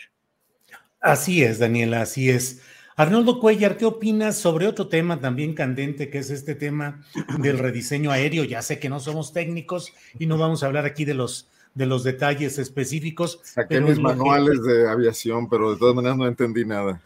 Así 0.99 1.43
es, 1.43 1.59
Daniela, 1.59 2.01
así 2.01 2.29
es. 2.29 2.61
Arnoldo 2.95 3.39
Cuellar, 3.39 3.77
¿qué 3.77 3.85
opinas 3.85 4.37
sobre 4.37 4.67
otro 4.67 4.87
tema 4.87 5.19
también 5.19 5.55
candente, 5.55 6.09
que 6.09 6.19
es 6.19 6.29
este 6.29 6.53
tema 6.53 7.03
del 7.39 7.57
rediseño 7.57 8.11
aéreo? 8.11 8.43
Ya 8.43 8.61
sé 8.61 8.79
que 8.79 8.89
no 8.89 8.99
somos 8.99 9.33
técnicos 9.33 9.93
y 10.19 10.27
no 10.27 10.37
vamos 10.37 10.61
a 10.61 10.67
hablar 10.67 10.85
aquí 10.85 11.05
de 11.05 11.15
los 11.15 11.49
de 11.73 11.85
los 11.85 12.03
detalles 12.03 12.57
específicos. 12.59 13.39
Saqué 13.43 13.79
mis 13.81 13.99
manuales 13.99 14.61
de 14.63 14.89
aviación, 14.89 15.49
pero 15.49 15.71
de 15.71 15.79
todas 15.79 15.95
maneras 15.95 16.17
no 16.17 16.27
entendí 16.27 16.65
nada. 16.65 17.01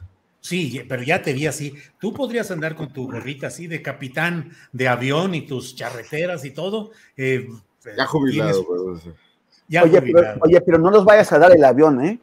Sí, 0.45 0.79
pero 0.87 1.01
ya 1.01 1.23
te 1.23 1.33
vi 1.33 1.47
así. 1.47 1.73
Tú 1.99 2.13
podrías 2.13 2.51
andar 2.51 2.75
con 2.75 2.93
tu 2.93 3.09
gorrita 3.09 3.47
así 3.47 3.65
de 3.65 3.81
capitán 3.81 4.51
de 4.71 4.87
avión 4.87 5.33
y 5.33 5.41
tus 5.41 5.75
charreteras 5.75 6.45
y 6.45 6.51
todo. 6.51 6.91
Eh, 7.17 7.49
ya 7.97 8.05
jubilado, 8.05 8.63
pues, 8.63 9.05
ya 9.67 9.81
oye, 9.81 9.99
jubilado. 9.99 10.25
Pero, 10.35 10.39
oye, 10.43 10.61
pero 10.61 10.77
no 10.77 10.91
nos 10.91 11.03
vayas 11.03 11.31
a 11.31 11.39
dar 11.39 11.51
el 11.51 11.63
avión, 11.63 12.05
¿eh? 12.05 12.19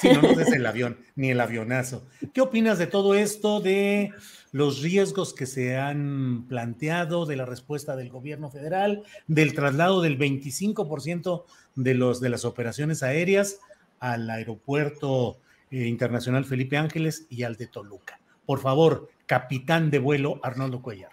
Sí, 0.00 0.08
no 0.12 0.20
nos 0.20 0.36
des 0.36 0.52
el 0.52 0.66
avión, 0.66 0.98
ni 1.14 1.30
el 1.30 1.40
avionazo. 1.40 2.02
¿Qué 2.34 2.40
opinas 2.40 2.76
de 2.78 2.88
todo 2.88 3.14
esto, 3.14 3.60
de 3.60 4.10
los 4.50 4.82
riesgos 4.82 5.32
que 5.32 5.46
se 5.46 5.76
han 5.76 6.46
planteado, 6.48 7.24
de 7.24 7.36
la 7.36 7.46
respuesta 7.46 7.94
del 7.94 8.10
gobierno 8.10 8.50
federal, 8.50 9.04
del 9.28 9.54
traslado 9.54 10.00
del 10.00 10.18
25% 10.18 11.44
de, 11.76 11.94
los, 11.94 12.20
de 12.20 12.30
las 12.30 12.44
operaciones 12.44 13.04
aéreas 13.04 13.60
al 14.00 14.28
aeropuerto 14.28 15.38
eh, 15.70 15.86
internacional 15.86 16.44
Felipe 16.44 16.76
Ángeles 16.76 17.26
y 17.28 17.42
al 17.42 17.56
de 17.56 17.66
Toluca? 17.66 18.20
Por 18.46 18.58
favor, 18.58 19.08
capitán 19.26 19.90
de 19.90 19.98
vuelo 19.98 20.40
Arnoldo 20.42 20.82
Cuellar. 20.82 21.10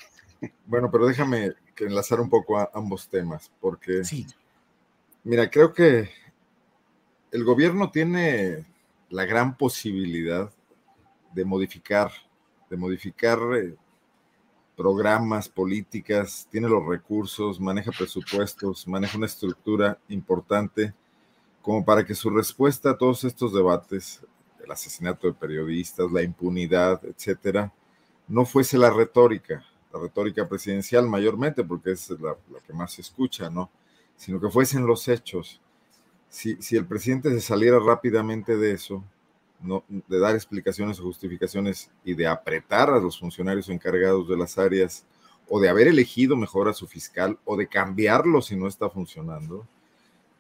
Bueno, 0.66 0.90
pero 0.92 1.08
déjame 1.08 1.54
enlazar 1.80 2.20
un 2.20 2.30
poco 2.30 2.58
a 2.58 2.70
ambos 2.74 3.08
temas, 3.10 3.52
porque... 3.60 4.04
Sí. 4.04 4.26
Mira, 5.24 5.50
creo 5.50 5.74
que 5.74 6.10
el 7.32 7.44
gobierno 7.44 7.92
tiene 7.92 8.66
la 9.10 9.26
gran 9.26 9.58
posibilidad 9.58 10.52
de 11.34 11.46
modificar, 11.46 12.12
de 12.70 12.78
modificar 12.78 13.40
eh, 13.56 13.76
programas, 14.76 15.50
políticas, 15.50 16.48
tiene 16.52 16.70
los 16.70 16.86
recursos, 16.86 17.60
maneja 17.60 17.92
presupuestos, 17.92 18.88
maneja 18.88 19.18
una 19.18 19.26
estructura 19.26 19.98
importante 20.08 20.94
como 21.62 21.84
para 21.84 22.06
que 22.06 22.16
su 22.16 22.30
respuesta 22.30 22.92
a 22.92 22.98
todos 22.98 23.24
estos 23.24 23.54
debates, 23.54 24.22
el 24.68 24.72
asesinato 24.74 25.28
de 25.28 25.34
periodistas, 25.34 26.12
la 26.12 26.22
impunidad, 26.22 27.02
etcétera, 27.06 27.74
no 28.28 28.46
fuese 28.46 28.78
la 28.78 28.90
retórica, 28.90 29.64
la 29.94 30.00
retórica 30.00 30.48
presidencial 30.48 31.08
mayormente, 31.08 31.64
porque 31.64 31.92
es 31.92 32.10
la, 32.10 32.36
que 32.66 32.74
más 32.74 32.92
se 32.92 33.02
escucha, 33.02 33.50
¿no? 33.50 33.72
Sino 34.18 34.40
que 34.42 34.50
fuesen 34.50 34.86
los 34.86 35.08
hechos 35.08 35.62
si, 36.30 36.76
el 36.76 36.86
presidente 36.86 37.30
se 37.32 37.40
saliera 37.40 37.80
rápidamente 37.80 38.58
de 38.58 38.74
eso, 38.74 39.02
de 39.90 40.20
dar 40.20 40.36
explicaciones 40.36 41.00
o 41.00 41.04
justificaciones 41.04 41.90
y 42.04 42.14
de 42.14 42.28
apretar 42.28 42.90
a 42.90 43.00
los 43.00 43.18
funcionarios 43.18 43.70
encargados 43.70 44.28
de 44.28 44.38
las 44.38 44.58
áreas 44.58 45.06
o 45.50 45.60
de 45.62 45.70
haber 45.70 45.88
elegido 45.88 46.36
mejor 46.36 46.68
a 46.68 46.74
su 46.74 46.86
fiscal 46.86 47.40
o 47.46 47.56
de 47.56 47.68
cambiarlo 47.68 48.42
si 48.42 48.58
no 48.58 48.68
está 48.68 48.90
funcionando, 48.90 49.66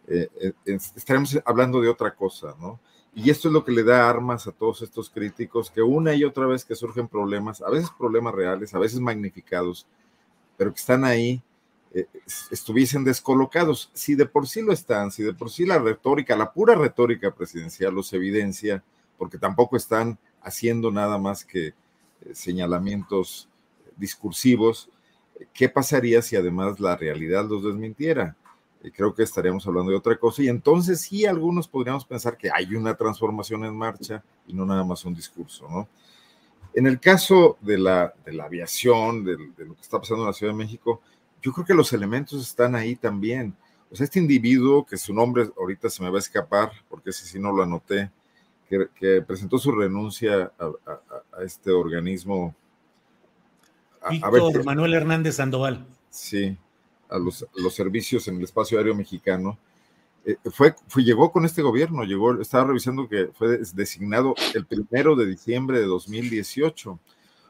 eh, 0.08 0.30
eh, 0.42 0.78
estaremos 0.96 1.40
hablando 1.46 1.82
de 1.82 1.90
otra 1.90 2.13
cosa, 2.13 2.56
¿no? 2.60 2.80
Y 3.20 3.32
esto 3.32 3.48
es 3.48 3.54
lo 3.56 3.66
que 3.66 3.72
le 3.72 3.84
da 3.84 4.08
armas 4.08 4.46
a 4.46 4.52
todos 4.52 4.84
estos 4.84 5.10
críticos 5.10 5.72
que 5.72 5.82
una 5.82 6.14
y 6.14 6.24
otra 6.24 6.46
vez 6.46 6.64
que 6.64 6.76
surgen 6.76 7.08
problemas, 7.08 7.64
a 7.64 7.70
veces 7.72 7.90
problemas 7.98 8.36
reales, 8.36 8.76
a 8.76 8.80
veces 8.80 9.00
magnificados, 9.00 9.88
pero 10.56 10.72
que 10.72 10.80
están 10.80 11.04
ahí 11.04 11.42
eh, 11.96 12.06
estuviesen 12.52 13.04
descolocados. 13.04 13.90
Si 13.94 14.14
de 14.14 14.28
por 14.28 14.48
sí 14.48 14.62
lo 14.62 14.72
están, 14.72 15.12
si 15.12 15.24
de 15.24 15.34
por 15.34 15.50
sí 15.50 15.66
la 15.66 15.80
retórica, 15.80 16.36
la 16.36 16.54
pura 16.54 16.76
retórica 16.76 17.34
presidencial 17.34 17.96
los 17.96 18.14
evidencia, 18.14 18.84
porque 19.18 19.40
tampoco 19.40 19.78
están 19.78 20.20
haciendo 20.44 20.92
nada 20.92 21.18
más 21.18 21.44
que 21.44 21.70
eh, 21.70 21.74
señalamientos 22.34 23.50
discursivos, 23.96 24.92
¿qué 25.54 25.70
pasaría 25.70 26.22
si 26.22 26.36
además 26.36 26.80
la 26.80 26.96
realidad 26.96 27.50
los 27.50 27.64
desmintiera? 27.64 28.36
Eh, 28.84 28.92
creo 28.92 29.13
que 29.13 29.24
estaríamos 29.24 29.66
hablando 29.68 29.92
de 29.92 29.98
otra 29.98 30.18
cosa 30.18 30.44
y 30.44 30.48
entonces 30.48 31.02
sí 31.02 31.26
algunos 31.26 31.68
podríamos 31.68 32.06
pensar 32.06 32.38
que 32.38 32.50
hay 32.54 32.76
una 32.76 32.96
transformación 32.96 33.66
en 33.66 33.76
marcha 33.76 34.24
y 34.46 34.54
no 34.54 34.66
nada 34.66 34.84
más 34.84 35.04
un 35.06 35.13
discurso, 35.13 35.68
¿no? 35.70 35.88
En 36.74 36.86
el 36.86 37.00
caso 37.00 37.58
de 37.62 37.78
la, 37.80 38.13
de 38.24 38.34
la 38.34 38.46
aviación, 38.46 39.24
de, 39.24 39.36
de 39.36 39.66
lo 39.66 39.74
que 39.74 39.82
está 39.82 40.00
pasando 40.00 40.24
en 40.24 40.28
la 40.28 40.34
Ciudad 40.34 40.54
de 40.54 40.60
México, 40.60 41.02
yo 41.42 41.52
creo 41.52 41.66
que 41.66 41.74
los 41.74 41.92
elementos 41.94 42.42
están 42.42 42.76
ahí 42.76 42.96
también. 42.96 43.56
O 43.92 43.96
sea, 43.96 44.04
este 44.04 44.20
individuo, 44.20 44.86
que 44.86 44.98
su 44.98 45.13
nombre 45.13 45.50
ahorita 45.58 45.90
se 45.90 46.04
me 46.04 46.10
va 46.10 46.18
a 46.18 46.20
escapar, 46.20 46.72
porque 46.90 47.12
ese 47.12 47.26
sí 47.26 47.40
no 47.40 47.52
lo 47.52 47.63
anoté, 47.63 48.12
que, 48.70 49.22
presentó 49.22 49.58
su 49.58 49.72
renuncia 49.72 50.52
a, 50.60 51.44
este 51.44 51.72
organismo. 51.72 52.54
Víctor 54.10 54.66
Manuel 54.66 54.94
Hernández 54.94 55.36
Sandoval. 55.36 55.86
Sí, 56.10 56.58
a 57.10 57.17
los, 57.17 57.46
los, 57.56 57.74
servicios 57.74 58.28
en 58.28 58.38
el 58.38 58.43
espacio 58.43 58.78
aéreo 58.78 58.96
mexicano. 58.96 59.58
eh, 60.26 60.38
fue, 60.52 60.76
fue, 60.88 61.04
llegó 61.04 61.32
con 61.32 61.46
este 61.46 61.62
gobierno, 61.62 62.04
llegó, 62.04 62.39
estaba 62.41 62.65
revisando 62.65 63.08
que 63.08 63.30
fue 63.34 63.60
designado 63.74 64.36
el 64.54 64.65
primero 64.65 65.15
de 65.15 65.26
diciembre 65.26 65.80
de 65.80 65.86
2018. 65.86 67.00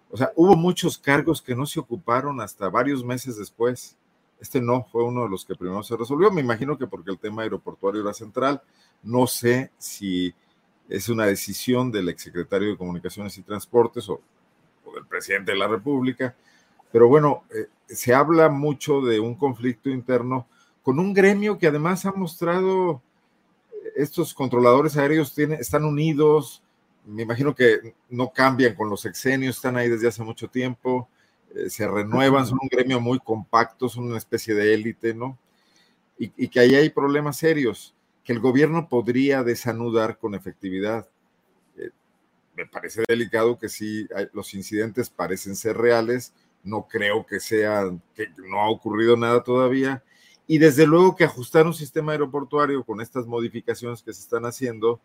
O 0.10 0.18
sea, 0.18 0.32
hubo 0.36 0.56
muchos 0.56 0.98
cargos 0.98 1.42
que 1.42 1.56
no 1.56 1.66
se 1.66 1.80
ocuparon 1.80 2.40
hasta 2.40 2.70
varios 2.70 3.04
meses 3.04 3.38
después. 3.38 3.98
Este 4.40 4.62
no 4.62 4.86
fue 4.92 5.04
uno 5.04 5.24
de 5.24 5.30
los 5.30 5.46
que 5.46 5.56
primero 5.56 5.84
se 5.84 5.98
resolvió. 5.98 6.32
Me 6.32 6.42
imagino 6.42 6.78
que 6.78 6.88
porque 6.88 7.12
el 7.12 7.20
tema 7.20 7.42
aeroportuario 7.42 8.02
era 8.02 8.14
central. 8.14 8.62
No 9.04 9.28
sé 9.28 9.72
si 9.78 10.34
es 10.90 11.10
una 11.10 11.26
decisión 11.26 11.92
del 11.92 12.10
exsecretario 12.10 12.70
de 12.70 12.78
Comunicaciones 12.78 13.38
y 13.38 13.44
Transportes 13.44 14.08
o, 14.10 14.22
del 14.94 15.06
presidente 15.06 15.52
de 15.52 15.58
la 15.58 15.68
República. 15.68 16.36
Pero 16.98 17.10
bueno, 17.10 17.44
eh, 17.54 17.68
se 17.86 18.16
habla 18.16 18.50
mucho 18.50 19.02
de 19.02 19.20
un 19.20 19.36
conflicto 19.36 19.92
interno 19.92 20.48
con 20.82 20.98
un 20.98 21.14
gremio 21.14 21.60
que 21.60 21.68
además 21.68 22.08
ha 22.08 22.12
mostrado, 22.12 23.04
estos 23.96 24.34
controladores 24.34 24.98
aéreos 24.98 25.36
tienen, 25.36 25.60
están 25.60 25.86
unidos, 25.86 26.64
me 27.06 27.22
imagino 27.22 27.54
que 27.54 27.94
no 28.10 28.32
cambian 28.34 28.74
con 28.74 28.90
los 28.90 29.06
exenios, 29.06 29.58
están 29.58 29.78
ahí 29.78 29.90
desde 29.90 30.08
hace 30.08 30.24
mucho 30.24 30.48
tiempo, 30.48 31.08
eh, 31.54 31.70
se 31.70 31.88
renuevan, 31.88 32.48
son 32.48 32.58
un 32.60 32.68
gremio 32.68 33.00
muy 33.00 33.20
compacto, 33.20 33.90
son 33.90 34.06
una 34.06 34.18
especie 34.18 34.56
de 34.56 34.74
élite, 34.74 35.14
¿no? 35.14 35.38
Y, 36.18 36.32
y, 36.36 36.48
que 36.48 36.62
ahí 36.62 36.74
hay 36.74 36.90
problemas 36.90 37.38
serios 37.38 37.94
que 38.24 38.34
el 38.34 38.40
gobierno 38.40 38.90
podría 38.90 39.44
desanudar 39.44 40.18
con 40.18 40.34
efectividad. 40.34 41.08
Eh, 41.78 41.92
me 42.56 42.66
parece 42.66 43.04
delicado 43.08 43.60
que 43.60 43.70
sí, 43.70 44.08
los 44.34 44.56
incidentes 44.56 45.12
parecen 45.12 45.56
ser 45.56 45.78
reales, 45.78 46.34
no 46.64 46.88
creo 46.88 47.26
que 47.26 47.40
sean, 47.40 48.02
que 48.16 48.28
no 48.38 48.60
ha 48.62 48.70
ocurrido 48.70 49.16
nada 49.16 49.44
todavía, 49.44 50.04
y 50.48 50.58
desde 50.58 50.88
luego 50.88 51.16
que 51.16 51.26
ajustar 51.26 51.66
un 51.66 51.74
sistema 51.74 52.14
aeroportuario 52.14 52.84
con 52.84 53.02
estas 53.02 53.26
modificaciones 53.28 54.02
que 54.02 54.14
se 54.14 54.22
están 54.22 54.46
haciendo 54.46 55.02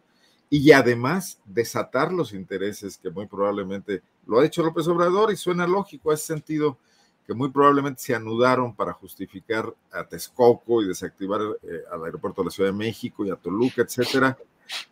y 0.48 0.70
además 0.72 1.40
desatar 1.46 2.12
los 2.12 2.32
intereses 2.32 2.98
que 2.98 3.10
muy 3.10 3.26
probablemente 3.26 4.02
lo 4.26 4.38
ha 4.38 4.44
hecho 4.44 4.62
López 4.62 4.86
Obrador 4.86 5.32
y 5.32 5.36
suena 5.36 5.66
lógico 5.66 6.10
a 6.10 6.14
ese 6.14 6.26
sentido 6.26 6.78
que 7.26 7.34
muy 7.34 7.50
probablemente 7.50 8.02
se 8.02 8.14
anudaron 8.14 8.74
para 8.74 8.92
justificar 8.92 9.72
a 9.90 10.04
Texcoco 10.04 10.82
y 10.82 10.88
desactivar 10.88 11.40
eh, 11.62 11.82
al 11.90 12.04
aeropuerto 12.04 12.42
de 12.42 12.46
la 12.46 12.50
Ciudad 12.50 12.70
de 12.70 12.76
México 12.76 13.24
y 13.24 13.30
a 13.30 13.36
Toluca, 13.36 13.82
etcétera, 13.82 14.36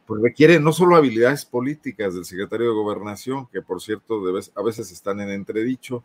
pues 0.07 0.23
requiere 0.23 0.61
no 0.61 0.73
solo 0.73 0.97
habilidades 0.97 1.45
políticas 1.45 2.15
del 2.15 2.25
secretario 2.25 2.69
de 2.69 2.75
Gobernación, 2.75 3.47
que 3.47 3.63
por 3.63 3.81
cierto 3.81 4.23
a 4.55 4.63
veces 4.63 4.91
están 4.91 5.21
en 5.21 5.31
entredicho, 5.31 6.05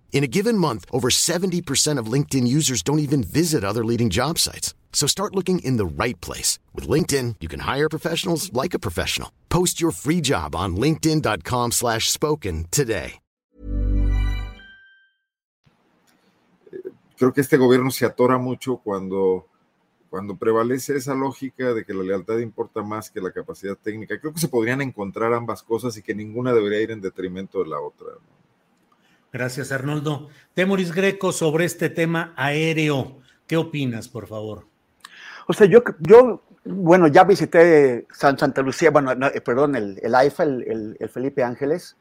In 0.13 0.23
a 0.23 0.27
given 0.27 0.57
month, 0.57 0.85
over 0.91 1.09
70% 1.09 1.97
of 1.97 2.11
LinkedIn 2.11 2.45
users 2.45 2.83
don't 2.83 2.99
even 2.99 3.23
visit 3.23 3.63
other 3.63 3.83
leading 3.83 4.11
job 4.11 4.37
sites. 4.37 4.75
So 4.93 5.07
start 5.07 5.35
looking 5.35 5.59
in 5.63 5.77
the 5.77 5.85
right 5.85 6.19
place. 6.21 6.59
With 6.75 6.87
LinkedIn, 6.87 7.37
you 7.39 7.49
can 7.49 7.61
hire 7.61 7.89
professionals 7.89 8.53
like 8.53 8.75
a 8.75 8.79
professional. 8.79 9.31
Post 9.49 9.81
your 9.81 9.91
free 9.91 10.21
job 10.21 10.55
on 10.55 10.75
linkedin.com 10.75 11.71
slash 11.71 12.11
spoken 12.11 12.67
today. 12.69 13.17
Creo 17.17 17.33
que 17.33 17.41
este 17.41 17.57
gobierno 17.57 17.91
se 17.91 18.03
atora 18.03 18.39
mucho 18.39 18.77
cuando, 18.77 19.45
cuando 20.09 20.37
prevalece 20.37 20.97
esa 20.97 21.13
lógica 21.13 21.71
de 21.71 21.85
que 21.85 21.93
la 21.93 22.01
lealtad 22.01 22.39
importa 22.39 22.81
más 22.81 23.11
que 23.11 23.21
la 23.21 23.31
capacidad 23.31 23.77
técnica. 23.77 24.19
Creo 24.19 24.33
que 24.33 24.39
se 24.39 24.47
podrían 24.47 24.81
encontrar 24.81 25.31
ambas 25.31 25.61
cosas 25.61 25.95
y 25.97 26.01
que 26.01 26.15
ninguna 26.15 26.51
debería 26.51 26.81
ir 26.81 26.89
en 26.89 26.99
detrimento 26.99 27.59
de 27.63 27.69
la 27.69 27.79
otra. 27.79 28.07
¿no? 28.07 28.40
Gracias, 29.31 29.71
Arnoldo. 29.71 30.27
Temoris 30.53 30.93
Greco, 30.93 31.31
sobre 31.31 31.65
este 31.65 31.89
tema 31.89 32.33
aéreo, 32.35 33.19
¿qué 33.47 33.55
opinas, 33.55 34.09
por 34.09 34.27
favor? 34.27 34.67
O 35.47 35.53
sea, 35.53 35.67
yo, 35.67 35.81
yo 35.99 36.43
bueno, 36.65 37.07
ya 37.07 37.23
visité 37.23 38.05
San, 38.13 38.37
Santa 38.37 38.61
Lucía, 38.61 38.91
bueno, 38.91 39.11
eh, 39.11 39.41
perdón, 39.41 39.75
el, 39.75 39.99
el 40.01 40.13
AIFA, 40.13 40.43
el, 40.43 40.97
el, 40.99 41.09
Felipe 41.09 41.43
Ángeles. 41.43 41.97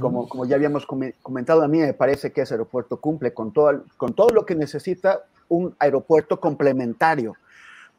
como, 0.00 0.28
como 0.28 0.44
ya 0.44 0.56
habíamos 0.56 0.86
comentado, 1.22 1.62
a 1.62 1.68
mí 1.68 1.78
me 1.78 1.94
parece 1.94 2.32
que 2.32 2.42
ese 2.42 2.54
aeropuerto 2.54 3.00
cumple 3.00 3.32
con 3.32 3.52
todo, 3.52 3.84
con 3.96 4.14
todo 4.14 4.28
lo 4.28 4.44
que 4.44 4.54
necesita 4.54 5.20
un 5.48 5.74
aeropuerto 5.78 6.38
complementario, 6.40 7.34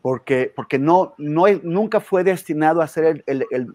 porque, 0.02 0.52
porque 0.56 0.78
no, 0.78 1.15
no, 1.17 1.46
nunca 1.63 2.00
fue 2.00 2.24
destinado 2.24 2.82
a 2.82 2.88
ser 2.88 3.24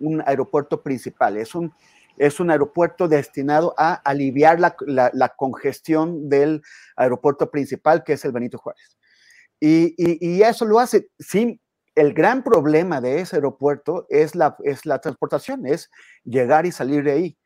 un 0.01 0.23
aeropuerto 0.27 0.83
principal, 0.83 1.37
es 1.37 1.55
un 1.55 1.73
es 2.19 2.41
un 2.41 2.51
aeropuerto 2.51 3.09
destinado 3.09 3.75
a 3.77 3.95
aliviar 3.95 4.59
la, 4.61 5.35
congestión 5.37 6.29
del 6.29 6.63
aeropuerto 6.97 7.51
principal, 7.51 8.05
que 8.05 8.15
es 8.15 8.25
el 8.25 8.33
Benito 8.33 8.59
Juárez. 8.59 8.97
Y, 9.61 10.43
eso 10.43 10.65
lo 10.65 10.79
hace 10.79 11.09
sin... 11.19 11.61
El 11.95 12.13
gran 12.13 12.43
problema 12.43 13.01
de 13.01 13.21
ese 13.21 13.37
aeropuerto 13.37 14.07
es 14.11 14.35
la, 14.35 14.55
es 14.65 14.85
la 14.85 15.01
transportación, 15.01 15.65
es 15.65 15.91
llegar 16.25 16.67
y 16.67 16.73
salir 16.73 17.03
de 17.03 17.13
ahí. 17.13 17.39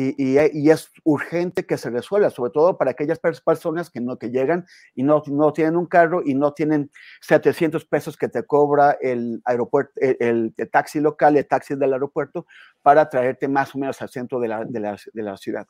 Y, 0.00 0.70
es 0.70 0.92
urgente 1.02 1.66
que 1.66 1.76
se 1.76 1.90
resuelva, 1.90 2.30
sobre 2.30 2.52
todo 2.52 2.78
para 2.78 2.92
aquellas 2.92 3.18
personas 3.18 3.90
que, 3.90 4.00
no, 4.00 4.16
que 4.16 4.30
llegan 4.30 4.64
y 4.94 5.02
no, 5.02 5.24
no 5.26 5.52
tienen 5.52 5.76
un 5.76 5.86
carro 5.86 6.22
y 6.24 6.34
no 6.34 6.52
tienen 6.52 6.92
700 7.20 7.84
pesos 7.84 8.16
que 8.16 8.28
te 8.28 8.44
cobra 8.44 8.96
el 9.00 9.42
aeropuerto, 9.44 9.92
el, 9.96 10.54
taxi 10.70 11.00
local, 11.00 11.36
el 11.36 11.48
taxi 11.48 11.74
del 11.74 11.92
aeropuerto, 11.92 12.46
para 12.80 13.08
traerte 13.08 13.48
más 13.48 13.74
o 13.74 13.78
menos 13.78 14.00
al 14.00 14.08
centro 14.08 14.38
de 14.38 14.46
la, 14.46 14.64
de 14.64 14.78
la, 14.78 14.96
de 15.12 15.22
la 15.22 15.36
ciudad. 15.36 15.66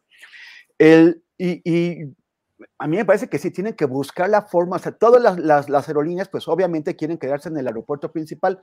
El, 0.76 1.22
y, 1.38 2.04
a 2.78 2.86
mí 2.86 2.98
me 2.98 3.06
parece 3.06 3.28
que 3.28 3.38
sí 3.38 3.50
tienen 3.50 3.72
que 3.72 3.86
buscar 3.86 4.28
la 4.28 4.42
forma, 4.42 4.76
o 4.76 4.78
sea, 4.78 4.92
todas 4.92 5.22
las, 5.22 5.38
las, 5.38 5.70
las 5.70 5.88
aerolíneas, 5.88 6.28
pues 6.28 6.48
obviamente 6.48 6.96
quieren 6.96 7.16
quedarse 7.16 7.48
en 7.48 7.56
el 7.56 7.66
aeropuerto 7.66 8.12
principal, 8.12 8.62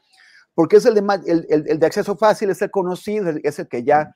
porque 0.54 0.76
es 0.76 0.86
el 0.86 0.94
de, 0.94 1.02
el, 1.26 1.48
el, 1.50 1.68
el 1.68 1.80
de 1.80 1.86
acceso 1.88 2.16
fácil, 2.16 2.52
es 2.52 2.62
el 2.62 2.70
conocido, 2.70 3.34
es 3.44 3.58
el 3.58 3.68
que 3.68 3.84
ya 3.84 4.14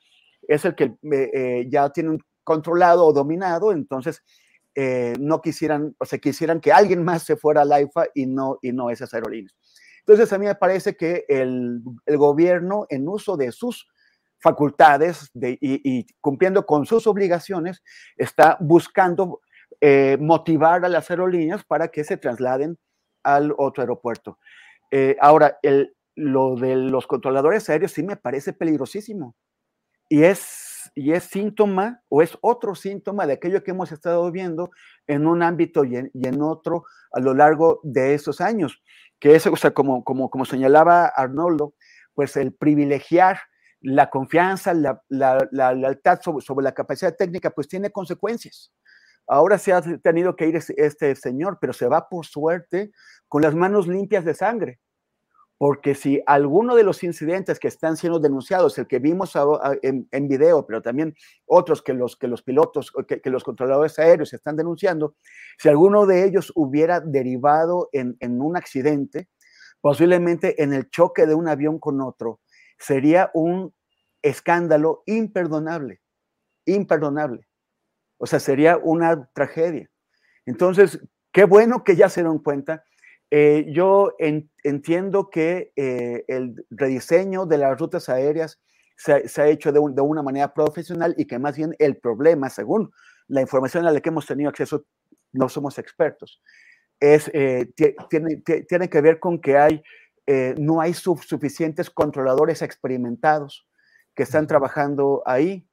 es 0.50 0.66
el 0.66 0.76
que 0.76 0.86
eh, 0.86 1.32
eh, 1.34 1.68
ya 1.70 1.90
tienen 1.92 2.20
controlado 2.44 3.06
o 3.06 3.14
dominado, 3.14 3.72
entonces 3.72 4.24
eh, 4.74 5.14
no 5.20 5.42
quisieran, 5.42 5.96
o 6.00 6.06
sea, 6.06 6.18
quisieran 6.18 6.60
que 6.60 6.72
alguien 6.74 7.04
más 7.04 7.24
se 7.24 7.36
fuera 7.38 7.62
al 7.62 7.72
AIFA 7.72 8.08
y 8.16 8.26
no, 8.26 8.58
y 8.62 8.72
no 8.72 8.90
esas 8.90 9.14
aerolíneas. 9.14 9.56
Entonces, 10.00 10.34
a 10.34 10.40
mí 10.40 10.48
me 10.48 10.56
parece 10.56 10.96
que 10.96 11.26
el, 11.30 11.82
el 12.08 12.18
gobierno, 12.18 12.88
en 12.90 13.08
uso 13.08 13.38
de 13.38 13.52
sus 13.52 13.88
facultades 14.40 15.30
de, 15.34 15.60
y, 15.62 16.08
cumpliendo 16.20 16.66
con 16.66 16.88
sus 16.88 17.06
obligaciones, 17.06 17.84
está 18.18 18.58
buscando 18.60 19.42
motivar 20.20 20.84
a 20.84 20.90
las 20.90 21.10
aerolíneas 21.10 21.64
para 21.64 21.88
que 21.88 22.04
se 22.04 22.18
trasladen 22.18 22.78
al 23.24 23.54
otro 23.58 23.82
aeropuerto. 23.82 24.40
ahora, 25.22 25.60
el, 25.62 25.96
lo 26.16 26.56
de 26.56 26.76
los 26.76 27.06
controladores 27.06 27.70
aéreos 27.70 27.92
sí 27.92 28.04
me 28.04 28.18
parece 28.18 28.52
peligrosísimo 28.52 29.36
y 30.10 30.24
es, 30.24 30.92
y 30.96 31.14
es 31.14 31.24
síntoma 31.26 32.02
o 32.10 32.22
es 32.24 32.38
otro 32.42 32.74
síntoma 32.74 33.28
de 33.28 33.34
aquello 33.34 33.64
que 33.64 33.72
hemos 33.72 33.92
estado 33.92 34.30
viendo 34.32 34.72
en 35.08 35.28
un 35.28 35.44
ámbito 35.44 35.86
y 35.86 35.96
en, 35.96 36.42
otro 36.42 36.84
a 37.14 37.20
lo 37.20 37.36
largo 37.36 37.80
de 37.84 38.16
esos 38.16 38.42
años, 38.42 38.82
que 39.20 39.36
es, 39.36 39.46
o 39.46 39.56
sea, 39.56 39.72
como, 39.72 40.04
como, 40.04 40.30
como 40.30 40.46
señalaba 40.46 41.06
Arnoldo, 41.06 41.76
pues 42.16 42.36
el 42.36 42.54
privilegiar 42.54 43.40
la 43.82 44.10
confianza, 44.10 44.74
la, 44.74 45.02
la, 45.08 45.48
la 45.52 45.74
lealtad 45.74 46.20
sobre, 46.22 46.44
sobre, 46.44 46.66
la 46.66 46.74
capacidad 46.74 47.16
técnica, 47.16 47.52
pues 47.52 47.68
tiene 47.70 47.92
consecuencias. 47.92 48.74
Ahora 49.26 49.58
se 49.58 49.72
ha 49.72 49.82
tenido 50.00 50.36
que 50.36 50.48
ir 50.48 50.56
este 50.56 51.16
señor, 51.16 51.60
pero 51.62 51.72
se 51.72 51.88
va 51.88 52.10
por 52.10 52.26
suerte 52.26 52.92
con 53.28 53.42
las 53.44 53.56
manos 53.56 53.88
limpias 53.88 54.26
de 54.26 54.34
sangre 54.34 54.80
porque 55.60 55.94
si 55.94 56.24
alguno 56.26 56.74
de 56.74 56.84
los 56.84 57.04
incidentes 57.04 57.60
que 57.60 57.68
están 57.68 57.98
siendo 57.98 58.18
denunciados, 58.18 58.78
el 58.78 58.88
que 58.88 59.00
vimos 59.00 59.34
en, 59.82 60.28
video, 60.30 60.66
pero 60.66 60.82
también 60.82 61.14
otros 61.46 61.82
que 61.82 61.94
los, 61.94 62.16
que 62.16 62.30
los 62.30 62.42
pilotos, 62.42 62.94
que, 63.06 63.20
que, 63.20 63.30
los 63.30 63.44
controladores 63.44 64.00
aéreos 64.00 64.32
están 64.32 64.56
denunciando, 64.56 65.16
si 65.58 65.68
alguno 65.68 66.06
de 66.06 66.24
ellos 66.24 66.54
hubiera 66.56 67.02
derivado 67.02 67.90
en, 67.92 68.16
en 68.22 68.42
un 68.42 68.56
accidente, 68.56 69.28
posiblemente 69.82 70.64
en 70.64 70.72
el 70.72 70.90
choque 70.90 71.26
de 71.26 71.36
un 71.36 71.50
avión 71.50 71.78
con 71.78 72.00
otro, 72.00 72.40
sería 72.78 73.30
un 73.34 73.74
escándalo 74.22 75.04
imperdonable, 75.08 76.00
imperdonable. 76.64 77.50
O 78.18 78.28
sea, 78.28 78.40
sería 78.40 78.78
una 78.78 79.30
tragedia. 79.34 79.90
Entonces, 80.46 81.02
qué 81.34 81.44
bueno 81.44 81.84
que 81.84 81.98
ya 81.98 82.08
se 82.08 82.22
dieron 82.22 82.40
cuenta 82.40 82.86
eh, 83.32 83.66
yo 83.70 84.16
entiendo 84.64 85.30
que 85.30 85.72
eh, 85.76 86.26
el 86.28 86.66
rediseño 86.72 87.46
de 87.46 87.60
las 87.60 87.80
rutas 87.80 88.10
aéreas 88.10 88.60
se, 88.98 89.42
ha 89.42 89.48
hecho 89.48 89.72
de, 89.72 89.80
una 89.80 90.24
manera 90.24 90.54
profesional 90.54 91.14
y 91.16 91.26
que 91.26 91.38
más 91.38 91.56
bien 91.56 91.76
el 91.78 91.98
problema, 91.98 92.50
según 92.50 92.92
la 93.28 93.42
información 93.42 93.86
a 93.86 93.92
la 93.92 94.02
que 94.02 94.10
hemos 94.10 94.26
tenido 94.26 94.50
acceso, 94.50 94.86
no 95.32 95.48
somos 95.48 95.78
expertos, 95.78 96.42
es, 97.00 97.30
eh, 97.34 97.72
tiene, 98.10 98.42
tiene, 98.68 98.90
que 98.90 99.02
ver 99.02 99.20
con 99.20 99.40
que 99.40 99.58
hay, 99.58 99.84
no 100.58 100.82
hay 100.82 100.94
suficientes 100.94 101.90
controladores 101.90 102.62
experimentados 102.62 103.68
que 104.16 104.24
están 104.24 104.48
trabajando 104.48 105.24
ahí. 105.26 105.66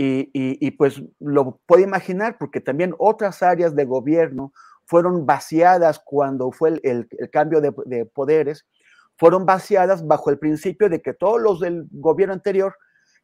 Y, 0.00 0.30
y, 0.32 0.70
pues 0.72 1.02
lo 1.18 1.60
puedo 1.66 1.82
imaginar 1.82 2.36
porque 2.38 2.60
también 2.60 2.94
otras 2.98 3.42
áreas 3.42 3.74
de 3.74 3.84
gobierno 3.84 4.52
fueron 4.88 5.26
vaciadas 5.26 6.00
cuando 6.02 6.50
fue 6.50 6.80
el, 6.82 7.08
cambio 7.30 7.60
de, 7.60 8.06
poderes, 8.06 8.66
fueron 9.18 9.44
vaciadas 9.44 10.06
bajo 10.06 10.30
el 10.30 10.38
principio 10.38 10.88
de 10.88 11.02
que 11.02 11.12
todos 11.12 11.42
los 11.42 11.60
del 11.60 11.86
gobierno 11.90 12.32
anterior 12.32 12.74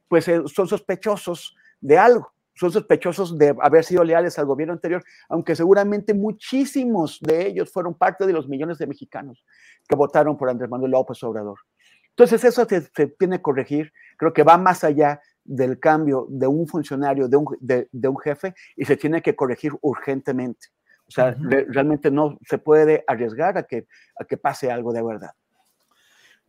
pues 0.06 0.28
eh, 0.28 0.42
son 0.44 0.68
sospechosos 0.68 1.56
de 1.80 1.96
algo, 1.96 2.34
son 2.54 2.70
sospechosos 2.70 3.38
de 3.38 3.56
haber 3.62 3.82
sido 3.82 4.04
leales 4.04 4.38
al 4.38 4.44
gobierno 4.44 4.74
anterior, 4.74 5.02
aunque 5.30 5.56
seguramente 5.56 6.12
muchísimos 6.12 7.18
de 7.22 7.46
ellos 7.46 7.72
fueron 7.72 7.94
parte 7.94 8.26
de 8.26 8.34
los 8.34 8.46
millones 8.46 8.76
de 8.76 8.86
mexicanos 8.86 9.42
que 9.88 9.96
votaron 9.96 10.36
por 10.36 10.50
Andrés 10.50 10.68
Manuel 10.68 10.90
López 10.90 11.22
Obrador. 11.22 11.60
Entonces 12.10 12.44
eso 12.44 12.66
se, 12.66 13.06
tiene 13.18 13.38
que 13.38 13.42
corregir, 13.42 13.90
creo 14.18 14.34
que 14.34 14.42
va 14.42 14.58
más 14.58 14.84
allá 14.84 15.22
del 15.42 15.80
cambio 15.80 16.26
de 16.28 16.46
un 16.46 16.68
funcionario, 16.68 17.26
de 17.26 17.36
un, 17.38 17.46
de 17.60 18.08
un 18.08 18.18
jefe, 18.18 18.54
y 18.76 18.84
se 18.84 18.98
tiene 18.98 19.22
que 19.22 19.34
corregir 19.34 19.72
urgentemente. 19.80 20.68
O 21.06 21.10
sea, 21.10 21.36
realmente 21.38 22.10
no 22.10 22.38
se 22.48 22.58
puede 22.58 23.04
arriesgar 23.06 23.58
a 23.58 23.64
que, 23.64 23.86
a 24.18 24.24
que 24.24 24.36
pase 24.36 24.70
algo 24.70 24.92
de 24.92 25.02
verdad. 25.02 25.30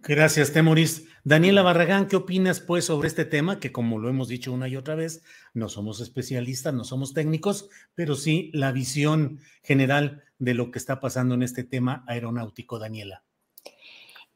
Gracias, 0.08 0.53
Temoris. 0.53 1.08
Daniela 1.24 1.64
Barragán, 1.64 2.08
¿qué 2.08 2.16
opinas 2.16 2.60
pues 2.60 2.86
sobre 2.86 3.08
este 3.08 3.26
tema? 3.26 3.60
Que 3.60 3.72
como 3.72 3.97
lo 3.97 4.08
hemos 4.08 4.28
dicho 4.28 4.53
una 4.53 4.68
y 4.68 4.76
otra 4.76 4.93
vez, 4.93 5.24
no 5.56 5.68
somos 5.68 5.99
especialistas, 5.99 6.76
no 6.76 6.84
somos 6.84 7.14
técnicos, 7.16 7.70
pero 7.95 8.16
sí 8.16 8.51
la 8.53 8.72
visión 8.72 9.39
general 9.64 10.24
de 10.38 10.53
lo 10.53 10.70
que 10.70 10.78
está 10.78 10.99
pasando 10.99 11.34
en 11.34 11.41
este 11.41 11.64
tema 11.64 12.03
aeronáutico, 12.08 12.78
Daniela. 12.78 13.24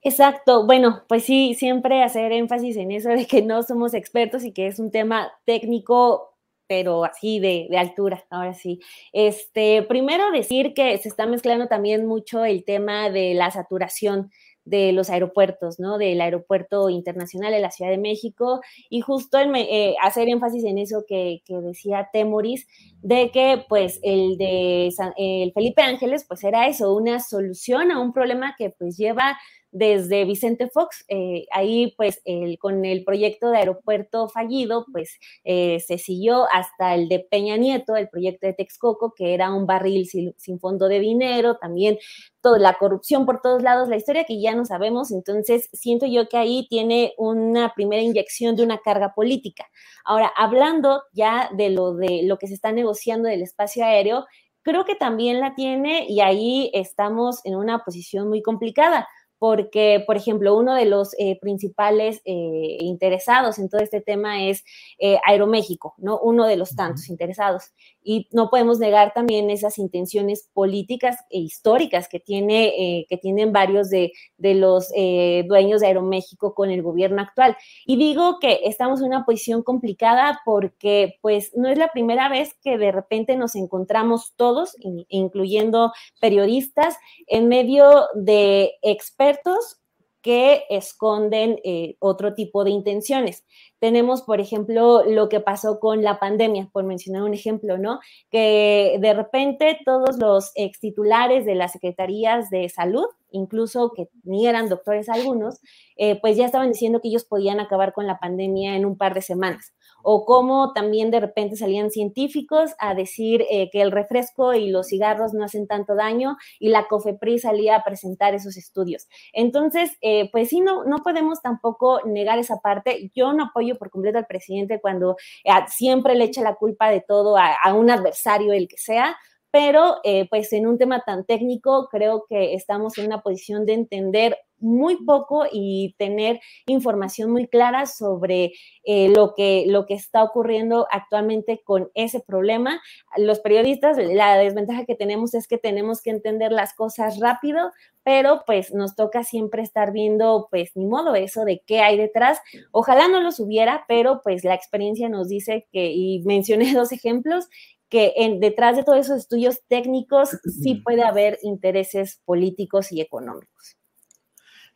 Exacto, 0.02 0.66
bueno, 0.66 1.04
pues 1.08 1.24
sí, 1.24 1.54
siempre 1.54 2.04
hacer 2.04 2.32
énfasis 2.32 2.78
en 2.78 2.92
eso 2.92 3.10
de 3.10 3.28
que 3.28 3.42
no 3.42 3.62
somos 3.64 3.94
expertos 3.94 4.44
y 4.46 4.54
que 4.54 4.68
es 4.68 4.80
un 4.80 4.92
tema 4.92 5.30
técnico 5.46 6.29
pero 6.70 7.04
así 7.04 7.40
de, 7.40 7.68
altura, 7.76 8.24
ahora 8.30 8.54
sí. 8.54 8.80
Este, 9.12 9.82
primero 9.82 10.30
decir 10.32 10.76
que 10.76 10.96
se 11.00 11.10
está 11.10 11.26
mezclando 11.26 11.66
también 11.66 12.06
mucho 12.06 12.46
el 12.46 12.64
tema 12.64 13.10
de 13.10 13.34
la 13.34 13.50
saturación 13.50 14.30
de 14.66 14.92
los 14.92 15.10
aeropuertos, 15.10 15.80
¿no? 15.80 15.98
Del 15.98 16.22
aeropuerto 16.22 16.92
internacional 16.92 17.52
de 17.52 17.60
la 17.60 17.72
Ciudad 17.72 17.90
de 17.90 17.98
México 17.98 18.62
y 18.88 19.02
justo 19.02 19.40
eh, 19.40 19.96
hacer 20.00 20.30
énfasis 20.30 20.64
en 20.64 20.78
eso 20.78 21.06
que, 21.08 21.42
decía 21.48 22.10
Temoris, 22.14 22.68
de 23.02 23.32
que 23.32 23.66
pues 23.68 24.00
el 24.04 24.38
de 24.38 24.94
el 25.18 25.52
Felipe 25.54 25.82
Ángeles 25.82 26.24
pues 26.28 26.44
era 26.44 26.68
eso, 26.68 26.94
una 26.94 27.20
solución 27.20 27.92
a 27.92 28.00
un 28.00 28.14
problema 28.14 28.54
que 28.60 28.70
pues 28.70 28.96
lleva 28.96 29.40
desde 29.72 30.26
Vicente 30.26 30.70
Fox. 30.70 31.06
Eh, 31.08 31.46
ahí, 31.52 31.94
pues, 31.98 32.22
con 32.60 32.86
el 32.86 33.04
proyecto 33.04 33.50
de 33.50 33.58
aeropuerto 33.58 34.30
fallido, 34.30 34.86
pues, 34.92 35.18
eh, 35.44 35.80
se 35.80 35.98
siguió 35.98 36.46
hasta 36.52 36.96
el 36.96 37.10
de 37.10 37.20
Peña 37.20 37.58
Nieto, 37.58 37.96
el 37.96 38.10
proyecto 38.10 38.48
de 38.48 38.54
Texcoco, 38.54 39.14
que 39.16 39.34
era 39.34 39.54
un 39.54 39.66
barril 39.66 40.08
sin, 40.08 40.60
fondo 40.60 40.88
de 40.88 41.00
dinero, 41.00 41.58
también 41.58 41.98
toda 42.42 42.60
la 42.60 42.74
corrupción 42.78 43.26
por 43.26 43.42
todos 43.42 43.62
lados, 43.62 43.90
la 43.90 43.98
historia 43.98 44.24
que 44.26 44.42
ya 44.42 44.56
no 44.56 44.66
sabemos. 44.66 45.12
Entonces, 45.12 45.70
siento 45.74 46.06
yo 46.06 46.28
que 46.28 46.38
ahí 46.38 46.68
tiene 46.70 47.14
una 47.18 47.74
primera 47.74 48.02
inyección 48.02 48.56
de 48.56 48.64
una 48.64 48.80
carga 48.80 49.14
política. 49.14 49.66
Ahora, 50.06 50.32
hablando 50.36 51.04
ya 51.14 51.50
de 51.56 51.70
lo 51.70 51.94
de 51.96 52.22
lo 52.24 52.38
que 52.38 52.48
se 52.48 52.54
está 52.54 52.72
negociando 52.72 53.30
del 53.30 53.42
espacio 53.42 53.86
aéreo, 53.86 54.26
creo 54.64 54.86
que 54.86 54.96
también 54.96 55.40
la 55.40 55.56
tiene 55.56 56.06
y 56.08 56.22
ahí 56.22 56.72
estamos 56.74 57.42
en 57.46 57.56
una 57.56 57.80
posición 57.84 58.30
muy 58.30 58.42
complicada 58.42 59.08
porque, 59.40 60.04
por 60.06 60.18
ejemplo, 60.18 60.56
uno 60.56 60.76
de 60.76 60.86
los 60.86 61.16
eh, 61.18 61.40
principales 61.40 62.22
eh, 62.26 62.78
interesados 62.82 63.58
en 63.58 63.70
todo 63.70 63.82
este 63.82 64.02
tema 64.02 64.44
es 64.44 64.66
eh, 65.00 65.18
Aeroméxico, 65.26 65.96
¿no? 65.98 66.20
Uno 66.20 66.46
de 66.46 66.58
los 66.58 66.76
tantos 66.76 67.10
interesados. 67.10 67.72
Y 68.12 68.28
no 68.32 68.50
podemos 68.50 68.80
negar 68.80 69.14
también 69.14 69.52
esas 69.52 69.78
intenciones 69.78 70.50
políticas 70.52 71.18
e 71.30 71.38
históricas 71.38 72.08
que, 72.10 72.20
tiene, 72.20 73.06
que 73.08 73.18
tienen 73.18 73.54
varios 73.54 73.92
de, 73.92 74.14
de 74.38 74.56
los 74.56 74.90
dueños 74.90 75.82
de 75.82 75.88
Aeroméxico 75.88 76.56
con 76.56 76.72
el 76.72 76.82
gobierno 76.82 77.22
actual. 77.22 77.56
Y 77.86 77.98
digo 77.98 78.40
que 78.40 78.62
estamos 78.64 79.02
en 79.02 79.10
una 79.10 79.26
posición 79.26 79.62
complicada 79.62 80.42
porque, 80.44 81.20
pues, 81.22 81.56
no 81.56 81.70
es 81.70 81.78
la 81.78 81.92
primera 81.92 82.30
vez 82.30 82.56
que 82.64 82.80
de 82.80 82.92
repente 82.92 83.36
nos 83.36 83.56
encontramos 83.56 84.34
todos, 84.36 84.76
incluyendo 85.10 85.92
periodistas, 86.20 86.98
en 87.28 87.48
medio 87.48 88.08
de 88.16 88.72
expertos 88.82 89.79
que 90.22 90.64
esconden 90.70 91.60
eh, 91.64 91.96
otro 92.00 92.34
tipo 92.34 92.64
de 92.64 92.72
intenciones. 92.72 93.46
Tenemos, 93.80 94.22
por 94.22 94.42
ejemplo, 94.42 95.04
lo 95.06 95.30
que 95.30 95.40
pasó 95.40 95.80
con 95.80 96.04
la 96.04 96.20
pandemia, 96.20 96.70
por 96.74 96.84
mencionar 96.84 97.24
un 97.24 97.34
ejemplo, 97.34 97.78
¿no? 97.78 98.00
Que 98.30 98.98
de 99.00 99.14
repente 99.14 99.80
todos 99.86 100.18
los 100.18 100.52
ex 100.56 100.80
titulares 100.80 101.46
de 101.46 101.56
las 101.56 101.72
secretarías 101.72 102.50
de 102.50 102.68
salud, 102.70 103.06
incluso 103.32 103.94
que 103.96 104.10
ni 104.24 104.48
eran 104.48 104.68
doctores 104.70 105.08
algunos, 105.08 105.60
eh, 105.96 106.20
pues 106.20 106.36
ya 106.36 106.46
estaban 106.46 106.72
diciendo 106.72 107.00
que 107.00 107.08
ellos 107.08 107.26
podían 107.26 107.60
acabar 107.60 107.94
con 107.94 108.08
la 108.08 108.20
pandemia 108.20 108.76
en 108.76 108.86
un 108.86 108.98
par 108.98 109.14
de 109.14 109.22
semanas 109.22 109.74
o 110.04 110.26
cómo 110.26 110.74
también 110.74 111.12
de 111.12 111.20
repente 111.20 111.56
salían 111.56 111.92
científicos 111.92 112.72
a 112.80 112.94
decir 112.96 113.46
eh, 113.50 113.70
que 113.72 113.82
el 113.82 113.92
refresco 113.92 114.54
y 114.54 114.70
los 114.70 114.88
cigarros 114.88 115.34
no 115.34 115.44
hacen 115.44 115.68
tanto 115.68 115.96
daño 115.96 116.38
y 116.60 116.70
la 116.70 116.88
COFEPRIS 116.88 117.44
salía 117.44 117.78
a 117.78 117.84
presentar 117.84 118.34
esos 118.34 118.58
estudios. 118.58 119.08
Entonces, 119.34 119.98
eh, 120.02 120.30
pues 120.32 120.50
sí, 120.50 120.62
no, 120.62 120.84
no 120.86 120.98
podemos 120.98 121.42
tampoco 121.42 122.02
negar 122.06 122.40
esa 122.40 122.58
parte. 122.58 123.12
Yo 123.16 123.34
no 123.34 123.46
apoyo 123.46 123.78
por 123.78 123.90
completo 123.90 124.18
al 124.18 124.28
presidente 124.28 124.80
cuando 124.82 125.16
eh, 125.44 125.52
siempre 125.68 126.16
le 126.16 126.26
echa 126.26 126.42
la 126.42 126.56
culpa 126.56 126.90
de 126.90 127.02
todo 127.02 127.38
a, 127.38 127.54
a 127.54 127.74
un 127.74 127.90
adversario, 127.90 128.54
el 128.54 128.68
que 128.68 128.78
sea, 128.78 129.18
pero 129.52 129.98
pues 130.30 130.54
en 130.54 130.68
un 130.68 130.78
tema 130.78 131.02
tan 131.04 131.26
técnico 131.26 131.88
creo 131.90 132.26
que 132.30 132.54
estamos 132.54 133.00
en 133.00 133.08
una 133.08 133.22
posición 133.22 133.66
de 133.66 133.74
entender 133.74 134.38
muy 134.60 135.04
poco 135.06 135.46
y 135.52 135.96
tener 135.98 136.40
información 136.68 137.32
muy 137.32 137.48
clara 137.48 137.86
sobre 137.86 138.54
eh, 138.84 139.10
lo, 139.10 139.34
que, 139.36 139.66
lo 139.68 139.86
que 139.86 139.94
está 139.94 140.24
ocurriendo 140.24 140.88
actualmente 140.92 141.62
con 141.64 141.90
ese 141.94 142.20
problema. 142.20 142.82
Los 143.18 143.40
periodistas, 143.40 143.98
la 143.98 144.38
desventaja 144.38 144.86
que 144.86 144.96
tenemos 144.96 145.34
es 145.34 145.48
que 145.48 145.58
tenemos 145.58 146.02
que 146.02 146.12
entender 146.12 146.52
las 146.52 146.74
cosas 146.74 147.20
rápido, 147.20 147.72
pero 148.04 148.44
pues 148.46 148.74
nos 148.74 148.96
toca 148.96 149.24
siempre 149.24 149.62
estar 149.62 149.92
viendo, 149.92 150.48
pues 150.50 150.72
ni 150.76 150.86
modo, 150.86 151.16
eso 151.16 151.46
de 151.46 151.62
qué 151.66 151.82
hay 151.82 151.98
detrás. 151.98 152.40
Ojalá 152.72 153.08
no 153.08 153.22
los 153.22 153.40
hubiera, 153.40 153.86
pero 153.88 154.22
pues 154.24 154.44
la 154.44 154.56
experiencia 154.56 155.10
nos 155.10 155.30
dice 155.30 155.68
que, 155.72 155.92
y 155.92 156.24
mencioné 156.24 156.74
dos 156.74 156.92
ejemplos, 156.92 157.48
que 157.90 158.14
en, 158.18 158.40
detrás 158.40 158.78
de 158.78 158.84
todos 158.84 159.00
esos 159.00 159.18
estudios 159.18 159.62
técnicos 159.68 160.30
sí 160.62 160.76
puede 160.76 161.04
haber 161.04 161.40
intereses 161.42 162.22
políticos 162.24 162.92
y 162.92 163.02
económicos. 163.02 163.79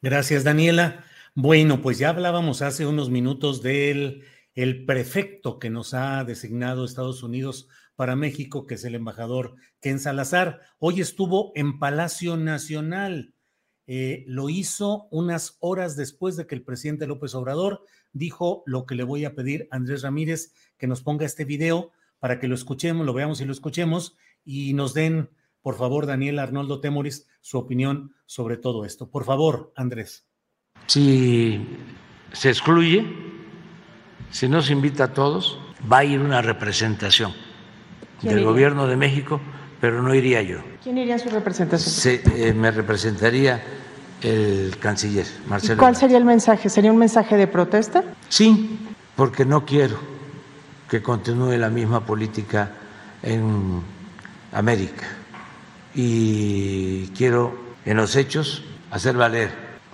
Gracias, 0.03 0.43
Daniela. 0.43 1.05
Bueno, 1.33 1.81
pues 1.81 1.97
ya 1.97 2.09
hablábamos 2.09 2.61
hace 2.61 2.85
unos 2.85 3.09
minutos 3.09 3.61
del 3.61 4.25
el 4.53 4.83
prefecto 4.83 5.59
que 5.59 5.69
nos 5.69 5.93
ha 5.93 6.25
designado 6.25 6.83
Estados 6.83 7.23
Unidos 7.23 7.69
para 7.95 8.17
México, 8.17 8.67
que 8.67 8.73
es 8.73 8.83
el 8.83 8.95
embajador 8.95 9.55
Ken 9.79 9.99
Salazar. 9.99 10.59
Hoy 10.77 10.99
estuvo 10.99 11.53
en 11.55 11.79
Palacio 11.79 12.35
Nacional. 12.35 13.33
Eh, 13.87 14.25
lo 14.27 14.49
hizo 14.49 15.07
unas 15.09 15.55
horas 15.61 15.95
después 15.95 16.35
de 16.35 16.47
que 16.47 16.55
el 16.55 16.63
presidente 16.63 17.07
López 17.07 17.33
Obrador 17.33 17.85
dijo 18.11 18.61
lo 18.65 18.85
que 18.85 18.95
le 18.95 19.05
voy 19.05 19.23
a 19.23 19.35
pedir 19.35 19.69
a 19.71 19.77
Andrés 19.77 20.01
Ramírez 20.01 20.51
que 20.77 20.87
nos 20.87 21.01
ponga 21.01 21.25
este 21.25 21.45
video 21.45 21.93
para 22.19 22.41
que 22.41 22.49
lo 22.49 22.55
escuchemos, 22.55 23.05
lo 23.05 23.13
veamos 23.13 23.39
y 23.39 23.45
lo 23.45 23.53
escuchemos 23.53 24.17
y 24.43 24.73
nos 24.73 24.93
den 24.93 25.29
por 25.63 25.75
favor, 25.77 26.05
Daniel 26.05 26.39
Arnoldo 26.39 26.81
Temoris, 26.81 27.25
su 27.41 27.57
opinión 27.57 28.13
sobre 28.25 28.57
todo 28.57 28.85
esto. 28.85 29.09
Por 29.09 29.23
favor, 29.23 29.71
Andrés. 29.75 30.25
Si 30.87 31.65
se 32.33 32.49
excluye, 32.49 33.07
si 34.29 34.49
no 34.49 34.61
se 34.61 34.73
invita 34.73 35.05
a 35.05 35.13
todos, 35.13 35.57
va 35.91 35.99
a 35.99 36.03
ir 36.03 36.19
una 36.19 36.41
representación 36.41 37.33
del 38.21 38.43
gobierno 38.43 38.87
de 38.87 38.97
México, 38.97 39.39
pero 39.79 40.03
no 40.03 40.13
iría 40.13 40.41
yo. 40.41 40.59
¿Quién 40.83 40.97
iría 40.97 41.13
en 41.13 41.19
su 41.21 41.29
representación? 41.29 41.93
Se, 41.93 42.49
eh, 42.49 42.53
me 42.53 42.69
representaría 42.69 43.63
el 44.21 44.77
canciller, 44.79 45.27
Marcelo. 45.47 45.75
¿Y 45.75 45.77
¿Cuál 45.77 45.95
sería 45.95 46.17
el 46.17 46.25
mensaje? 46.25 46.69
¿Sería 46.69 46.91
un 46.91 46.97
mensaje 46.97 47.37
de 47.37 47.47
protesta? 47.47 48.03
Sí, 48.27 48.79
porque 49.15 49.45
no 49.45 49.65
quiero 49.65 49.97
que 50.89 51.01
continúe 51.01 51.57
la 51.57 51.69
misma 51.69 52.05
política 52.05 52.71
en 53.21 53.81
América. 54.51 55.22
Y 55.95 57.07
quiero, 57.09 57.75
en 57.85 57.97
los 57.97 58.15
hechos, 58.15 58.63
hacer 58.91 59.15
valer 59.15 59.51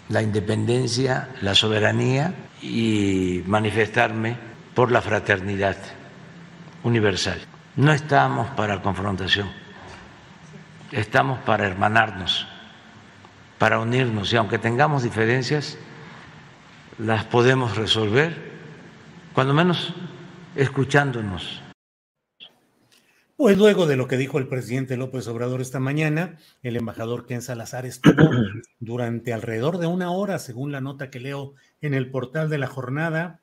la 0.10 0.22
independencia, 0.22 1.30
la 1.41 1.56
soberanía 1.56 2.34
y 2.62 3.43
manifestarme 3.45 4.38
por 4.74 4.91
la 4.91 5.02
fraternidad 5.02 5.78
universal. 6.84 7.39
No 7.76 7.93
estamos 7.93 8.50
para 8.52 8.82
confrontación, 8.82 9.50
estamos 10.91 11.39
para 11.39 11.66
hermanarnos, 11.68 12.47
para 13.58 13.80
unirnos 13.80 14.34
y 14.34 14.38
aunque 14.38 14.58
tengamos 14.58 15.04
diferencias, 15.04 15.78
las 16.97 17.24
podemos 17.26 17.78
resolver, 17.78 18.52
cuando 19.34 19.54
menos 19.54 19.93
escuchándonos. 20.56 21.59
Pues 23.39 23.57
luego 23.57 23.87
de 23.87 23.95
lo 23.95 24.09
que 24.09 24.17
dijo 24.17 24.37
el 24.37 24.49
presidente 24.49 24.97
López 24.97 25.25
Obrador 25.29 25.61
esta 25.61 25.79
mañana, 25.79 26.37
el 26.61 26.75
embajador 26.75 27.25
Ken 27.25 27.41
Salazar 27.41 27.85
estuvo 27.85 28.29
durante 28.81 29.31
alrededor 29.31 29.77
de 29.77 29.87
una 29.87 30.11
hora, 30.11 30.39
según 30.39 30.73
la 30.73 30.81
nota 30.81 31.09
que 31.09 31.21
leo 31.21 31.53
en 31.79 31.93
el 31.93 32.11
portal 32.11 32.49
de 32.49 32.57
la 32.57 32.67
jornada, 32.67 33.39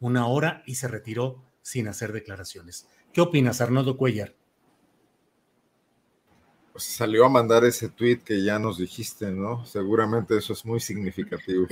una 0.00 0.26
hora 0.26 0.62
y 0.66 0.74
se 0.74 0.86
retiró 0.86 1.42
sin 1.62 1.88
hacer 1.88 2.12
declaraciones. 2.12 2.86
¿Qué 3.14 3.22
opinas, 3.22 3.62
Arnoldo 3.62 3.96
Cuellar? 3.96 4.34
Pues 6.72 6.84
salió 6.84 7.24
a 7.24 7.30
mandar 7.30 7.64
ese 7.64 7.88
tweet 7.88 8.18
que 8.18 8.44
ya 8.44 8.58
nos 8.58 8.76
dijiste, 8.76 9.30
¿no? 9.30 9.64
Seguramente 9.64 10.36
eso 10.36 10.52
es 10.52 10.66
muy 10.66 10.80
significativo. 10.80 11.66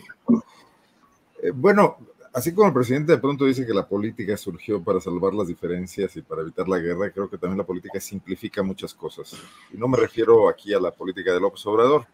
Eh, 1.43 1.51
bueno, 1.55 1.99
así 2.37 2.53
como 2.53 2.69
el 2.69 2.75
presidente 2.75 3.13
de 3.13 3.19
pronto 3.19 3.47
dice 3.47 3.65
que 3.65 3.73
la 3.73 3.89
política 3.89 4.37
surgió 4.37 4.85
para 4.85 5.01
salvar 5.01 5.33
las 5.33 5.49
diferencias 5.49 6.15
y 6.17 6.21
para 6.21 6.43
evitar 6.43 6.69
la 6.69 6.79
guerra, 6.79 7.11
creo 7.11 7.31
que 7.31 7.39
también 7.39 7.57
la 7.57 7.65
política 7.65 7.99
simplifica 7.99 8.63
muchas 8.63 8.93
cosas. 8.93 9.35
Y 9.73 9.79
no 9.79 9.89
me 9.89 9.97
refiero 9.97 10.47
aquí 10.47 10.75
a 10.75 10.79
la 10.79 10.91
política 10.91 11.33
de 11.33 11.41
López 11.41 11.65
Obrador, 11.65 12.07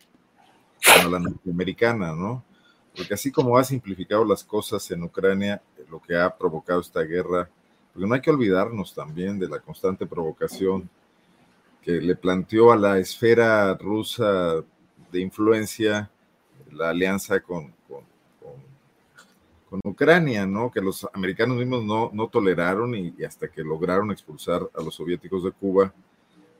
sino 0.78 1.08
a 1.08 1.10
la 1.10 1.18
norteamericana, 1.18 2.12
¿no? 2.14 2.44
Porque 2.96 3.14
así 3.14 3.32
como 3.32 3.58
ha 3.58 3.64
simplificado 3.64 4.24
las 4.24 4.44
cosas 4.44 4.88
en 4.92 5.02
Ucrania, 5.02 5.60
lo 5.90 6.00
que 6.00 6.16
ha 6.16 6.30
provocado 6.36 6.80
esta 6.80 7.02
guerra, 7.02 7.50
porque 7.92 8.06
no 8.06 8.14
hay 8.14 8.20
que 8.20 8.30
olvidarnos 8.30 8.94
también 8.94 9.40
de 9.40 9.48
la 9.48 9.58
constante 9.58 10.06
provocación 10.06 10.88
que 11.82 12.00
le 12.00 12.14
planteó 12.14 12.70
a 12.70 12.76
la 12.76 13.00
esfera 13.00 13.74
rusa 13.74 14.62
de 15.10 15.20
influencia 15.20 16.12
la 16.70 16.90
alianza 16.90 17.40
con, 17.40 17.74
con 19.72 19.80
Ucrania, 19.90 20.44
¿no? 20.44 20.70
Que 20.70 20.82
los 20.82 21.08
americanos 21.14 21.56
mismos 21.56 21.82
no, 21.82 22.10
no 22.12 22.28
toleraron 22.28 22.94
y, 22.94 23.14
hasta 23.24 23.48
que 23.48 23.62
lograron 23.62 24.10
expulsar 24.10 24.68
a 24.74 24.82
los 24.82 24.94
soviéticos 24.94 25.44
de 25.44 25.52
Cuba, 25.52 25.94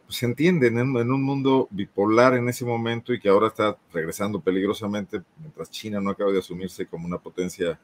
pues 0.07 0.17
se 0.17 0.25
entienden 0.25 0.79
en, 0.79 0.97
un 0.97 1.23
mundo 1.23 1.69
bipolar 1.71 2.33
en 2.37 2.49
ese 2.49 2.65
momento 2.65 3.13
y 3.13 3.21
que 3.21 3.29
ahora 3.29 3.49
está 3.49 3.77
regresando 3.93 4.41
peligrosamente, 4.41 5.21
mientras 5.39 5.71
China 5.71 6.01
no 6.01 6.09
acaba 6.09 6.33
de 6.33 6.39
asumirse 6.39 6.87
como 6.87 7.07
una 7.07 7.19
potencia 7.19 7.79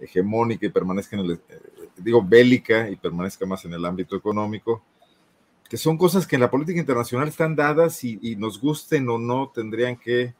hegemónica 0.00 0.66
y 0.66 0.70
permanezca 0.70 1.14
en 1.14 1.24
el, 1.26 1.30
eh, 1.34 1.60
digo, 1.98 2.20
bélica 2.20 2.90
y 2.90 2.96
permanezca 2.96 3.46
más 3.46 3.64
en 3.66 3.72
el 3.72 3.84
ámbito 3.84 4.16
económico, 4.16 4.82
que 5.70 5.76
son 5.76 5.96
cosas 5.96 6.26
que 6.26 6.34
en 6.34 6.42
la 6.42 6.50
política 6.50 6.80
internacional 6.80 7.28
están 7.28 7.54
dadas 7.54 8.02
y, 8.02 8.34
nos 8.34 8.60
gusten 8.60 9.08
o 9.10 9.16
no, 9.16 9.48
tendrían 9.54 9.94
que 9.94 10.34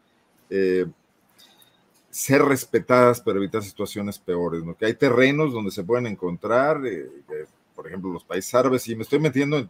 eh, 0.51 0.87
ser 2.17 2.43
respetadas 2.43 3.21
para 3.21 3.37
evitar 3.37 3.63
situaciones 3.63 4.19
peores, 4.19 4.65
¿no? 4.65 4.75
Que 4.75 4.87
hay 4.87 4.95
terrenos 4.95 5.53
donde 5.53 5.71
se 5.71 5.85
pueden 5.85 6.07
encontrar, 6.07 6.81
eh, 6.87 7.11
por 7.75 7.87
ejemplo, 7.87 8.11
los 8.11 8.25
países 8.25 8.55
árabes, 8.55 8.89
y 8.89 8.97
me 8.97 9.03
estoy 9.03 9.19
metiendo 9.19 9.69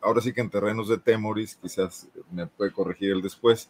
ahora 0.00 0.20
sí 0.20 0.32
que 0.32 0.42
en 0.42 0.48
terrenos 0.48 0.88
de 0.88 0.98
Temoris, 0.98 1.56
quizás 1.60 2.06
me 2.30 2.46
puede 2.46 2.70
corregir 2.70 3.10
el 3.10 3.20
después, 3.20 3.68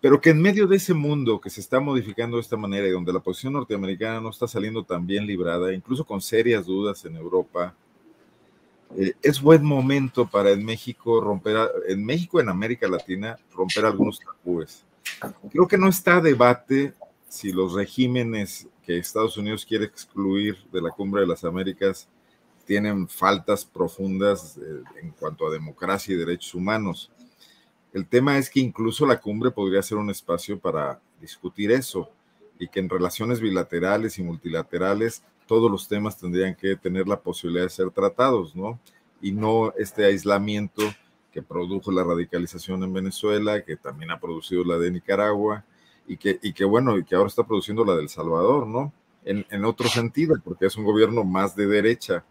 pero 0.00 0.20
que 0.20 0.30
en 0.30 0.40
medio 0.40 0.68
de 0.68 0.76
ese 0.76 0.94
mundo 0.94 1.40
que 1.40 1.50
se 1.50 1.60
está 1.60 1.80
modificando 1.80 2.36
de 2.36 2.42
esta 2.42 2.56
manera 2.56 2.86
y 2.86 2.92
donde 2.92 3.12
la 3.12 3.18
posición 3.18 3.54
norteamericana 3.54 4.20
no 4.20 4.30
está 4.30 4.46
saliendo 4.46 4.84
tan 4.84 5.04
bien 5.04 5.26
librada, 5.26 5.72
incluso 5.72 6.04
con 6.04 6.20
serias 6.20 6.64
dudas 6.64 7.04
en 7.06 7.16
Europa, 7.16 7.74
eh, 8.96 9.14
es 9.20 9.42
buen 9.42 9.64
momento 9.64 10.30
para 10.30 10.50
en 10.50 10.64
México 10.64 11.20
romper, 11.20 11.72
en 11.88 12.04
México, 12.04 12.40
en 12.40 12.50
América 12.50 12.86
Latina, 12.86 13.36
romper 13.52 13.84
algunos 13.84 14.20
tabúes. 14.20 14.84
Creo 15.50 15.66
que 15.66 15.76
no 15.76 15.88
está 15.88 16.16
a 16.16 16.20
debate 16.20 16.94
si 17.30 17.52
los 17.52 17.74
regímenes 17.74 18.68
que 18.84 18.98
Estados 18.98 19.36
Unidos 19.36 19.64
quiere 19.64 19.84
excluir 19.84 20.58
de 20.72 20.82
la 20.82 20.90
Cumbre 20.90 21.20
de 21.20 21.28
las 21.28 21.44
Américas 21.44 22.08
tienen 22.66 23.06
faltas 23.08 23.64
profundas 23.64 24.58
eh, 24.58 24.82
en 25.00 25.12
cuanto 25.12 25.46
a 25.46 25.50
democracia 25.50 26.12
y 26.12 26.18
derechos 26.18 26.54
humanos. 26.54 27.10
El 27.92 28.06
tema 28.06 28.36
es 28.36 28.50
que 28.50 28.58
incluso 28.58 29.06
la 29.06 29.20
cumbre 29.20 29.52
podría 29.52 29.80
ser 29.80 29.98
un 29.98 30.10
espacio 30.10 30.58
para 30.58 31.00
discutir 31.20 31.70
eso 31.70 32.10
y 32.58 32.66
que 32.66 32.80
en 32.80 32.88
relaciones 32.88 33.40
bilaterales 33.40 34.18
y 34.18 34.24
multilaterales 34.24 35.22
todos 35.46 35.70
los 35.70 35.86
temas 35.86 36.18
tendrían 36.18 36.56
que 36.56 36.74
tener 36.74 37.06
la 37.06 37.20
posibilidad 37.20 37.64
de 37.64 37.70
ser 37.70 37.90
tratados, 37.90 38.56
¿no? 38.56 38.80
Y 39.20 39.30
no 39.30 39.72
este 39.78 40.04
aislamiento 40.04 40.82
que 41.32 41.42
produjo 41.42 41.92
la 41.92 42.02
radicalización 42.02 42.82
en 42.82 42.92
Venezuela, 42.92 43.64
que 43.64 43.76
también 43.76 44.10
ha 44.10 44.18
producido 44.18 44.64
la 44.64 44.78
de 44.78 44.90
Nicaragua, 44.90 45.64
y 46.10 46.16
que, 46.16 46.40
y 46.42 46.52
que 46.52 46.64
bueno, 46.64 46.98
y 46.98 47.04
que 47.04 47.14
ahora 47.14 47.28
está 47.28 47.46
produciendo 47.46 47.84
la 47.84 47.94
del 47.94 48.08
Salvador, 48.08 48.66
¿no? 48.66 48.92
En, 49.24 49.46
en 49.48 49.64
otro 49.64 49.88
sentido, 49.88 50.34
porque 50.42 50.66
es 50.66 50.76
un 50.76 50.84
gobierno 50.84 51.22
más 51.22 51.54
de 51.54 51.68
derecha, 51.68 52.24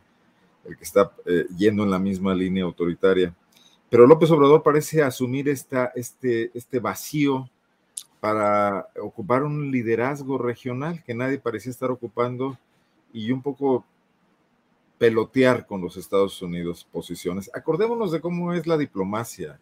el 0.65 0.75
que 0.75 0.83
está 0.83 1.13
eh, 1.25 1.45
yendo 1.57 1.83
en 1.83 1.91
la 1.91 1.97
misma 1.97 2.35
línea 2.35 2.65
autoritaria. 2.65 3.33
Pero 3.89 4.05
López 4.05 4.29
Obrador 4.31 4.63
parece 4.63 5.01
asumir 5.01 5.47
esta, 5.47 5.93
este, 5.95 6.51
este 6.53 6.79
vacío 6.79 7.49
para 8.19 8.89
ocupar 9.01 9.43
un 9.43 9.71
liderazgo 9.71 10.37
regional 10.37 11.01
que 11.05 11.13
nadie 11.13 11.39
parecía 11.39 11.71
estar 11.71 11.89
ocupando 11.89 12.57
y 13.13 13.31
un 13.31 13.41
poco 13.41 13.85
pelotear 14.97 15.65
con 15.65 15.79
los 15.79 15.95
Estados 15.95 16.41
Unidos 16.41 16.85
posiciones. 16.91 17.49
Acordémonos 17.53 18.11
de 18.11 18.19
cómo 18.19 18.53
es 18.53 18.67
la 18.67 18.77
diplomacia. 18.77 19.57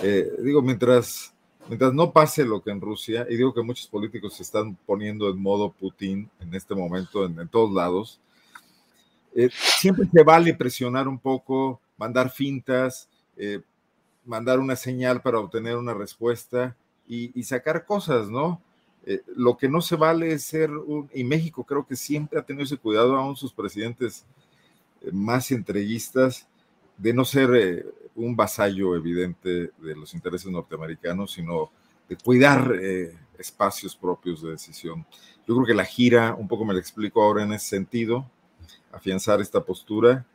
Eh, 0.00 0.30
digo, 0.44 0.62
mientras, 0.62 1.34
mientras 1.68 1.92
no 1.94 2.12
pase 2.12 2.44
lo 2.44 2.62
que 2.62 2.70
en 2.70 2.80
Rusia, 2.80 3.26
y 3.28 3.36
digo 3.36 3.54
que 3.54 3.62
muchos 3.62 3.86
políticos 3.86 4.34
se 4.34 4.42
están 4.42 4.76
poniendo 4.86 5.28
en 5.28 5.40
modo 5.40 5.70
Putin 5.70 6.28
en 6.40 6.54
este 6.54 6.74
momento 6.74 7.24
en, 7.24 7.48
todos 7.48 7.72
lados, 7.72 8.20
eh, 9.34 9.50
siempre 9.52 10.06
se 10.12 10.22
vale 10.22 10.54
presionar 10.54 11.06
un 11.06 11.18
poco, 11.18 11.80
mandar 11.96 12.30
fintas, 12.30 13.08
eh, 13.36 13.60
mandar 14.24 14.58
una 14.58 14.76
señal 14.76 15.22
para 15.22 15.38
obtener 15.38 15.76
una 15.76 15.94
respuesta 15.94 16.76
y, 17.06 17.42
sacar 17.42 17.86
cosas, 17.86 18.28
¿no? 18.28 18.60
lo 19.34 19.56
que 19.56 19.70
no 19.70 19.80
se 19.80 19.96
vale 19.96 20.32
es 20.32 20.44
ser 20.44 20.70
un, 20.70 21.08
y 21.14 21.24
México 21.24 21.64
creo 21.64 21.86
que 21.86 21.96
siempre 21.96 22.38
ha 22.38 22.42
tenido 22.42 22.64
ese 22.64 22.76
cuidado, 22.76 23.16
aún 23.16 23.36
sus 23.36 23.54
presidentes 23.54 24.26
más 25.12 25.50
entreguistas, 25.50 26.46
de 26.98 27.14
no 27.14 27.24
ser 27.24 27.54
eh, 27.54 27.86
un 28.18 28.36
vasallo 28.36 28.94
evidente 28.96 29.70
de 29.78 29.96
los 29.96 30.12
intereses 30.14 30.50
norteamericanos, 30.50 31.32
sino 31.32 31.70
de 32.08 32.16
cuidar 32.16 32.72
eh, 32.80 33.16
espacios 33.38 33.94
propios 33.96 34.42
de 34.42 34.50
decisión. 34.50 35.06
Yo 35.46 35.54
creo 35.54 35.66
que 35.66 35.74
la 35.74 35.84
gira, 35.84 36.34
un 36.34 36.48
poco 36.48 36.64
me 36.64 36.74
lo 36.74 36.80
explico 36.80 37.22
ahora 37.22 37.44
en 37.44 37.52
ese 37.52 37.68
sentido, 37.68 38.28
afianzar 38.92 39.40
esta 39.40 39.62
postura, 39.64 40.26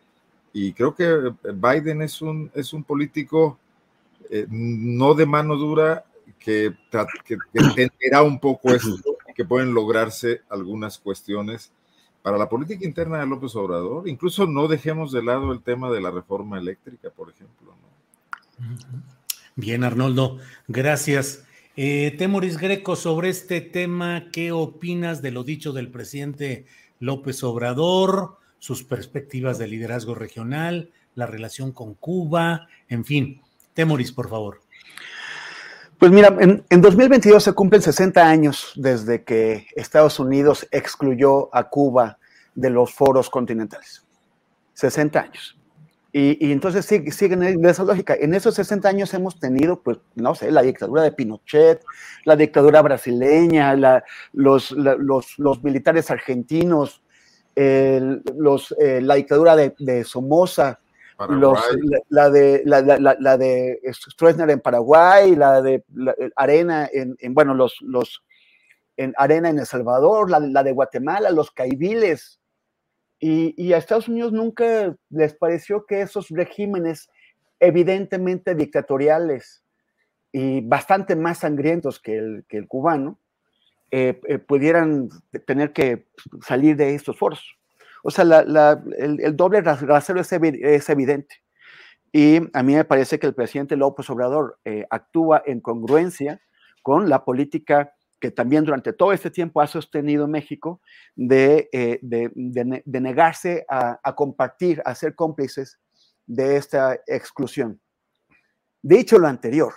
y 0.53 0.71
creo 0.73 0.95
que 0.95 1.33
Biden 1.51 2.01
es 2.01 2.21
un, 2.21 2.51
es 2.53 2.73
un 2.73 2.83
político 2.83 3.57
eh, 4.29 4.45
no 4.49 5.13
de 5.13 5.25
mano 5.25 5.55
dura, 5.55 6.05
que, 6.39 6.73
que, 7.25 7.37
que 7.53 7.59
entenderá 7.59 8.21
un 8.21 8.39
poco 8.39 8.73
esto, 8.73 9.17
que 9.33 9.45
pueden 9.45 9.73
lograrse 9.73 10.41
algunas 10.49 10.97
cuestiones 10.97 11.71
para 12.23 12.37
la 12.37 12.49
política 12.49 12.85
interna 12.85 13.19
de 13.19 13.27
López 13.27 13.55
Obrador. 13.55 14.07
Incluso 14.07 14.47
no 14.47 14.67
dejemos 14.67 15.11
de 15.11 15.21
lado 15.21 15.51
el 15.51 15.61
tema 15.61 15.91
de 15.91 16.01
la 16.01 16.09
reforma 16.09 16.57
eléctrica, 16.57 17.11
por 17.11 17.29
ejemplo. 17.29 17.75
Bien, 19.55 19.83
Arnoldo, 19.83 20.39
gracias. 20.67 21.45
Eh, 21.75 22.15
Temoris 22.17 22.57
Greco, 22.57 22.95
sobre 22.95 23.29
este 23.29 23.59
tema, 23.59 24.29
¿qué 24.31 24.51
opinas 24.51 25.21
de 25.21 25.31
lo 25.31 25.43
dicho 25.43 25.73
del 25.73 25.91
presidente 25.91 26.65
López 26.99 27.43
Obrador, 27.43 28.37
sus 28.57 28.83
perspectivas 28.83 29.57
de 29.57 29.67
liderazgo 29.67 30.15
regional, 30.15 30.91
la 31.15 31.25
relación 31.25 31.73
con 31.73 31.93
Cuba, 31.93 32.67
en 32.87 33.03
fin? 33.03 33.41
Temoris, 33.73 34.13
por 34.13 34.29
favor. 34.29 34.62
Pues 36.03 36.11
mira, 36.11 36.35
en, 36.41 36.65
en, 36.69 36.81
2022 36.81 37.41
se 37.41 37.53
cumplen 37.53 37.81
60 37.81 38.27
años 38.27 38.73
desde 38.75 39.23
que 39.23 39.67
Estados 39.73 40.19
Unidos 40.19 40.67
excluyó 40.69 41.47
a 41.55 41.69
Cuba 41.69 42.17
de 42.55 42.69
los 42.69 42.93
foros 42.93 43.29
continentales. 43.29 44.05
60 44.73 45.17
años. 45.17 45.57
Y, 46.11 46.45
y 46.45 46.51
entonces 46.51 46.85
sigue, 46.85 47.09
siguen 47.13 47.41
en 47.43 47.65
esa 47.65 47.85
lógica. 47.85 48.17
En 48.19 48.33
esos 48.33 48.53
60 48.55 48.89
años 48.89 49.13
hemos 49.13 49.39
tenido, 49.39 49.81
pues, 49.81 49.99
no 50.15 50.35
sé, 50.35 50.51
la 50.51 50.61
dictadura 50.61 51.03
de 51.03 51.13
Pinochet, 51.13 51.81
la 52.25 52.35
dictadura 52.35 52.81
brasileña, 52.81 53.73
la, 53.77 54.03
los, 54.33 54.71
la, 54.71 54.95
los, 54.95 55.39
los, 55.39 55.63
militares 55.63 56.11
argentinos, 56.11 57.01
el, 57.55 58.23
los, 58.35 58.75
eh, 58.77 58.99
la 58.99 59.15
dictadura 59.15 59.55
de, 59.55 59.73
de 59.79 60.03
Somoza, 60.03 60.81
los, 61.29 61.59
la, 61.81 61.99
la, 62.09 62.29
de, 62.29 62.61
la, 62.65 62.81
la, 62.81 63.15
la, 63.19 63.37
de 63.37 63.79
Stroessner 63.91 64.49
en 64.49 64.59
Paraguay, 64.59 65.35
la 65.35 65.61
de 65.61 65.83
Arena 66.35 66.89
en, 66.91 67.15
en, 67.19 67.33
bueno, 67.33 67.53
los, 67.53 67.77
los 67.81 68.23
en 68.97 69.13
Arena 69.17 69.49
en 69.49 69.59
El 69.59 69.65
Salvador, 69.65 70.29
la, 70.29 70.39
la 70.39 70.63
de 70.63 70.71
Guatemala, 70.71 71.31
los 71.31 71.51
caibiles. 71.51 72.39
Y, 73.19 73.53
y, 73.57 73.73
a 73.73 73.77
Estados 73.77 74.09
Unidos 74.09 74.33
nunca 74.33 74.95
les 75.09 75.33
pareció 75.33 75.85
que 75.85 76.01
esos 76.01 76.27
regímenes 76.29 77.09
evidentemente 77.59 78.53
dictatoriales 78.53 79.63
y 80.33 80.61
bastante 80.61 81.15
más 81.15 81.39
sangrientos 81.39 81.99
que 81.99 82.17
el, 82.17 82.45
que 82.49 82.57
el 82.57 82.67
cubano, 82.67 83.19
eh, 83.91 84.19
eh, 84.27 84.39
pudieran 84.39 85.09
tener 85.45 85.71
que 85.71 86.07
salir 86.41 86.75
de 86.75 86.95
estos 86.95 87.17
foros. 87.17 87.55
O 88.03 88.11
sea, 88.11 88.23
el, 88.23 89.35
doble 89.35 89.61
rasero 89.61 90.19
es, 90.19 90.89
evidente. 90.89 91.41
Y 92.11 92.41
a 92.53 92.61
mí 92.61 92.75
me 92.75 92.83
parece 92.83 93.17
que 93.17 93.25
el 93.25 93.33
presidente 93.33 93.77
López 93.77 94.09
Obrador 94.09 94.59
eh, 94.65 94.85
actúa 94.89 95.41
en 95.45 95.61
congruencia 95.61 96.41
con 96.83 97.09
la 97.09 97.23
política 97.23 97.93
que 98.19 98.29
también 98.29 98.65
durante 98.65 98.93
todo 98.93 99.13
este 99.13 99.31
tiempo 99.31 99.61
ha 99.61 99.67
sostenido 99.67 100.27
México 100.27 100.81
de, 101.15 101.69
eh, 101.71 101.99
de 102.01 103.01
negarse 103.01 103.65
a, 103.69 103.99
a, 104.03 104.15
compartir, 104.15 104.81
a 104.85 104.95
ser 104.95 105.15
cómplices 105.15 105.79
de 106.25 106.57
esta 106.57 106.99
exclusión. 107.07 107.81
Dicho 108.81 109.17
lo 109.17 109.27
anterior, 109.27 109.73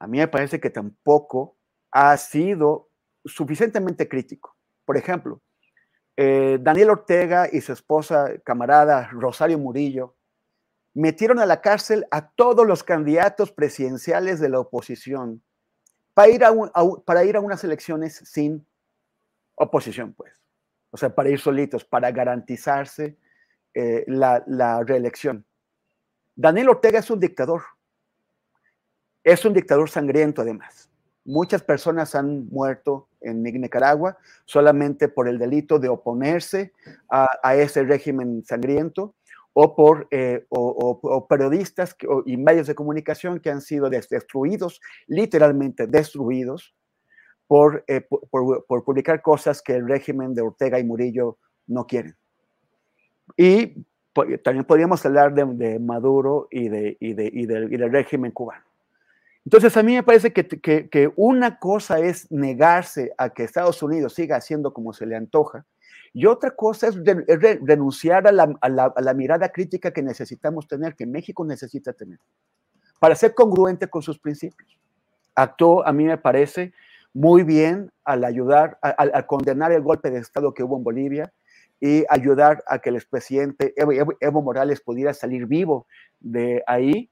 a 0.00 0.06
mí 0.08 0.18
me 0.18 0.28
parece 0.28 0.60
que 0.60 0.70
tampoco 0.70 1.56
ha 1.92 2.16
sido 2.16 2.88
suficientemente 3.24 4.08
crítico. 4.08 4.56
Por 4.84 4.96
ejemplo, 4.96 5.40
eh, 6.22 6.58
Daniel 6.60 6.90
Ortega 6.90 7.48
y 7.50 7.62
su 7.62 7.72
esposa, 7.72 8.32
camarada 8.44 9.08
Rosario 9.10 9.58
Murillo, 9.58 10.16
metieron 10.92 11.38
a 11.38 11.46
la 11.46 11.62
cárcel 11.62 12.06
a 12.10 12.28
todos 12.28 12.66
los 12.66 12.84
candidatos 12.84 13.52
presidenciales 13.52 14.38
de 14.38 14.50
la 14.50 14.60
oposición 14.60 15.42
para 16.12 16.28
ir 16.28 16.44
a, 16.44 16.52
para 17.06 17.24
ir 17.24 17.36
a 17.36 17.40
unas 17.40 17.64
elecciones 17.64 18.16
sin 18.16 18.66
oposición, 19.54 20.12
pues. 20.12 20.34
O 20.90 20.98
sea, 20.98 21.08
para 21.08 21.30
ir 21.30 21.40
solitos, 21.40 21.86
para 21.86 22.10
garantizarse 22.10 23.16
eh, 23.72 24.04
la 24.06 24.84
reelección. 24.84 25.46
Daniel 26.36 26.68
Ortega 26.68 26.98
es 26.98 27.10
un 27.10 27.18
dictador. 27.18 27.62
Es 29.24 29.42
un 29.46 29.54
dictador 29.54 29.88
sangriento, 29.88 30.42
además. 30.42 30.89
Muchas 31.24 31.62
personas 31.62 32.14
han 32.14 32.46
muerto 32.48 33.08
en 33.20 33.42
Nicaragua 33.42 34.16
solamente 34.44 35.08
por 35.08 35.28
el 35.28 35.38
delito 35.38 35.78
de 35.78 35.88
oponerse 35.88 36.72
a, 37.10 37.54
ese 37.54 37.84
régimen 37.84 38.42
sangriento 38.44 39.14
o 39.52 39.74
por 39.74 40.08
eh, 40.10 40.46
o, 40.48 41.26
periodistas 41.28 41.96
y 42.24 42.36
medios 42.36 42.66
de 42.68 42.74
comunicación 42.74 43.40
que 43.40 43.50
han 43.50 43.60
sido 43.60 43.90
destruidos, 43.90 44.80
literalmente 45.06 45.86
destruidos, 45.86 46.74
por, 47.46 47.84
eh, 47.88 48.00
por, 48.00 48.64
por, 48.64 48.84
publicar 48.84 49.20
cosas 49.22 49.60
que 49.60 49.74
el 49.74 49.88
régimen 49.88 50.34
de 50.34 50.42
Ortega 50.42 50.78
y 50.78 50.84
Murillo 50.84 51.36
no 51.66 51.84
quieren. 51.84 52.16
Y 53.36 53.84
también 54.44 54.64
podríamos 54.64 55.04
hablar 55.04 55.34
de, 55.34 55.78
Maduro 55.78 56.48
y, 56.50 56.68
de, 56.68 56.96
y, 57.00 57.14
de, 57.14 57.26
y, 57.26 57.42
y 57.42 57.46
del 57.46 57.92
régimen 57.92 58.30
cubano. 58.30 58.69
Entonces, 59.44 59.76
a 59.76 59.82
mí 59.82 59.94
me 59.94 60.02
parece 60.02 60.32
que, 60.32 60.46
que, 60.46 61.12
una 61.16 61.58
cosa 61.58 61.98
es 61.98 62.30
negarse 62.30 63.12
a 63.16 63.30
que 63.30 63.44
Estados 63.44 63.82
Unidos 63.82 64.14
siga 64.14 64.36
haciendo 64.36 64.72
como 64.72 64.92
se 64.92 65.06
le 65.06 65.16
antoja, 65.16 65.64
y 66.12 66.26
otra 66.26 66.50
cosa 66.50 66.88
es, 66.88 66.96
re, 66.96 67.24
re, 67.26 67.60
renunciar 67.62 68.26
a 68.26 68.32
la, 68.32 68.52
a, 68.60 68.68
la, 68.68 68.92
a 68.94 69.00
la, 69.00 69.14
mirada 69.14 69.48
crítica 69.50 69.92
que 69.92 70.02
necesitamos 70.02 70.66
tener, 70.66 70.94
que 70.94 71.06
México 71.06 71.44
necesita 71.44 71.92
tener, 71.92 72.18
para 72.98 73.14
ser 73.14 73.34
congruente 73.34 73.88
con 73.88 74.02
sus 74.02 74.18
principios. 74.18 74.78
Actuó, 75.34 75.86
a 75.86 75.92
mí 75.92 76.04
me 76.04 76.18
parece, 76.18 76.72
muy 77.12 77.42
bien 77.42 77.90
al 78.04 78.24
ayudar, 78.24 78.78
al 78.82 79.26
condenar 79.26 79.72
el 79.72 79.82
golpe 79.82 80.10
de 80.10 80.18
Estado 80.18 80.54
que 80.54 80.62
hubo 80.62 80.76
en 80.76 80.84
Bolivia 80.84 81.32
y 81.80 82.04
ayudar 82.08 82.62
a 82.66 82.78
que 82.78 82.90
el 82.90 82.96
expresidente 82.96 83.74
Evo 83.76 84.42
Morales 84.42 84.80
pudiera 84.80 85.14
salir 85.14 85.46
vivo 85.46 85.86
de 86.20 86.62
ahí 86.66 87.10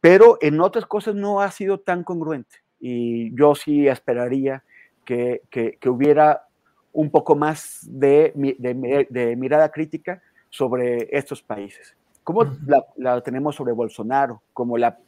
pero 0.00 0.38
en 0.40 0.60
otras 0.60 0.86
cosas 0.86 1.14
no 1.14 1.40
ha 1.40 1.50
sido 1.50 1.78
tan 1.78 2.04
congruente 2.04 2.56
y 2.80 3.34
yo 3.36 3.54
sí 3.54 3.88
esperaría 3.88 4.62
que, 5.04 5.42
que, 5.50 5.78
que 5.80 5.88
hubiera 5.88 6.44
un 6.92 7.10
poco 7.10 7.34
más 7.36 7.80
de, 7.82 8.32
de, 8.34 9.06
de, 9.08 9.36
mirada 9.36 9.70
crítica 9.70 10.22
sobre 10.50 11.08
estos 11.16 11.42
países, 11.42 11.96
como 12.24 12.44
la, 12.66 12.84
la, 12.96 13.20
tenemos 13.20 13.56
sobre 13.56 13.72
Bolsonaro, 13.72 14.42
como 14.52 14.78
la 14.78 14.98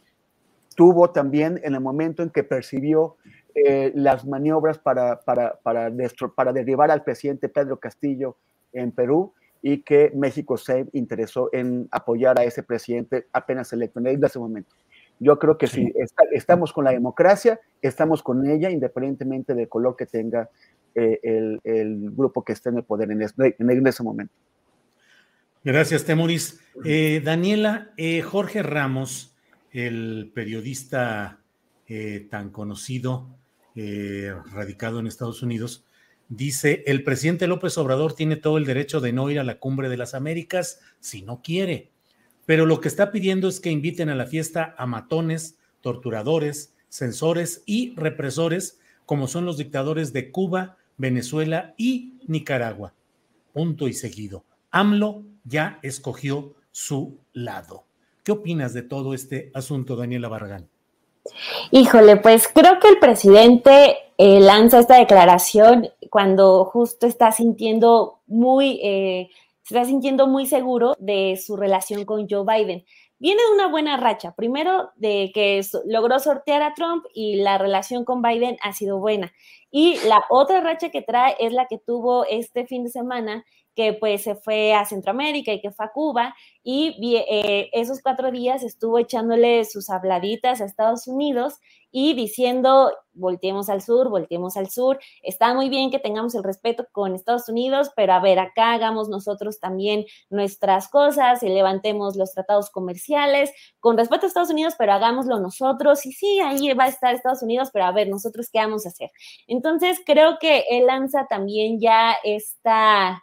tuvo 0.76 1.10
también 1.10 1.60
en 1.62 1.74
el 1.74 1.80
momento 1.80 2.22
en 2.22 2.30
que 2.30 2.44
percibió 2.44 3.16
eh, 3.54 3.92
las 3.94 4.26
maniobras 4.26 4.78
para, 4.78 5.20
para, 5.20 5.56
para, 5.62 5.90
para 6.34 6.52
derribar 6.52 6.90
al 6.90 7.02
presidente 7.02 7.48
Pedro 7.48 7.78
Castillo 7.78 8.36
en 8.72 8.92
Perú 8.92 9.32
y 9.62 9.82
que 9.82 10.10
México 10.14 10.56
se 10.56 10.86
interesó 10.92 11.50
en 11.52 11.88
apoyar 11.90 12.38
a 12.38 12.44
ese 12.44 12.62
presidente 12.62 13.26
apenas 13.32 13.72
electo 13.72 14.00
en 14.00 14.24
ese 14.24 14.38
momento. 14.38 14.74
Yo 15.18 15.38
creo 15.38 15.58
que 15.58 15.66
sí. 15.66 15.84
si 15.84 16.00
está, 16.00 16.24
estamos 16.32 16.72
con 16.72 16.84
la 16.84 16.92
democracia, 16.92 17.60
estamos 17.82 18.22
con 18.22 18.46
ella, 18.48 18.70
independientemente 18.70 19.54
del 19.54 19.68
color 19.68 19.94
que 19.94 20.06
tenga 20.06 20.48
eh, 20.94 21.20
el, 21.22 21.60
el, 21.62 22.10
grupo 22.10 22.42
que 22.42 22.52
esté 22.52 22.70
en 22.70 22.78
el 22.78 22.84
poder 22.84 23.10
en, 23.10 23.22
este, 23.22 23.54
en 23.58 23.86
ese 23.86 24.02
momento. 24.02 24.32
Gracias, 25.62 26.04
Temuris. 26.04 26.60
Eh, 26.86 27.20
Daniela, 27.22 27.90
eh, 27.98 28.22
Jorge 28.22 28.62
Ramos, 28.62 29.36
el 29.72 30.32
periodista 30.34 31.36
tan 32.30 32.50
conocido, 32.50 33.36
radicado 33.74 35.00
en 35.00 35.08
Estados 35.08 35.42
Unidos, 35.42 35.84
dice, 36.30 36.82
el 36.86 37.04
presidente 37.04 37.46
López 37.46 37.76
Obrador 37.76 38.14
tiene 38.14 38.36
todo 38.36 38.56
el 38.56 38.64
derecho 38.64 39.00
de 39.00 39.12
no 39.12 39.28
ir 39.28 39.38
a 39.38 39.44
la 39.44 39.58
cumbre 39.58 39.90
de 39.90 39.98
las 39.98 40.14
Américas 40.14 40.80
si 41.00 41.20
no 41.20 41.42
quiere 41.42 41.90
pero 42.50 42.66
lo 42.66 42.80
que 42.80 42.88
está 42.88 43.12
pidiendo 43.12 43.46
es 43.46 43.60
que 43.60 43.70
inviten 43.70 44.08
a 44.08 44.16
la 44.16 44.26
fiesta 44.26 44.74
a 44.76 44.84
matones, 44.84 45.56
torturadores, 45.82 46.74
censores 46.88 47.62
y 47.64 47.94
represores, 47.94 48.80
como 49.06 49.28
son 49.28 49.44
los 49.44 49.56
dictadores 49.56 50.12
de 50.12 50.32
Cuba, 50.32 50.76
Venezuela 50.96 51.74
y 51.76 52.14
Nicaragua. 52.26 52.92
Punto 53.52 53.86
y 53.86 53.92
seguido. 53.92 54.42
AMLO 54.72 55.22
ya 55.44 55.78
escogió 55.82 56.56
su 56.72 57.20
lado. 57.32 57.84
¿Qué 58.24 58.32
opinas 58.32 58.74
de 58.74 58.82
todo 58.82 59.14
este 59.14 59.52
asunto, 59.54 59.94
Daniela 59.94 60.26
Barragán? 60.26 60.68
Híjole, 61.70 62.16
pues 62.16 62.48
creo 62.52 62.80
que 62.80 62.88
el 62.88 62.98
presidente 62.98 63.96
eh, 64.22 64.38
lanza 64.38 64.80
esta 64.80 64.98
declaración 64.98 65.88
cuando 66.10 66.66
justo 66.66 67.06
está 67.06 67.32
sintiendo 67.32 68.20
muy 68.26 68.78
eh, 68.82 69.30
está 69.64 69.86
sintiendo 69.86 70.26
muy 70.26 70.44
seguro 70.44 70.94
de 70.98 71.40
su 71.42 71.56
relación 71.56 72.04
con 72.04 72.28
Joe 72.28 72.44
Biden. 72.44 72.84
Viene 73.18 73.40
de 73.42 73.54
una 73.54 73.68
buena 73.68 73.96
racha, 73.96 74.34
primero 74.34 74.90
de 74.96 75.30
que 75.32 75.62
logró 75.86 76.18
sortear 76.18 76.60
a 76.60 76.74
Trump 76.74 77.06
y 77.14 77.36
la 77.36 77.56
relación 77.56 78.04
con 78.04 78.20
Biden 78.20 78.58
ha 78.62 78.74
sido 78.74 78.98
buena. 78.98 79.32
Y 79.70 79.96
la 80.06 80.22
otra 80.28 80.60
racha 80.60 80.90
que 80.90 81.00
trae 81.00 81.34
es 81.40 81.54
la 81.54 81.64
que 81.64 81.78
tuvo 81.78 82.26
este 82.26 82.66
fin 82.66 82.84
de 82.84 82.90
semana, 82.90 83.46
que 83.80 83.94
pues 83.94 84.22
se 84.22 84.34
fue 84.34 84.74
a 84.74 84.84
Centroamérica 84.84 85.54
y 85.54 85.60
que 85.62 85.70
fue 85.70 85.86
a 85.86 85.92
Cuba 85.92 86.34
y 86.62 87.16
eh, 87.16 87.70
esos 87.72 88.02
cuatro 88.02 88.30
días 88.30 88.62
estuvo 88.62 88.98
echándole 88.98 89.64
sus 89.64 89.88
habladitas 89.88 90.60
a 90.60 90.66
Estados 90.66 91.06
Unidos 91.06 91.58
y 91.90 92.12
diciendo, 92.12 92.92
volteemos 93.14 93.70
al 93.70 93.80
sur, 93.80 94.10
volteemos 94.10 94.58
al 94.58 94.68
sur, 94.68 94.98
está 95.22 95.54
muy 95.54 95.70
bien 95.70 95.90
que 95.90 95.98
tengamos 95.98 96.34
el 96.34 96.44
respeto 96.44 96.86
con 96.92 97.14
Estados 97.14 97.48
Unidos, 97.48 97.90
pero 97.96 98.12
a 98.12 98.20
ver, 98.20 98.38
acá 98.38 98.74
hagamos 98.74 99.08
nosotros 99.08 99.58
también 99.60 100.04
nuestras 100.28 100.88
cosas 100.88 101.42
y 101.42 101.48
levantemos 101.48 102.16
los 102.16 102.34
tratados 102.34 102.68
comerciales 102.68 103.50
con 103.80 103.96
respecto 103.96 104.26
a 104.26 104.28
Estados 104.28 104.50
Unidos, 104.50 104.74
pero 104.78 104.92
hagámoslo 104.92 105.40
nosotros 105.40 106.04
y 106.04 106.12
sí, 106.12 106.38
ahí 106.40 106.70
va 106.74 106.84
a 106.84 106.88
estar 106.88 107.14
Estados 107.14 107.42
Unidos, 107.42 107.70
pero 107.72 107.86
a 107.86 107.92
ver, 107.92 108.08
nosotros 108.08 108.50
qué 108.52 108.58
vamos 108.58 108.84
a 108.84 108.90
hacer. 108.90 109.10
Entonces, 109.46 109.98
creo 110.04 110.38
que 110.38 110.64
él 110.68 110.86
lanza 110.86 111.26
también 111.28 111.80
ya 111.80 112.14
esta 112.22 113.22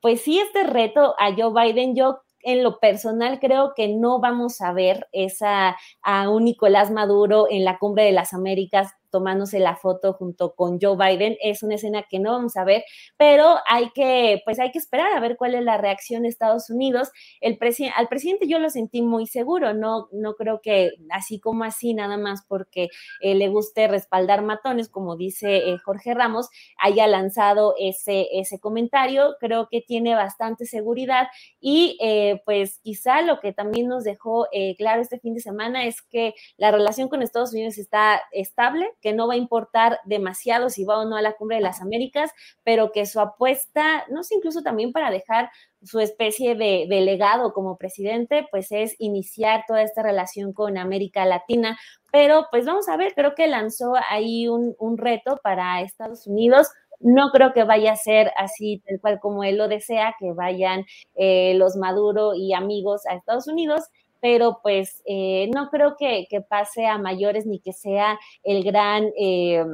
pues 0.00 0.22
sí, 0.22 0.38
este 0.38 0.64
reto 0.64 1.14
a 1.18 1.34
Joe 1.36 1.52
Biden, 1.52 1.94
yo 1.96 2.20
en 2.42 2.62
lo 2.62 2.78
personal 2.78 3.40
creo 3.40 3.72
que 3.74 3.88
no 3.88 4.20
vamos 4.20 4.60
a 4.60 4.72
ver 4.72 5.08
esa 5.12 5.76
a 6.02 6.30
un 6.30 6.44
Nicolás 6.44 6.90
Maduro 6.90 7.46
en 7.50 7.64
la 7.64 7.78
cumbre 7.78 8.04
de 8.04 8.12
las 8.12 8.32
Américas 8.32 8.92
tomándose 9.10 9.58
la 9.60 9.76
foto 9.76 10.12
junto 10.12 10.54
con 10.54 10.78
Joe 10.80 10.96
Biden. 10.96 11.36
Es 11.42 11.62
una 11.62 11.76
escena 11.76 12.04
que 12.08 12.18
no 12.18 12.32
vamos 12.32 12.56
a 12.56 12.64
ver, 12.64 12.84
pero 13.16 13.56
hay 13.66 13.90
que, 13.90 14.42
pues 14.44 14.58
hay 14.58 14.70
que 14.70 14.78
esperar 14.78 15.12
a 15.12 15.20
ver 15.20 15.36
cuál 15.36 15.54
es 15.54 15.62
la 15.62 15.76
reacción 15.78 16.22
de 16.22 16.28
Estados 16.28 16.70
Unidos. 16.70 17.10
El 17.40 17.58
al 17.94 18.08
presidente 18.08 18.48
yo 18.48 18.58
lo 18.58 18.70
sentí 18.70 19.02
muy 19.02 19.26
seguro, 19.26 19.74
no, 19.74 20.08
no 20.12 20.34
creo 20.34 20.60
que 20.62 20.92
así 21.10 21.40
como 21.40 21.64
así, 21.64 21.94
nada 21.94 22.16
más 22.16 22.44
porque 22.46 22.88
eh, 23.20 23.34
le 23.34 23.48
guste 23.48 23.88
respaldar 23.88 24.42
matones, 24.42 24.88
como 24.88 25.16
dice 25.16 25.68
eh, 25.68 25.78
Jorge 25.84 26.14
Ramos, 26.14 26.48
haya 26.78 27.06
lanzado 27.06 27.74
ese, 27.78 28.28
ese 28.32 28.60
comentario. 28.60 29.36
Creo 29.40 29.68
que 29.70 29.80
tiene 29.80 30.14
bastante 30.14 30.66
seguridad 30.66 31.28
y 31.60 31.98
eh, 32.00 32.42
pues 32.44 32.80
quizá 32.82 33.22
lo 33.22 33.40
que 33.40 33.52
también 33.52 33.88
nos 33.88 34.04
dejó 34.04 34.46
claro 34.76 35.02
este 35.02 35.18
fin 35.18 35.34
de 35.34 35.40
semana 35.40 35.86
es 35.86 36.02
que 36.02 36.34
la 36.56 36.70
relación 36.70 37.08
con 37.08 37.22
Estados 37.22 37.52
Unidos 37.52 37.78
está 37.78 38.20
estable, 38.32 38.90
que 39.00 39.12
no 39.12 39.28
va 39.28 39.34
a 39.34 39.38
importar 39.38 40.00
demasiado 40.04 40.70
si 40.70 40.84
va 40.84 40.98
o 40.98 41.04
no 41.04 41.16
a 41.16 41.22
la 41.22 41.34
cumbre 41.34 41.56
de 41.56 41.62
las 41.62 41.80
Américas, 41.80 42.30
pero 42.64 42.92
que 42.92 43.06
su 43.06 43.20
apuesta, 43.20 44.04
no 44.10 44.22
sé, 44.22 44.34
incluso 44.34 44.62
también 44.62 44.92
para 44.92 45.10
dejar 45.10 45.50
su 45.82 46.00
especie 46.00 46.54
de, 46.54 46.86
legado 46.88 47.52
como 47.52 47.76
presidente, 47.76 48.46
pues 48.50 48.72
es 48.72 48.96
iniciar 48.98 49.64
toda 49.66 49.82
esta 49.82 50.02
relación 50.02 50.52
con 50.52 50.76
América 50.76 51.24
Latina. 51.24 51.78
Pero 52.10 52.46
pues 52.50 52.64
vamos 52.66 52.88
a 52.88 52.96
ver, 52.96 53.14
creo 53.14 53.34
que 53.34 53.46
lanzó 53.46 53.94
ahí 54.10 54.48
un, 54.48 54.98
reto 54.98 55.38
para 55.42 55.80
Estados 55.82 56.26
Unidos. 56.26 56.68
No 57.00 57.30
creo 57.30 57.52
que 57.52 57.62
vaya 57.62 57.92
a 57.92 57.96
ser 57.96 58.32
así, 58.36 58.82
tal 58.86 59.00
cual 59.00 59.20
como 59.20 59.44
él 59.44 59.56
lo 59.56 59.68
desea, 59.68 60.16
que 60.18 60.32
vayan 60.32 60.84
eh, 61.14 61.54
los 61.54 61.76
Maduro 61.76 62.34
y 62.34 62.54
amigos 62.54 63.06
a 63.06 63.14
Estados 63.14 63.46
Unidos, 63.46 63.84
pero 64.20 64.60
pues 64.62 65.02
eh, 65.06 65.50
no 65.54 65.70
creo 65.70 65.96
que, 65.98 66.26
pase 66.48 66.86
a 66.86 66.98
mayores 66.98 67.46
ni 67.46 67.60
que 67.60 67.72
sea 67.72 68.18
el 68.42 68.64
gran 68.64 69.10
eh, 69.18 69.64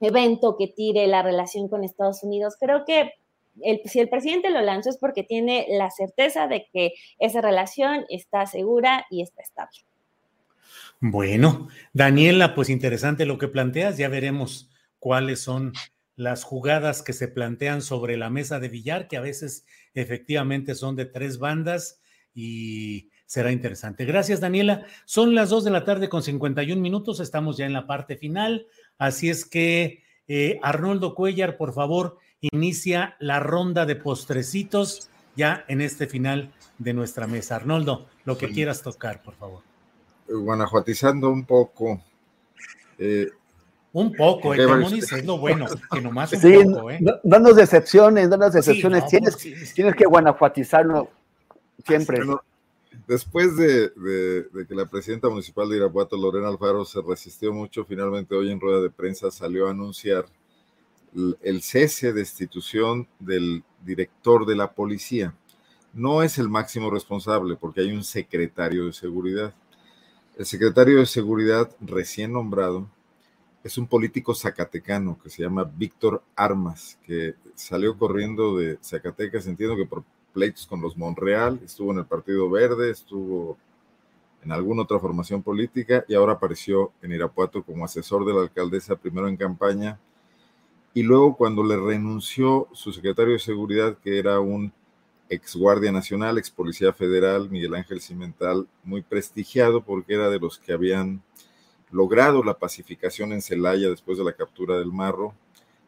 evento 0.00 0.56
que 0.56 0.68
tire 0.68 1.06
la 1.06 1.22
relación 1.22 1.68
con 1.68 1.84
Estados 1.84 2.22
Unidos. 2.22 2.56
Creo 2.58 2.84
que 2.84 3.12
si 3.84 4.00
el 4.00 4.08
presidente 4.08 4.50
lo 4.50 4.60
lanzó 4.60 4.90
es 4.90 4.98
porque 4.98 5.24
tiene 5.24 5.66
la 5.70 5.90
certeza 5.90 6.46
de 6.46 6.68
que 6.72 6.92
esa 7.18 7.40
relación 7.40 8.04
está 8.08 8.46
segura 8.46 9.06
y 9.10 9.22
está 9.22 9.42
estable. 9.42 9.78
Bueno, 11.00 11.68
Daniela, 11.92 12.54
pues 12.54 12.68
interesante 12.70 13.24
lo 13.24 13.38
que 13.38 13.48
planteas, 13.48 13.98
ya 13.98 14.08
veremos 14.08 14.70
cuáles 14.98 15.40
son 15.40 15.72
las 16.16 16.42
jugadas 16.42 17.02
que 17.02 17.12
se 17.12 17.28
plantean 17.28 17.82
sobre 17.82 18.16
la 18.16 18.30
mesa 18.30 18.58
de 18.58 18.68
billar, 18.68 19.06
que 19.06 19.16
a 19.16 19.20
veces 19.20 19.64
efectivamente 19.94 20.74
son 20.74 20.96
de 20.96 21.06
tres 21.06 21.38
bandas 21.38 22.00
y 22.34 23.10
será 23.28 23.52
interesante. 23.52 24.06
Gracias, 24.06 24.40
Daniela. 24.40 24.86
Son 25.04 25.34
las 25.34 25.50
dos 25.50 25.62
de 25.62 25.70
la 25.70 25.84
tarde 25.84 26.08
con 26.08 26.22
51 26.22 26.80
minutos, 26.80 27.20
estamos 27.20 27.58
ya 27.58 27.66
en 27.66 27.74
la 27.74 27.86
parte 27.86 28.16
final, 28.16 28.66
así 28.96 29.28
es 29.28 29.44
que 29.44 30.02
eh, 30.26 30.58
Arnoldo 30.62 31.14
Cuellar, 31.14 31.58
por 31.58 31.74
favor, 31.74 32.16
inicia 32.40 33.16
la 33.20 33.38
ronda 33.38 33.84
de 33.84 33.96
postrecitos 33.96 35.10
ya 35.36 35.64
en 35.68 35.82
este 35.82 36.06
final 36.06 36.50
de 36.78 36.94
nuestra 36.94 37.26
mesa. 37.26 37.56
Arnoldo, 37.56 38.06
lo 38.24 38.38
que 38.38 38.48
quieras 38.48 38.82
tocar, 38.82 39.22
por 39.22 39.34
favor. 39.34 39.62
Guanajuatizando 40.26 41.28
un 41.28 41.44
poco. 41.44 42.02
Eh, 42.98 43.28
un 43.92 44.12
poco, 44.14 44.54
eh, 44.54 44.58
es 44.58 45.24
lo 45.24 45.36
bueno, 45.36 45.66
que 45.90 46.00
nomás 46.00 46.32
un 46.32 46.72
poco, 46.72 46.90
¿eh? 46.90 46.98
No, 47.00 47.38
nos 47.38 47.56
decepciones, 47.56 48.28
no 48.30 48.38
nos 48.38 48.54
decepciones. 48.54 49.06
tienes, 49.06 49.36
tienes 49.74 49.94
que 49.94 50.06
guanajuatizarlo 50.06 51.10
siempre. 51.86 52.20
Después 53.06 53.56
de, 53.56 53.92
que 54.68 54.74
la 54.74 54.86
presidenta 54.86 55.28
municipal 55.28 55.68
de 55.68 55.76
Irapuato, 55.76 56.16
Lorena 56.16 56.48
Alfaro, 56.48 56.84
se 56.84 57.00
resistió 57.00 57.52
mucho, 57.52 57.84
finalmente 57.84 58.34
hoy 58.34 58.50
en 58.50 58.60
rueda 58.60 58.80
de 58.80 58.90
prensa 58.90 59.30
salió 59.30 59.66
a 59.66 59.70
anunciar 59.70 60.26
el 61.42 61.62
cese, 61.62 62.08
de 62.08 62.20
destitución 62.20 63.08
del 63.18 63.64
director 63.84 64.44
de 64.46 64.56
la 64.56 64.72
policía. 64.72 65.34
No 65.94 66.22
es 66.22 66.38
el 66.38 66.48
máximo 66.48 66.90
responsable 66.90 67.56
porque 67.56 67.80
hay 67.80 67.92
un 67.92 68.04
secretario 68.04 68.86
de 68.86 68.92
seguridad. 68.92 69.54
El 70.36 70.44
secretario 70.44 70.98
de 70.98 71.06
seguridad 71.06 71.70
recién 71.80 72.32
nombrado 72.32 72.88
es 73.64 73.78
un 73.78 73.86
político 73.86 74.34
zacatecano 74.34 75.18
que 75.22 75.30
se 75.30 75.42
llama 75.42 75.64
Víctor 75.64 76.22
Armas, 76.36 76.98
que 77.04 77.34
salió 77.54 77.98
corriendo 77.98 78.56
de 78.56 78.78
Zacatecas, 78.82 79.46
entiendo 79.46 79.76
que 79.76 79.86
por 79.86 80.04
con 80.68 80.80
los 80.80 80.96
Monreal, 80.96 81.60
estuvo 81.64 81.92
en 81.92 81.98
el 81.98 82.06
Partido 82.06 82.50
Verde, 82.50 82.90
estuvo 82.90 83.56
en 84.42 84.52
alguna 84.52 84.82
otra 84.82 84.98
formación 84.98 85.42
política 85.42 86.04
y 86.08 86.14
ahora 86.14 86.34
apareció 86.34 86.92
en 87.02 87.12
Irapuato 87.12 87.62
como 87.62 87.84
asesor 87.84 88.24
de 88.24 88.34
la 88.34 88.42
alcaldesa, 88.42 88.96
primero 88.96 89.28
en 89.28 89.36
campaña 89.36 89.98
y 90.98 91.02
luego 91.02 91.36
cuando 91.36 91.62
le 91.62 91.76
renunció 91.76 92.66
su 92.72 92.92
secretario 92.92 93.34
de 93.34 93.38
seguridad, 93.38 93.96
que 93.98 94.18
era 94.18 94.40
un 94.40 94.72
ex 95.28 95.54
guardia 95.54 95.92
nacional, 95.92 96.38
ex 96.38 96.50
policía 96.50 96.92
federal, 96.92 97.50
Miguel 97.50 97.76
Ángel 97.76 98.00
Cimental, 98.00 98.66
muy 98.82 99.02
prestigiado 99.02 99.84
porque 99.84 100.14
era 100.14 100.28
de 100.30 100.40
los 100.40 100.58
que 100.58 100.72
habían 100.72 101.22
logrado 101.90 102.42
la 102.42 102.58
pacificación 102.58 103.32
en 103.32 103.42
Celaya 103.42 103.88
después 103.88 104.18
de 104.18 104.24
la 104.24 104.32
captura 104.32 104.76
del 104.76 104.90
Marro, 104.90 105.34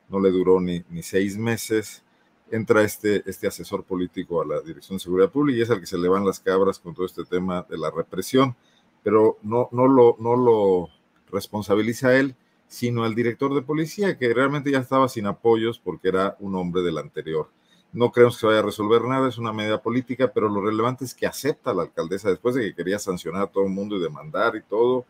no 0.09 0.21
le 0.21 0.31
duró 0.31 0.61
ni, 0.61 0.85
ni 0.91 1.03
seis 1.03 1.37
meses, 1.37 2.05
entra 2.51 2.83
este, 2.83 3.23
este 3.29 3.47
asesor 3.47 3.85
político 3.85 4.43
a 4.43 4.47
la 4.47 4.61
Dirección 4.61 4.97
de 4.97 5.03
Seguridad 5.03 5.31
Pública 5.31 5.59
y 5.59 5.63
es 5.63 5.71
al 5.71 5.81
que 5.81 5.87
se 5.87 5.99
le 5.99 6.09
van 6.09 6.27
las 6.27 6.41
cabras 6.41 6.79
con 6.79 6.95
todo 6.95 7.07
este 7.07 7.25
tema 7.25 7.67
de 7.69 7.79
la 7.79 7.91
represión, 7.91 8.57
pero 9.03 9.39
no, 9.43 9.69
no, 9.73 9.87
lo, 9.87 10.17
no 10.19 10.37
lo 10.37 10.89
responsabiliza 11.31 12.17
él, 12.17 12.35
sino 12.69 13.05
al 13.05 13.15
director 13.15 13.55
de 13.55 13.63
policía, 13.63 14.17
que 14.17 14.33
realmente 14.33 14.71
ya 14.71 14.79
estaba 14.79 15.09
sin 15.09 15.27
apoyos 15.27 15.79
porque 15.79 16.09
era 16.09 16.37
un 16.41 16.55
hombre 16.55 16.83
del 16.83 16.99
anterior. 16.99 17.49
No 17.93 18.13
creemos 18.13 18.37
que 18.37 18.41
se 18.43 18.47
vaya 18.47 18.61
a 18.61 18.63
resolver 18.63 19.03
nada, 19.03 19.29
es 19.29 19.39
una 19.39 19.53
medida 19.53 19.83
política, 19.83 20.31
pero 20.33 20.49
lo 20.49 20.61
relevante 20.61 21.05
es 21.05 21.15
que 21.15 21.27
acepta 21.27 21.75
la 21.75 21.83
alcaldesa 21.83 22.31
después 22.31 22.55
de 22.55 22.63
que 22.63 22.75
quería 22.75 22.99
sancionar 23.01 23.43
a 23.43 23.47
todo 23.49 23.65
el 23.65 23.71
mundo 23.71 23.97
y 23.97 24.01
demandar 24.01 24.55
y 24.55 24.63
todo, 24.63 25.05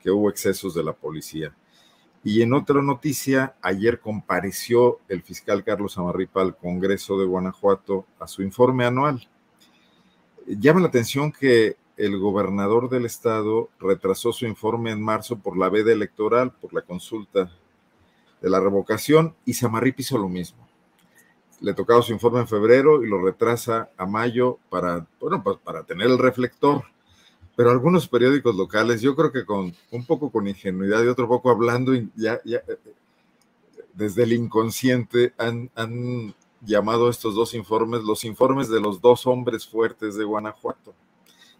que 0.00 0.10
hubo 0.10 0.30
excesos 0.30 0.74
de 0.74 0.82
la 0.82 0.94
policía. 0.94 1.54
Y 2.26 2.40
en 2.40 2.54
otra 2.54 2.80
noticia, 2.80 3.54
ayer 3.60 4.00
compareció 4.00 5.00
el 5.08 5.22
fiscal 5.22 5.62
Carlos 5.62 5.98
Amarripa 5.98 6.40
al 6.40 6.56
Congreso 6.56 7.18
de 7.18 7.26
Guanajuato 7.26 8.06
a 8.18 8.26
su 8.26 8.42
informe 8.42 8.86
anual. 8.86 9.28
Llama 10.46 10.80
la 10.80 10.88
atención 10.88 11.30
que 11.30 11.76
el 11.98 12.18
gobernador 12.18 12.88
del 12.88 13.04
estado 13.04 13.68
retrasó 13.78 14.32
su 14.32 14.46
informe 14.46 14.90
en 14.90 15.02
marzo 15.02 15.38
por 15.38 15.58
la 15.58 15.68
veda 15.68 15.92
electoral, 15.92 16.50
por 16.50 16.72
la 16.72 16.80
consulta 16.80 17.50
de 18.40 18.50
la 18.50 18.58
revocación, 18.58 19.34
y 19.44 19.52
Samarripa 19.52 20.00
hizo 20.00 20.16
lo 20.16 20.30
mismo. 20.30 20.66
Le 21.60 21.74
tocaba 21.74 22.00
su 22.00 22.12
informe 22.14 22.40
en 22.40 22.48
febrero 22.48 23.04
y 23.04 23.08
lo 23.08 23.22
retrasa 23.22 23.90
a 23.98 24.06
mayo 24.06 24.58
para, 24.70 25.06
bueno, 25.20 25.42
pues 25.42 25.58
para 25.58 25.84
tener 25.84 26.06
el 26.06 26.18
reflector. 26.18 26.84
Pero 27.56 27.70
algunos 27.70 28.08
periódicos 28.08 28.56
locales, 28.56 29.00
yo 29.00 29.14
creo 29.14 29.30
que 29.30 29.44
con 29.44 29.74
un 29.90 30.06
poco 30.06 30.30
con 30.30 30.48
ingenuidad 30.48 31.04
y 31.04 31.08
otro 31.08 31.28
poco 31.28 31.50
hablando 31.50 31.92
ya, 32.16 32.40
ya 32.44 32.62
desde 33.92 34.24
el 34.24 34.32
inconsciente, 34.32 35.32
han, 35.38 35.70
han 35.74 36.34
llamado 36.60 37.08
estos 37.08 37.34
dos 37.34 37.54
informes 37.54 38.02
los 38.02 38.24
informes 38.24 38.68
de 38.68 38.80
los 38.80 39.00
dos 39.00 39.26
hombres 39.26 39.66
fuertes 39.66 40.16
de 40.16 40.24
Guanajuato 40.24 40.94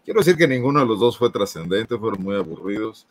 Quiero 0.05 0.19
decir 0.19 0.37
que 0.37 0.47
ninguno 0.47 0.79
de 0.79 0.85
los 0.85 0.99
dos 0.99 1.17
fue 1.17 1.31
trascendente, 1.31 1.97
fueron 1.97 2.21
muy 2.21 2.35
aburridos, 2.35 3.07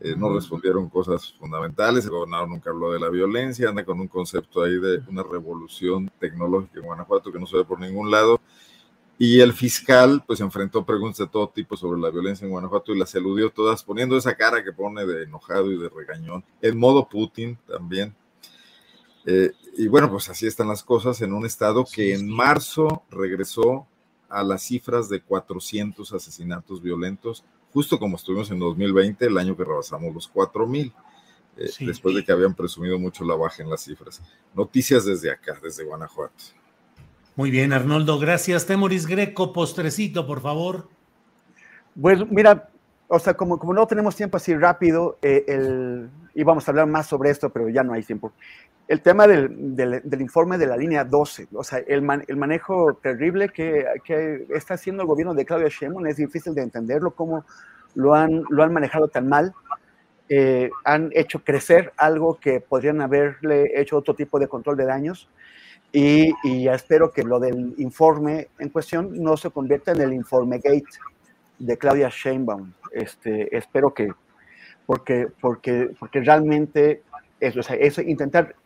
eh, 0.00 0.16
no 0.18 0.34
respondieron 0.34 0.88
cosas 0.88 1.32
fundamentales, 1.38 2.04
el 2.04 2.10
gobernador 2.10 2.48
nunca 2.48 2.70
habló 2.70 2.90
de 2.90 2.98
la 2.98 3.08
violencia, 3.08 3.68
anda 3.68 3.84
con 3.84 4.00
un 4.00 4.08
concepto 4.08 4.64
ahí 4.64 4.76
de 4.80 5.00
una 5.08 5.22
revolución 5.22 6.10
tecnológica 6.18 6.80
en 6.80 6.86
Guanajuato 6.86 7.30
que 7.30 7.38
no 7.38 7.46
se 7.46 7.58
ve 7.58 7.64
por 7.64 7.78
ningún 7.78 8.10
lado. 8.10 8.40
Y 9.18 9.40
el 9.40 9.52
fiscal, 9.52 10.24
pues, 10.26 10.40
enfrentó 10.40 10.84
preguntas 10.84 11.18
de 11.18 11.28
todo 11.28 11.48
tipo 11.48 11.76
sobre 11.76 12.00
la 12.00 12.10
violencia 12.10 12.44
en 12.44 12.50
Guanajuato 12.50 12.92
y 12.92 12.98
las 12.98 13.14
eludió 13.14 13.50
todas, 13.50 13.84
poniendo 13.84 14.16
esa 14.16 14.34
cara 14.34 14.64
que 14.64 14.72
pone 14.72 15.06
de 15.06 15.22
enojado 15.24 15.70
y 15.70 15.78
de 15.78 15.88
regañón, 15.88 16.44
en 16.60 16.78
modo 16.78 17.08
Putin 17.08 17.56
también. 17.66 18.14
Eh, 19.26 19.52
y 19.76 19.86
bueno, 19.86 20.10
pues 20.10 20.28
así 20.28 20.46
están 20.46 20.68
las 20.68 20.82
cosas 20.82 21.20
en 21.22 21.32
un 21.32 21.46
estado 21.46 21.84
que 21.90 22.12
en 22.12 22.28
marzo 22.28 23.04
regresó 23.10 23.86
a 24.28 24.42
las 24.42 24.62
cifras 24.64 25.08
de 25.08 25.20
400 25.20 26.12
asesinatos 26.12 26.82
violentos, 26.82 27.44
justo 27.72 27.98
como 27.98 28.16
estuvimos 28.16 28.50
en 28.50 28.58
2020, 28.58 29.26
el 29.26 29.38
año 29.38 29.56
que 29.56 29.64
rebasamos 29.64 30.12
los 30.12 30.28
4000, 30.28 30.92
eh, 31.56 31.70
después 31.80 32.16
de 32.16 32.24
que 32.24 32.32
habían 32.32 32.54
presumido 32.54 32.98
mucho 32.98 33.24
la 33.24 33.36
baja 33.36 33.62
en 33.62 33.70
las 33.70 33.82
cifras. 33.82 34.20
Noticias 34.54 35.04
desde 35.04 35.30
acá, 35.30 35.58
desde 35.62 35.84
Guanajuato. 35.84 36.44
Muy 37.36 37.50
bien, 37.50 37.72
Arnoldo, 37.72 38.18
gracias. 38.18 38.66
Temoris 38.66 39.06
Greco, 39.06 39.52
postrecito, 39.52 40.26
por 40.26 40.40
favor. 40.40 40.88
Pues 42.00 42.28
mira, 42.30 42.68
o 43.08 43.18
sea, 43.18 43.34
como, 43.34 43.56
no 43.56 43.86
tenemos 43.86 44.14
tiempo 44.14 44.36
así 44.36 44.54
rápido, 44.54 45.18
eh, 45.20 45.44
el, 45.48 46.10
y 46.34 46.44
vamos 46.44 46.66
a 46.66 46.70
hablar 46.70 46.86
más 46.86 47.06
sobre 47.06 47.30
esto, 47.30 47.50
pero 47.50 47.68
ya 47.68 47.82
no 47.82 47.92
hay 47.92 48.02
tiempo. 48.02 48.32
El 48.86 49.00
tema 49.00 49.26
del, 49.26 49.74
del, 49.74 50.00
del 50.04 50.20
informe 50.20 50.58
de 50.58 50.66
la 50.66 50.76
línea 50.76 51.04
12, 51.04 51.48
o 51.54 51.64
sea, 51.64 51.78
el, 51.78 52.02
man, 52.02 52.22
el 52.28 52.36
manejo 52.36 52.94
terrible 53.02 53.48
que, 53.48 53.84
que, 54.04 54.46
está 54.50 54.74
haciendo 54.74 55.02
el 55.02 55.08
gobierno 55.08 55.34
de 55.34 55.44
Claudia 55.44 55.68
Sheinbaum 55.68 56.06
es 56.06 56.16
difícil 56.16 56.54
de 56.54 56.62
entenderlo, 56.62 57.12
cómo 57.12 57.44
lo 57.94 58.14
han, 58.14 58.44
lo 58.48 58.62
han 58.62 58.72
manejado 58.72 59.08
tan 59.08 59.28
mal. 59.28 59.54
Eh, 60.28 60.70
han 60.84 61.10
hecho 61.14 61.44
crecer 61.44 61.92
algo 61.96 62.38
que 62.40 62.60
podrían 62.60 63.02
haberle 63.02 63.78
hecho 63.78 63.98
otro 63.98 64.14
tipo 64.14 64.38
de 64.38 64.48
control 64.48 64.76
de 64.76 64.86
daños. 64.86 65.28
Y, 65.96 66.34
y 66.42 66.64
ya 66.64 66.74
espero 66.74 67.12
que 67.12 67.22
lo 67.22 67.38
del 67.38 67.72
informe 67.78 68.48
en 68.58 68.68
cuestión 68.70 69.22
no 69.22 69.36
se 69.36 69.50
convierta 69.50 69.92
en 69.92 70.00
el 70.00 70.12
informe 70.12 70.58
gate 70.58 70.82
de 71.60 71.78
Claudia 71.78 72.10
Sheinbaum. 72.10 72.72
Este, 72.90 73.56
espero 73.56 73.94
que, 73.94 74.10
porque, 74.86 75.28
porque, 75.40 75.94
porque 75.96 76.20
realmente 76.20 77.02
es, 77.38 77.56
o 77.56 77.62
sea, 77.62 77.76
es 77.76 77.96
intentar 77.98 78.56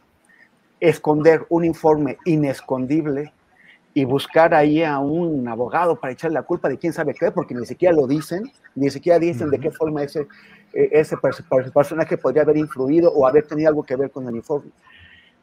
esconder 0.80 1.44
un 1.50 1.66
informe 1.66 2.16
inescondible 2.24 3.30
y 3.92 4.06
buscar 4.06 4.54
ahí 4.54 4.82
a 4.82 4.98
un 4.98 5.46
abogado 5.48 6.00
para 6.00 6.14
echarle 6.14 6.36
la 6.36 6.44
culpa 6.44 6.70
de 6.70 6.78
quién 6.78 6.94
sabe 6.94 7.12
qué, 7.12 7.30
porque 7.30 7.54
ni 7.54 7.66
siquiera 7.66 7.94
lo 7.94 8.06
dicen, 8.06 8.50
ni 8.74 8.88
siquiera 8.88 9.18
dicen 9.18 9.50
de 9.50 9.60
qué 9.60 9.70
forma 9.70 10.02
ese, 10.02 10.26
ese 10.72 11.18
personaje 11.74 12.16
podría 12.16 12.44
haber 12.44 12.56
influido 12.56 13.12
o 13.12 13.26
haber 13.26 13.46
tenido 13.46 13.68
algo 13.68 13.82
que 13.82 13.96
ver 13.96 14.10
con 14.10 14.26
el 14.26 14.36
informe. 14.36 14.70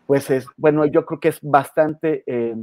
Pues 0.08 0.30
es, 0.30 0.46
bueno, 0.58 0.86
yo 0.86 1.06
creo 1.06 1.20
que 1.20 1.30
es 1.30 1.40
bastante 1.42 2.24
eh, 2.28 2.56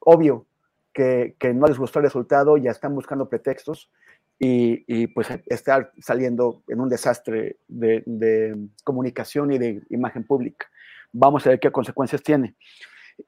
obvio 0.00 0.46
que, 0.92 1.34
no 1.54 1.66
les 1.66 1.78
gustó 1.78 1.98
el 1.98 2.06
resultado, 2.06 2.56
ya 2.56 2.70
están 2.70 2.94
buscando 2.94 3.28
pretextos 3.28 3.90
y, 4.38 5.06
pues 5.08 5.28
estar 5.46 5.92
saliendo 5.98 6.62
en 6.68 6.80
un 6.80 6.88
desastre 6.88 7.56
de, 7.68 8.56
comunicación 8.84 9.52
y 9.52 9.58
de 9.58 9.82
imagen 9.90 10.24
pública 10.24 10.66
vamos 11.12 11.46
a 11.46 11.50
ver 11.50 11.60
qué 11.60 11.70
consecuencias 11.70 12.22
tiene. 12.22 12.54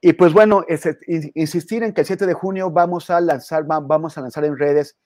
Y 0.01 0.15
pues 0.15 0.33
bueno, 0.33 0.65
insistir 1.35 1.83
en 1.83 1.93
que 1.93 2.01
el 2.01 2.07
7 2.07 2.27
de 2.27 2.33
junio 2.33 2.71
vamos 2.71 3.11
a 3.11 3.21
lanzar, 3.21 3.65
vamos 3.67 4.17
a 4.17 4.23
lanzar 4.23 4.45
en 4.45 4.57
redes 4.57 4.97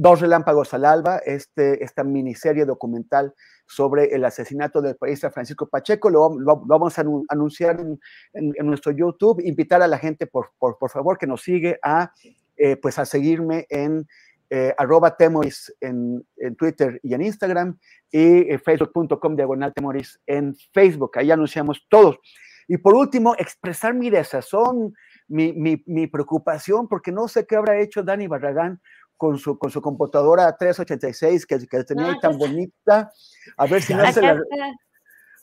Dos 0.00 0.20
Relámpagos 0.20 0.72
al 0.74 0.84
Alba, 0.84 1.18
este, 1.18 1.82
esta 1.82 2.04
miniserie 2.04 2.64
documental 2.64 3.34
sobre 3.66 4.14
el 4.14 4.24
asesinato 4.24 4.80
del 4.80 4.94
periodista 4.94 5.32
Francisco 5.32 5.66
Pacheco. 5.66 6.08
Lo, 6.08 6.38
lo, 6.38 6.38
lo 6.38 6.56
vamos 6.66 6.96
a 7.00 7.04
anunciar 7.28 7.80
en, 7.80 7.98
en, 8.32 8.52
en, 8.56 8.66
nuestro 8.66 8.92
YouTube. 8.92 9.42
Invitar 9.44 9.82
a 9.82 9.88
la 9.88 9.98
gente, 9.98 10.28
por, 10.28 10.52
por, 10.56 10.78
por 10.78 10.88
favor, 10.90 11.18
que 11.18 11.26
nos 11.26 11.42
sigue 11.42 11.80
a, 11.82 12.12
eh, 12.56 12.76
pues 12.76 12.96
a 13.00 13.04
seguirme 13.04 13.66
en 13.70 14.06
eh, 14.50 14.72
arroba 14.78 15.16
temoris 15.16 15.74
en, 15.80 16.24
en, 16.36 16.54
Twitter 16.54 17.00
y 17.02 17.14
en 17.14 17.22
Instagram 17.22 17.76
y 18.12 18.52
eh, 18.52 18.58
facebook.com 18.64 19.34
diagonal 19.34 19.74
temoris 19.74 20.20
en 20.28 20.54
Facebook. 20.72 21.18
Ahí 21.18 21.32
anunciamos 21.32 21.84
todos. 21.88 22.20
Y 22.68 22.76
por 22.76 22.94
último, 22.94 23.34
expresar 23.36 23.94
mi 23.94 24.10
desazón, 24.10 24.94
mi, 25.26 25.52
mi, 25.54 25.82
mi, 25.86 26.06
preocupación, 26.06 26.86
porque 26.86 27.10
no 27.10 27.26
sé 27.26 27.46
qué 27.46 27.56
habrá 27.56 27.80
hecho 27.80 28.04
Dani 28.04 28.28
Barragán 28.28 28.80
con 29.18 29.36
su, 29.38 29.58
con 29.58 29.70
su 29.70 29.82
computadora 29.82 30.56
386 30.56 31.44
que, 31.44 31.58
que 31.66 31.84
tenía 31.84 32.06
no, 32.06 32.10
ahí 32.12 32.20
tan 32.20 32.38
bonita. 32.38 33.12
A 33.56 33.66
ver 33.66 33.82
si 33.82 33.92
no 33.92 34.10
se 34.10 34.22
la... 34.22 34.40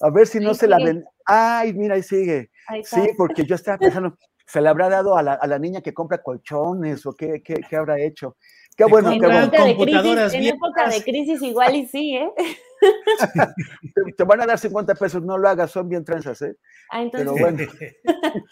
A 0.01 0.09
ver 0.09 0.27
si 0.27 0.39
no 0.39 0.49
ahí 0.49 0.55
se 0.55 0.65
sigue. 0.65 0.69
la 0.69 0.83
ven. 0.83 1.05
Ay, 1.25 1.73
mira, 1.73 1.95
ahí 1.95 2.03
sigue. 2.03 2.51
Ahí 2.67 2.83
sí, 2.83 3.09
porque 3.17 3.45
yo 3.45 3.55
estaba 3.55 3.77
pensando, 3.77 4.17
¿se 4.45 4.61
le 4.61 4.69
habrá 4.69 4.89
dado 4.89 5.17
a 5.17 5.23
la, 5.23 5.33
a 5.33 5.47
la 5.47 5.59
niña 5.59 5.81
que 5.81 5.93
compra 5.93 6.21
colchones 6.21 7.05
o 7.05 7.13
qué, 7.13 7.41
qué, 7.43 7.61
qué 7.69 7.75
habrá 7.75 7.99
hecho? 7.99 8.35
Qué 8.75 8.83
bueno, 8.85 9.11
en 9.11 9.21
qué 9.21 9.27
bueno. 9.27 9.47
De 9.47 9.75
crisis, 9.75 10.33
en 10.33 10.43
época 10.43 10.89
de 10.89 11.01
crisis 11.01 11.41
igual 11.41 11.75
y 11.75 11.87
sí, 11.87 12.15
¿eh? 12.15 12.29
te, 13.95 14.11
te, 14.11 14.23
van 14.25 14.41
a 14.41 14.45
dar 14.45 14.59
50 14.59 14.95
pesos, 14.95 15.23
no 15.23 15.37
lo 15.37 15.47
hagas, 15.47 15.71
son 15.71 15.87
bien 15.87 16.03
tranzas, 16.03 16.41
¿eh? 16.41 16.57
Ah, 16.91 17.01
entonces... 17.01 17.31
Pero 17.33 17.39
bueno. 17.39 17.71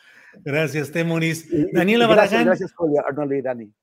gracias, 0.45 0.91
Temoris. 0.91 1.49
Daniela 1.73 2.07
Baraján. 2.07 2.45
Gracias, 2.45 2.73
Julia, 2.73 3.03
Arnold 3.05 3.33
y 3.33 3.41
Dani. 3.41 3.73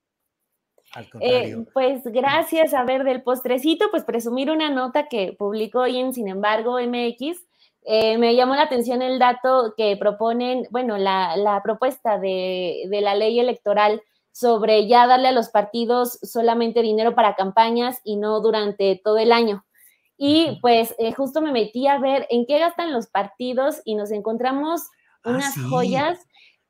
Eh, 1.20 1.64
pues 1.72 2.02
gracias 2.04 2.74
a 2.74 2.84
ver 2.84 3.04
del 3.04 3.22
postrecito, 3.22 3.90
pues 3.90 4.04
presumir 4.04 4.50
una 4.50 4.70
nota 4.70 5.06
que 5.06 5.34
publicó 5.38 5.80
hoy 5.80 5.98
en 5.98 6.12
Sin 6.12 6.28
embargo 6.28 6.78
MX. 6.80 7.46
Eh, 7.82 8.18
me 8.18 8.34
llamó 8.34 8.54
la 8.54 8.62
atención 8.62 9.00
el 9.00 9.18
dato 9.18 9.74
que 9.76 9.96
proponen, 9.96 10.66
bueno, 10.70 10.98
la, 10.98 11.36
la 11.36 11.62
propuesta 11.62 12.18
de, 12.18 12.86
de, 12.90 13.00
la 13.00 13.14
ley 13.14 13.40
electoral 13.40 14.02
sobre 14.32 14.86
ya 14.86 15.06
darle 15.06 15.28
a 15.28 15.32
los 15.32 15.48
partidos 15.48 16.18
solamente 16.22 16.82
dinero 16.82 17.14
para 17.14 17.36
campañas 17.36 18.00
y 18.04 18.16
no 18.16 18.40
durante 18.40 19.00
todo 19.02 19.18
el 19.18 19.32
año. 19.32 19.64
Y 20.16 20.58
pues 20.60 20.94
eh, 20.98 21.12
justo 21.12 21.40
me 21.40 21.52
metí 21.52 21.86
a 21.86 21.98
ver 21.98 22.26
en 22.28 22.44
qué 22.44 22.58
gastan 22.58 22.92
los 22.92 23.06
partidos 23.06 23.80
y 23.84 23.94
nos 23.94 24.10
encontramos 24.10 24.82
unas 25.24 25.46
ah, 25.46 25.52
sí. 25.54 25.60
joyas 25.70 26.18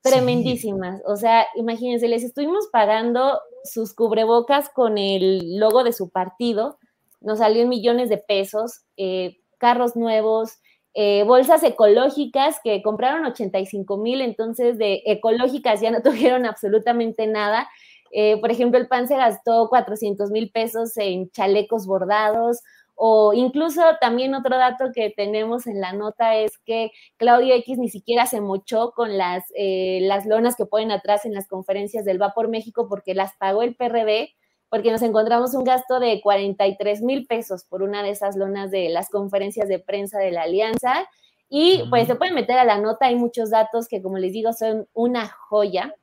tremendísimas. 0.02 1.02
O 1.06 1.16
sea, 1.16 1.46
imagínense, 1.56 2.08
les 2.08 2.24
estuvimos 2.24 2.68
pagando 2.72 3.40
sus 3.64 3.94
cubrebocas 3.94 4.70
con 4.70 4.98
el 4.98 5.58
logo 5.58 5.84
de 5.84 5.92
su 5.92 6.10
partido, 6.10 6.78
nos 7.20 7.38
salió 7.38 7.62
en 7.62 7.68
millones 7.68 8.08
de 8.08 8.18
pesos, 8.18 8.80
eh, 8.96 9.38
carros 9.58 9.94
nuevos, 9.96 10.58
eh, 10.94 11.22
bolsas 11.24 11.62
ecológicas 11.62 12.58
que 12.64 12.82
compraron 12.82 13.24
85 13.24 13.96
mil, 13.98 14.20
entonces 14.22 14.78
de 14.78 15.02
ecológicas 15.06 15.80
ya 15.80 15.90
no 15.90 16.02
tuvieron 16.02 16.46
absolutamente 16.46 17.26
nada. 17.26 17.68
Eh, 18.12 18.40
por 18.40 18.50
ejemplo, 18.50 18.80
el 18.80 18.88
PAN 18.88 19.06
se 19.06 19.16
gastó 19.16 19.68
400 19.68 20.30
mil 20.30 20.50
pesos 20.50 20.96
en 20.96 21.30
chalecos 21.30 21.86
bordados, 21.86 22.60
o 23.02 23.32
incluso 23.32 23.80
también 23.98 24.34
otro 24.34 24.58
dato 24.58 24.90
que 24.94 25.08
tenemos 25.08 25.66
en 25.66 25.80
la 25.80 25.94
nota 25.94 26.36
es 26.36 26.58
que 26.58 26.90
Claudio 27.16 27.54
X 27.54 27.78
ni 27.78 27.88
siquiera 27.88 28.26
se 28.26 28.42
mochó 28.42 28.92
con 28.94 29.16
las, 29.16 29.42
eh, 29.56 30.00
las 30.02 30.26
lonas 30.26 30.54
que 30.54 30.66
ponen 30.66 30.92
atrás 30.92 31.24
en 31.24 31.32
las 31.32 31.48
conferencias 31.48 32.04
del 32.04 32.20
Va 32.20 32.34
por 32.34 32.48
México 32.48 32.88
porque 32.90 33.14
las 33.14 33.34
pagó 33.38 33.62
el 33.62 33.74
PRD, 33.74 34.34
porque 34.68 34.92
nos 34.92 35.00
encontramos 35.00 35.54
un 35.54 35.64
gasto 35.64 35.98
de 35.98 36.20
43 36.20 37.00
mil 37.00 37.26
pesos 37.26 37.64
por 37.64 37.82
una 37.82 38.02
de 38.02 38.10
esas 38.10 38.36
lonas 38.36 38.70
de 38.70 38.90
las 38.90 39.08
conferencias 39.08 39.66
de 39.66 39.78
prensa 39.78 40.18
de 40.18 40.32
la 40.32 40.42
Alianza. 40.42 41.08
Y 41.48 41.84
pues 41.88 42.06
se 42.06 42.16
pueden 42.16 42.34
meter 42.34 42.58
a 42.58 42.66
la 42.66 42.76
nota, 42.76 43.06
hay 43.06 43.16
muchos 43.16 43.48
datos 43.48 43.88
que 43.88 44.02
como 44.02 44.18
les 44.18 44.34
digo 44.34 44.52
son 44.52 44.88
una 44.92 45.26
joya 45.26 45.94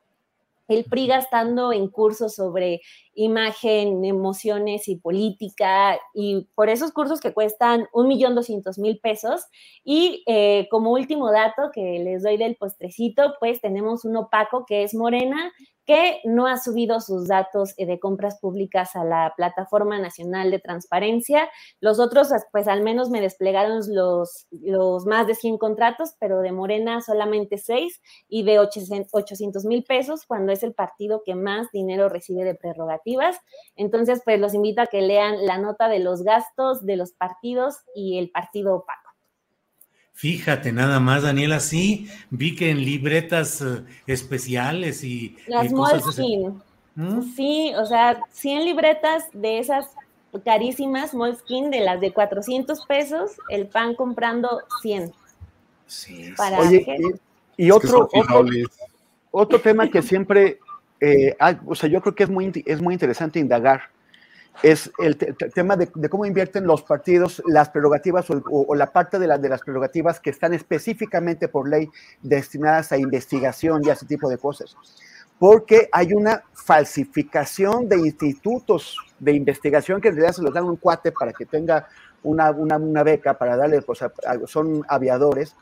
el 0.67 0.85
PRI 0.85 1.07
gastando 1.07 1.71
en 1.71 1.89
cursos 1.89 2.35
sobre 2.35 2.81
imagen, 3.13 4.05
emociones 4.05 4.87
y 4.87 4.97
política, 4.97 5.99
y 6.13 6.47
por 6.55 6.69
esos 6.69 6.91
cursos 6.91 7.19
que 7.19 7.33
cuestan 7.33 7.87
un 7.93 8.07
millón 8.07 8.35
doscientos 8.35 8.77
mil 8.77 8.99
pesos. 8.99 9.45
Y 9.83 10.23
eh, 10.27 10.67
como 10.69 10.91
último 10.91 11.31
dato 11.31 11.71
que 11.73 11.99
les 11.99 12.23
doy 12.23 12.37
del 12.37 12.55
postrecito, 12.55 13.35
pues 13.39 13.61
tenemos 13.61 14.05
un 14.05 14.17
opaco 14.17 14.65
que 14.65 14.83
es 14.83 14.93
Morena, 14.93 15.51
que 15.87 16.19
no 16.25 16.47
ha 16.47 16.57
subido 16.57 16.99
sus 16.99 17.27
datos 17.29 17.73
eh, 17.77 17.85
de 17.85 17.97
compras 17.99 18.39
públicas 18.39 18.95
a 18.95 19.05
la 19.05 19.33
Plataforma 19.37 19.97
Nacional 19.97 20.51
de 20.51 20.59
Transparencia. 20.59 21.49
Los 21.79 21.99
otros, 21.99 22.27
pues 22.51 22.67
al 22.67 22.83
menos 22.83 23.09
me 23.09 23.21
desplegaron 23.21 23.81
los, 23.87 24.47
más 25.05 25.27
de 25.27 25.33
100 25.33 25.57
contratos, 25.57 26.13
pero 26.19 26.41
de 26.41 26.51
Morena 26.51 27.01
solamente 27.01 27.57
6 27.57 28.01
y 28.27 28.43
de 28.43 28.59
800 28.59 29.63
mil 29.63 29.85
pesos, 29.85 30.25
cuando 30.27 30.51
es 30.51 30.61
el 30.61 30.73
partido 30.73 31.23
que 31.25 31.35
más 31.35 31.71
dinero 31.71 32.09
recibe 32.09 32.43
de 32.43 32.55
prerrogativas. 32.55 33.39
Entonces, 33.77 34.21
pues 34.25 34.41
los 34.41 34.53
invito 34.53 34.81
a 34.81 34.87
que 34.87 35.01
lean 35.01 35.45
la 35.45 35.57
nota 35.57 35.87
de 35.87 35.99
los 35.99 36.23
gastos 36.23 36.85
de 36.85 36.97
los 36.97 37.13
partidos 37.13 37.77
y 37.95 38.17
el 38.17 38.29
partido 38.29 38.75
opaco. 38.75 39.06
Fíjate, 40.17 40.71
nada 40.71 40.99
más, 40.99 41.21
Daniela, 41.21 41.59
sí, 41.59 42.09
vi 42.31 42.55
que 42.55 42.71
en 42.71 42.83
libretas 42.83 43.61
uh, 43.61 43.85
especiales 44.07 45.03
y, 45.03 45.37
Las 45.45 45.69
y 45.69 45.75
Moleskine. 45.75 46.53
¿Mm? 46.95 47.21
Sí, 47.35 47.71
o 47.77 47.85
sea, 47.85 48.19
100 48.31 48.65
libretas 48.65 49.25
de 49.31 49.59
esas 49.59 49.85
carísimas 50.43 51.13
Moleskine, 51.13 51.69
de 51.69 51.81
las 51.81 52.01
de 52.01 52.13
400 52.13 52.83
pesos, 52.87 53.33
el 53.49 53.67
pan 53.67 53.93
comprando 53.93 54.63
100. 54.81 55.13
Sí. 55.85 56.33
Para 56.35 56.61
Oye, 56.61 56.83
y, 57.55 57.67
y, 57.67 57.69
otro, 57.69 58.09
otro, 58.11 58.43
otro, 59.29 59.61
tema 59.61 59.87
que 59.87 60.01
siempre, 60.01 60.57
eh, 60.99 61.35
hay, 61.37 61.59
o 61.63 61.75
sea, 61.75 61.89
yo 61.89 62.01
creo 62.01 62.15
que 62.15 62.23
es 62.23 62.29
muy, 62.31 62.63
es 62.65 62.81
muy 62.81 62.95
interesante 62.95 63.37
indagar 63.37 63.91
es 64.63 64.91
el 64.97 65.17
te 65.17 65.33
tema 65.33 65.75
de, 65.75 65.89
de, 65.93 66.09
cómo 66.09 66.25
invierten 66.25 66.65
los 66.65 66.81
partidos 66.81 67.41
las 67.45 67.69
prerrogativas 67.69 68.29
o, 68.29 68.41
o, 68.49 68.65
o 68.67 68.75
la 68.75 68.91
parte 68.91 69.19
de, 69.19 69.27
la, 69.27 69.37
de, 69.37 69.49
las 69.49 69.61
prerrogativas 69.61 70.19
que 70.19 70.29
están 70.29 70.53
específicamente 70.53 71.47
por 71.47 71.69
ley 71.69 71.89
destinadas 72.21 72.91
a 72.91 72.97
investigación 72.97 73.81
y 73.83 73.89
a 73.89 73.93
ese 73.93 74.05
tipo 74.05 74.29
de 74.29 74.37
cosas. 74.37 74.75
Porque 75.39 75.87
hay 75.91 76.13
una 76.13 76.43
falsificación 76.53 77.87
de 77.87 77.97
institutos 77.97 78.97
de 79.19 79.33
investigación 79.33 80.01
que 80.01 80.07
en 80.07 80.15
realidad 80.15 80.35
se 80.35 80.41
los 80.41 80.53
dan 80.53 80.65
un 80.65 80.77
cuate 80.77 81.11
para 81.11 81.33
que 81.33 81.45
tenga 81.45 81.87
una, 82.23 82.49
una, 82.51 82.77
una 82.77 83.03
beca 83.03 83.37
para 83.37 83.55
darle, 83.55 83.81
pues, 83.83 84.01
a, 84.01 84.11
a, 84.25 84.47
son 84.47 84.83
aviadores. 84.87 85.55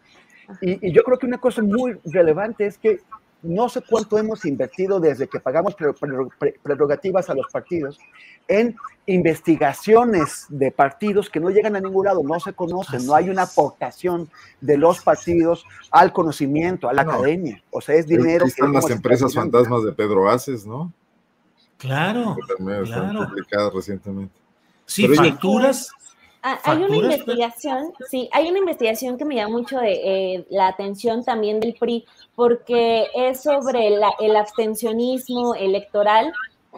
Y, 0.62 0.88
y 0.88 0.93
yo 0.93 1.04
creo 1.04 1.18
que 1.18 1.26
una 1.26 1.39
cosa 1.39 1.62
muy 1.62 1.98
relevante 2.06 2.66
es 2.66 2.78
que 2.78 3.02
no 3.46 3.70
sé 3.70 3.82
cuánto 3.82 4.18
hemos 4.18 4.46
invertido 4.46 5.00
desde 5.00 5.28
que 5.28 5.39
pagamos 5.39 5.76
prerrogativas 5.76 7.30
a 7.30 7.36
los 7.36 7.48
partidos 7.52 8.00
en 8.48 8.76
investigaciones 9.08 10.46
de 10.50 10.72
partidos 10.72 11.30
que 11.30 11.39
no 11.39 11.50
llegan 11.50 11.76
a 11.76 11.80
ningún 11.80 12.06
lado, 12.06 12.24
no 12.24 12.39
se 12.39 12.54
conocen, 12.54 13.06
no 13.06 13.16
hay 13.16 13.30
una 13.30 13.43
aportación 13.43 14.30
de 14.62 14.78
los 14.78 15.02
partidos 15.02 15.66
al 15.91 16.12
conocimiento, 16.12 16.89
a 16.89 16.93
la 16.93 17.04
academia. 17.04 17.62
O 17.72 17.82
sea, 17.82 17.96
es 17.96 18.08
dinero. 18.08 18.46
están 18.46 18.74
las 18.74 18.89
empresas 18.89 19.34
fantasmas 19.34 19.84
de 19.84 19.91
Pedro 19.91 20.30
Aces, 20.30 20.66
¿no? 20.66 20.91
Claro. 21.78 22.36
Que 22.36 22.56
también 22.56 22.84
están 22.84 23.30
publicadas 23.30 23.74
recientemente. 23.74 24.34
Sí, 24.86 25.08
facturas. 25.08 25.91
Ah, 26.48 26.60
hay 26.64 26.84
una 26.84 26.96
investigación, 26.96 27.91
sí, 28.08 28.30
hay 28.32 28.50
una 28.50 28.60
investigación 28.60 29.18
que 29.18 29.26
me 29.26 29.34
llama 29.34 29.58
mucho 29.58 29.80
de, 29.80 29.93
eh, 29.93 30.46
la 30.52 30.68
atención 30.68 31.24
también 31.24 31.60
del 31.60 31.74
PRI, 31.74 32.06
porque 32.36 33.08
es 33.16 33.41
sobre 33.41 33.88
el 33.88 34.36
abstencionismo 34.36 35.56
electoral 35.56 36.32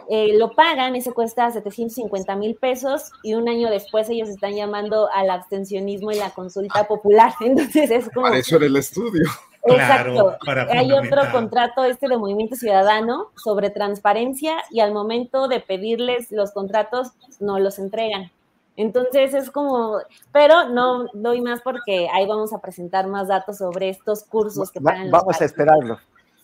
eh, 0.08 0.38
lo 0.38 0.52
pagan, 0.52 0.96
ese 0.96 1.12
cuesta 1.12 1.50
750 1.50 2.36
mil 2.36 2.54
pesos 2.54 3.10
y 3.22 3.34
un 3.34 3.48
año 3.48 3.68
después 3.70 4.08
ellos 4.08 4.28
están 4.28 4.54
llamando 4.54 5.08
al 5.12 5.30
abstencionismo 5.30 6.12
y 6.12 6.16
la 6.16 6.30
consulta 6.30 6.86
popular. 6.86 7.32
Entonces 7.40 7.90
es 7.90 8.10
como... 8.10 8.26
Para 8.26 8.38
eso 8.38 8.56
era 8.56 8.66
el 8.66 8.76
estudio. 8.76 9.24
Exacto. 9.64 10.36
Hay 10.70 10.92
otro 10.92 11.30
contrato 11.30 11.84
este 11.84 12.08
de 12.08 12.16
Movimiento 12.16 12.56
Ciudadano 12.56 13.30
sobre 13.36 13.70
transparencia 13.70 14.56
y 14.70 14.80
al 14.80 14.92
momento 14.92 15.48
de 15.48 15.60
pedirles 15.60 16.30
los 16.30 16.52
contratos 16.52 17.08
no 17.40 17.58
los 17.58 17.78
entregan. 17.78 18.30
Entonces 18.78 19.34
es 19.34 19.50
como, 19.50 19.98
pero 20.32 20.68
no 20.68 21.08
doy 21.12 21.40
más 21.40 21.60
porque 21.62 22.08
ahí 22.14 22.28
vamos 22.28 22.52
a 22.52 22.60
presentar 22.60 23.08
más 23.08 23.26
datos 23.26 23.58
sobre 23.58 23.88
estos 23.88 24.22
cursos 24.22 24.70
que 24.70 24.80
pagan. 24.80 25.10
Vamos 25.10 25.40
a 25.40 25.44
esperarlo. 25.44 25.98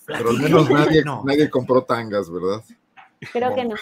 Pero 0.05 0.31
al 0.31 0.41
menos 0.41 0.69
nadie, 0.69 1.05
nadie 1.25 1.49
compró 1.49 1.85
tangas, 1.85 2.29
¿verdad? 2.29 2.61
Creo 3.33 3.55
que 3.55 3.65
no. 3.65 3.77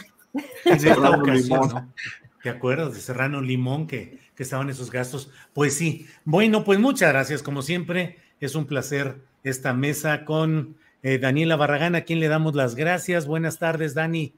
¿Te 2.42 2.50
acuerdas 2.50 2.92
de 2.92 3.00
Serrano 3.00 3.40
Limón 3.40 3.86
que, 3.86 4.18
que 4.36 4.42
estaban 4.42 4.68
esos 4.68 4.90
gastos? 4.90 5.30
Pues 5.54 5.74
sí. 5.74 6.06
Bueno, 6.26 6.62
pues 6.62 6.78
muchas 6.78 7.10
gracias. 7.10 7.42
Como 7.42 7.62
siempre, 7.62 8.18
es 8.38 8.54
un 8.54 8.66
placer 8.66 9.22
esta 9.44 9.72
mesa 9.72 10.26
con 10.26 10.76
eh, 11.02 11.18
Daniela 11.18 11.56
Barragán, 11.56 11.94
a 11.94 12.02
quien 12.02 12.20
le 12.20 12.28
damos 12.28 12.54
las 12.54 12.74
gracias. 12.74 13.26
Buenas 13.26 13.58
tardes, 13.58 13.94
Dani. 13.94 14.34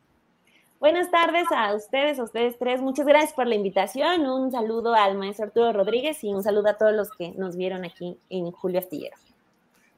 Buenas 0.85 1.11
tardes 1.11 1.47
a 1.51 1.75
ustedes, 1.75 2.19
a 2.19 2.25
ustedes 2.25 2.59
tres. 2.59 2.83
Muchas 2.83 3.07
gracias 3.07 3.33
por 3.33 3.47
la 3.47 3.55
invitación. 3.55 4.27
Un 4.27 4.53
saludo 4.53 4.93
al 4.93 5.17
maestro 5.17 5.47
Arturo 5.47 5.73
Rodríguez 5.73 6.23
y 6.23 6.29
un 6.31 6.43
saludo 6.43 6.69
a 6.69 6.75
todos 6.75 6.93
los 6.93 7.09
que 7.13 7.33
nos 7.39 7.57
vieron 7.57 7.87
aquí 7.87 8.19
en 8.29 8.51
Julio 8.51 8.81
Astillero. 8.81 9.17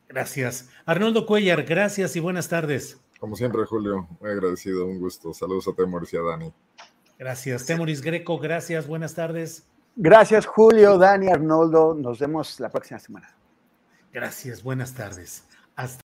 Gracias. 0.08 0.70
Arnoldo 0.84 1.26
Cuellar, 1.26 1.64
gracias 1.64 2.14
y 2.14 2.20
buenas 2.20 2.48
tardes. 2.48 3.00
Como 3.18 3.34
siempre, 3.34 3.64
Julio, 3.64 4.06
muy 4.20 4.30
agradecido, 4.30 4.86
un 4.86 5.00
gusto. 5.00 5.34
Saludos 5.34 5.66
a 5.66 5.72
Temoris 5.72 6.12
y 6.12 6.18
a 6.18 6.22
Dani. 6.22 6.52
Gracias. 7.18 7.66
Temoris 7.66 8.00
Greco, 8.00 8.38
gracias, 8.38 8.86
buenas 8.86 9.12
tardes. 9.16 9.66
Gracias, 9.96 10.46
Julio, 10.46 10.98
Dani, 10.98 11.26
Arnoldo. 11.30 11.94
Nos 11.94 12.20
vemos 12.20 12.60
la 12.60 12.68
próxima 12.68 13.00
semana. 13.00 13.36
Gracias, 14.12 14.62
buenas 14.62 14.94
tardes. 14.94 15.48
Hasta 15.74 16.05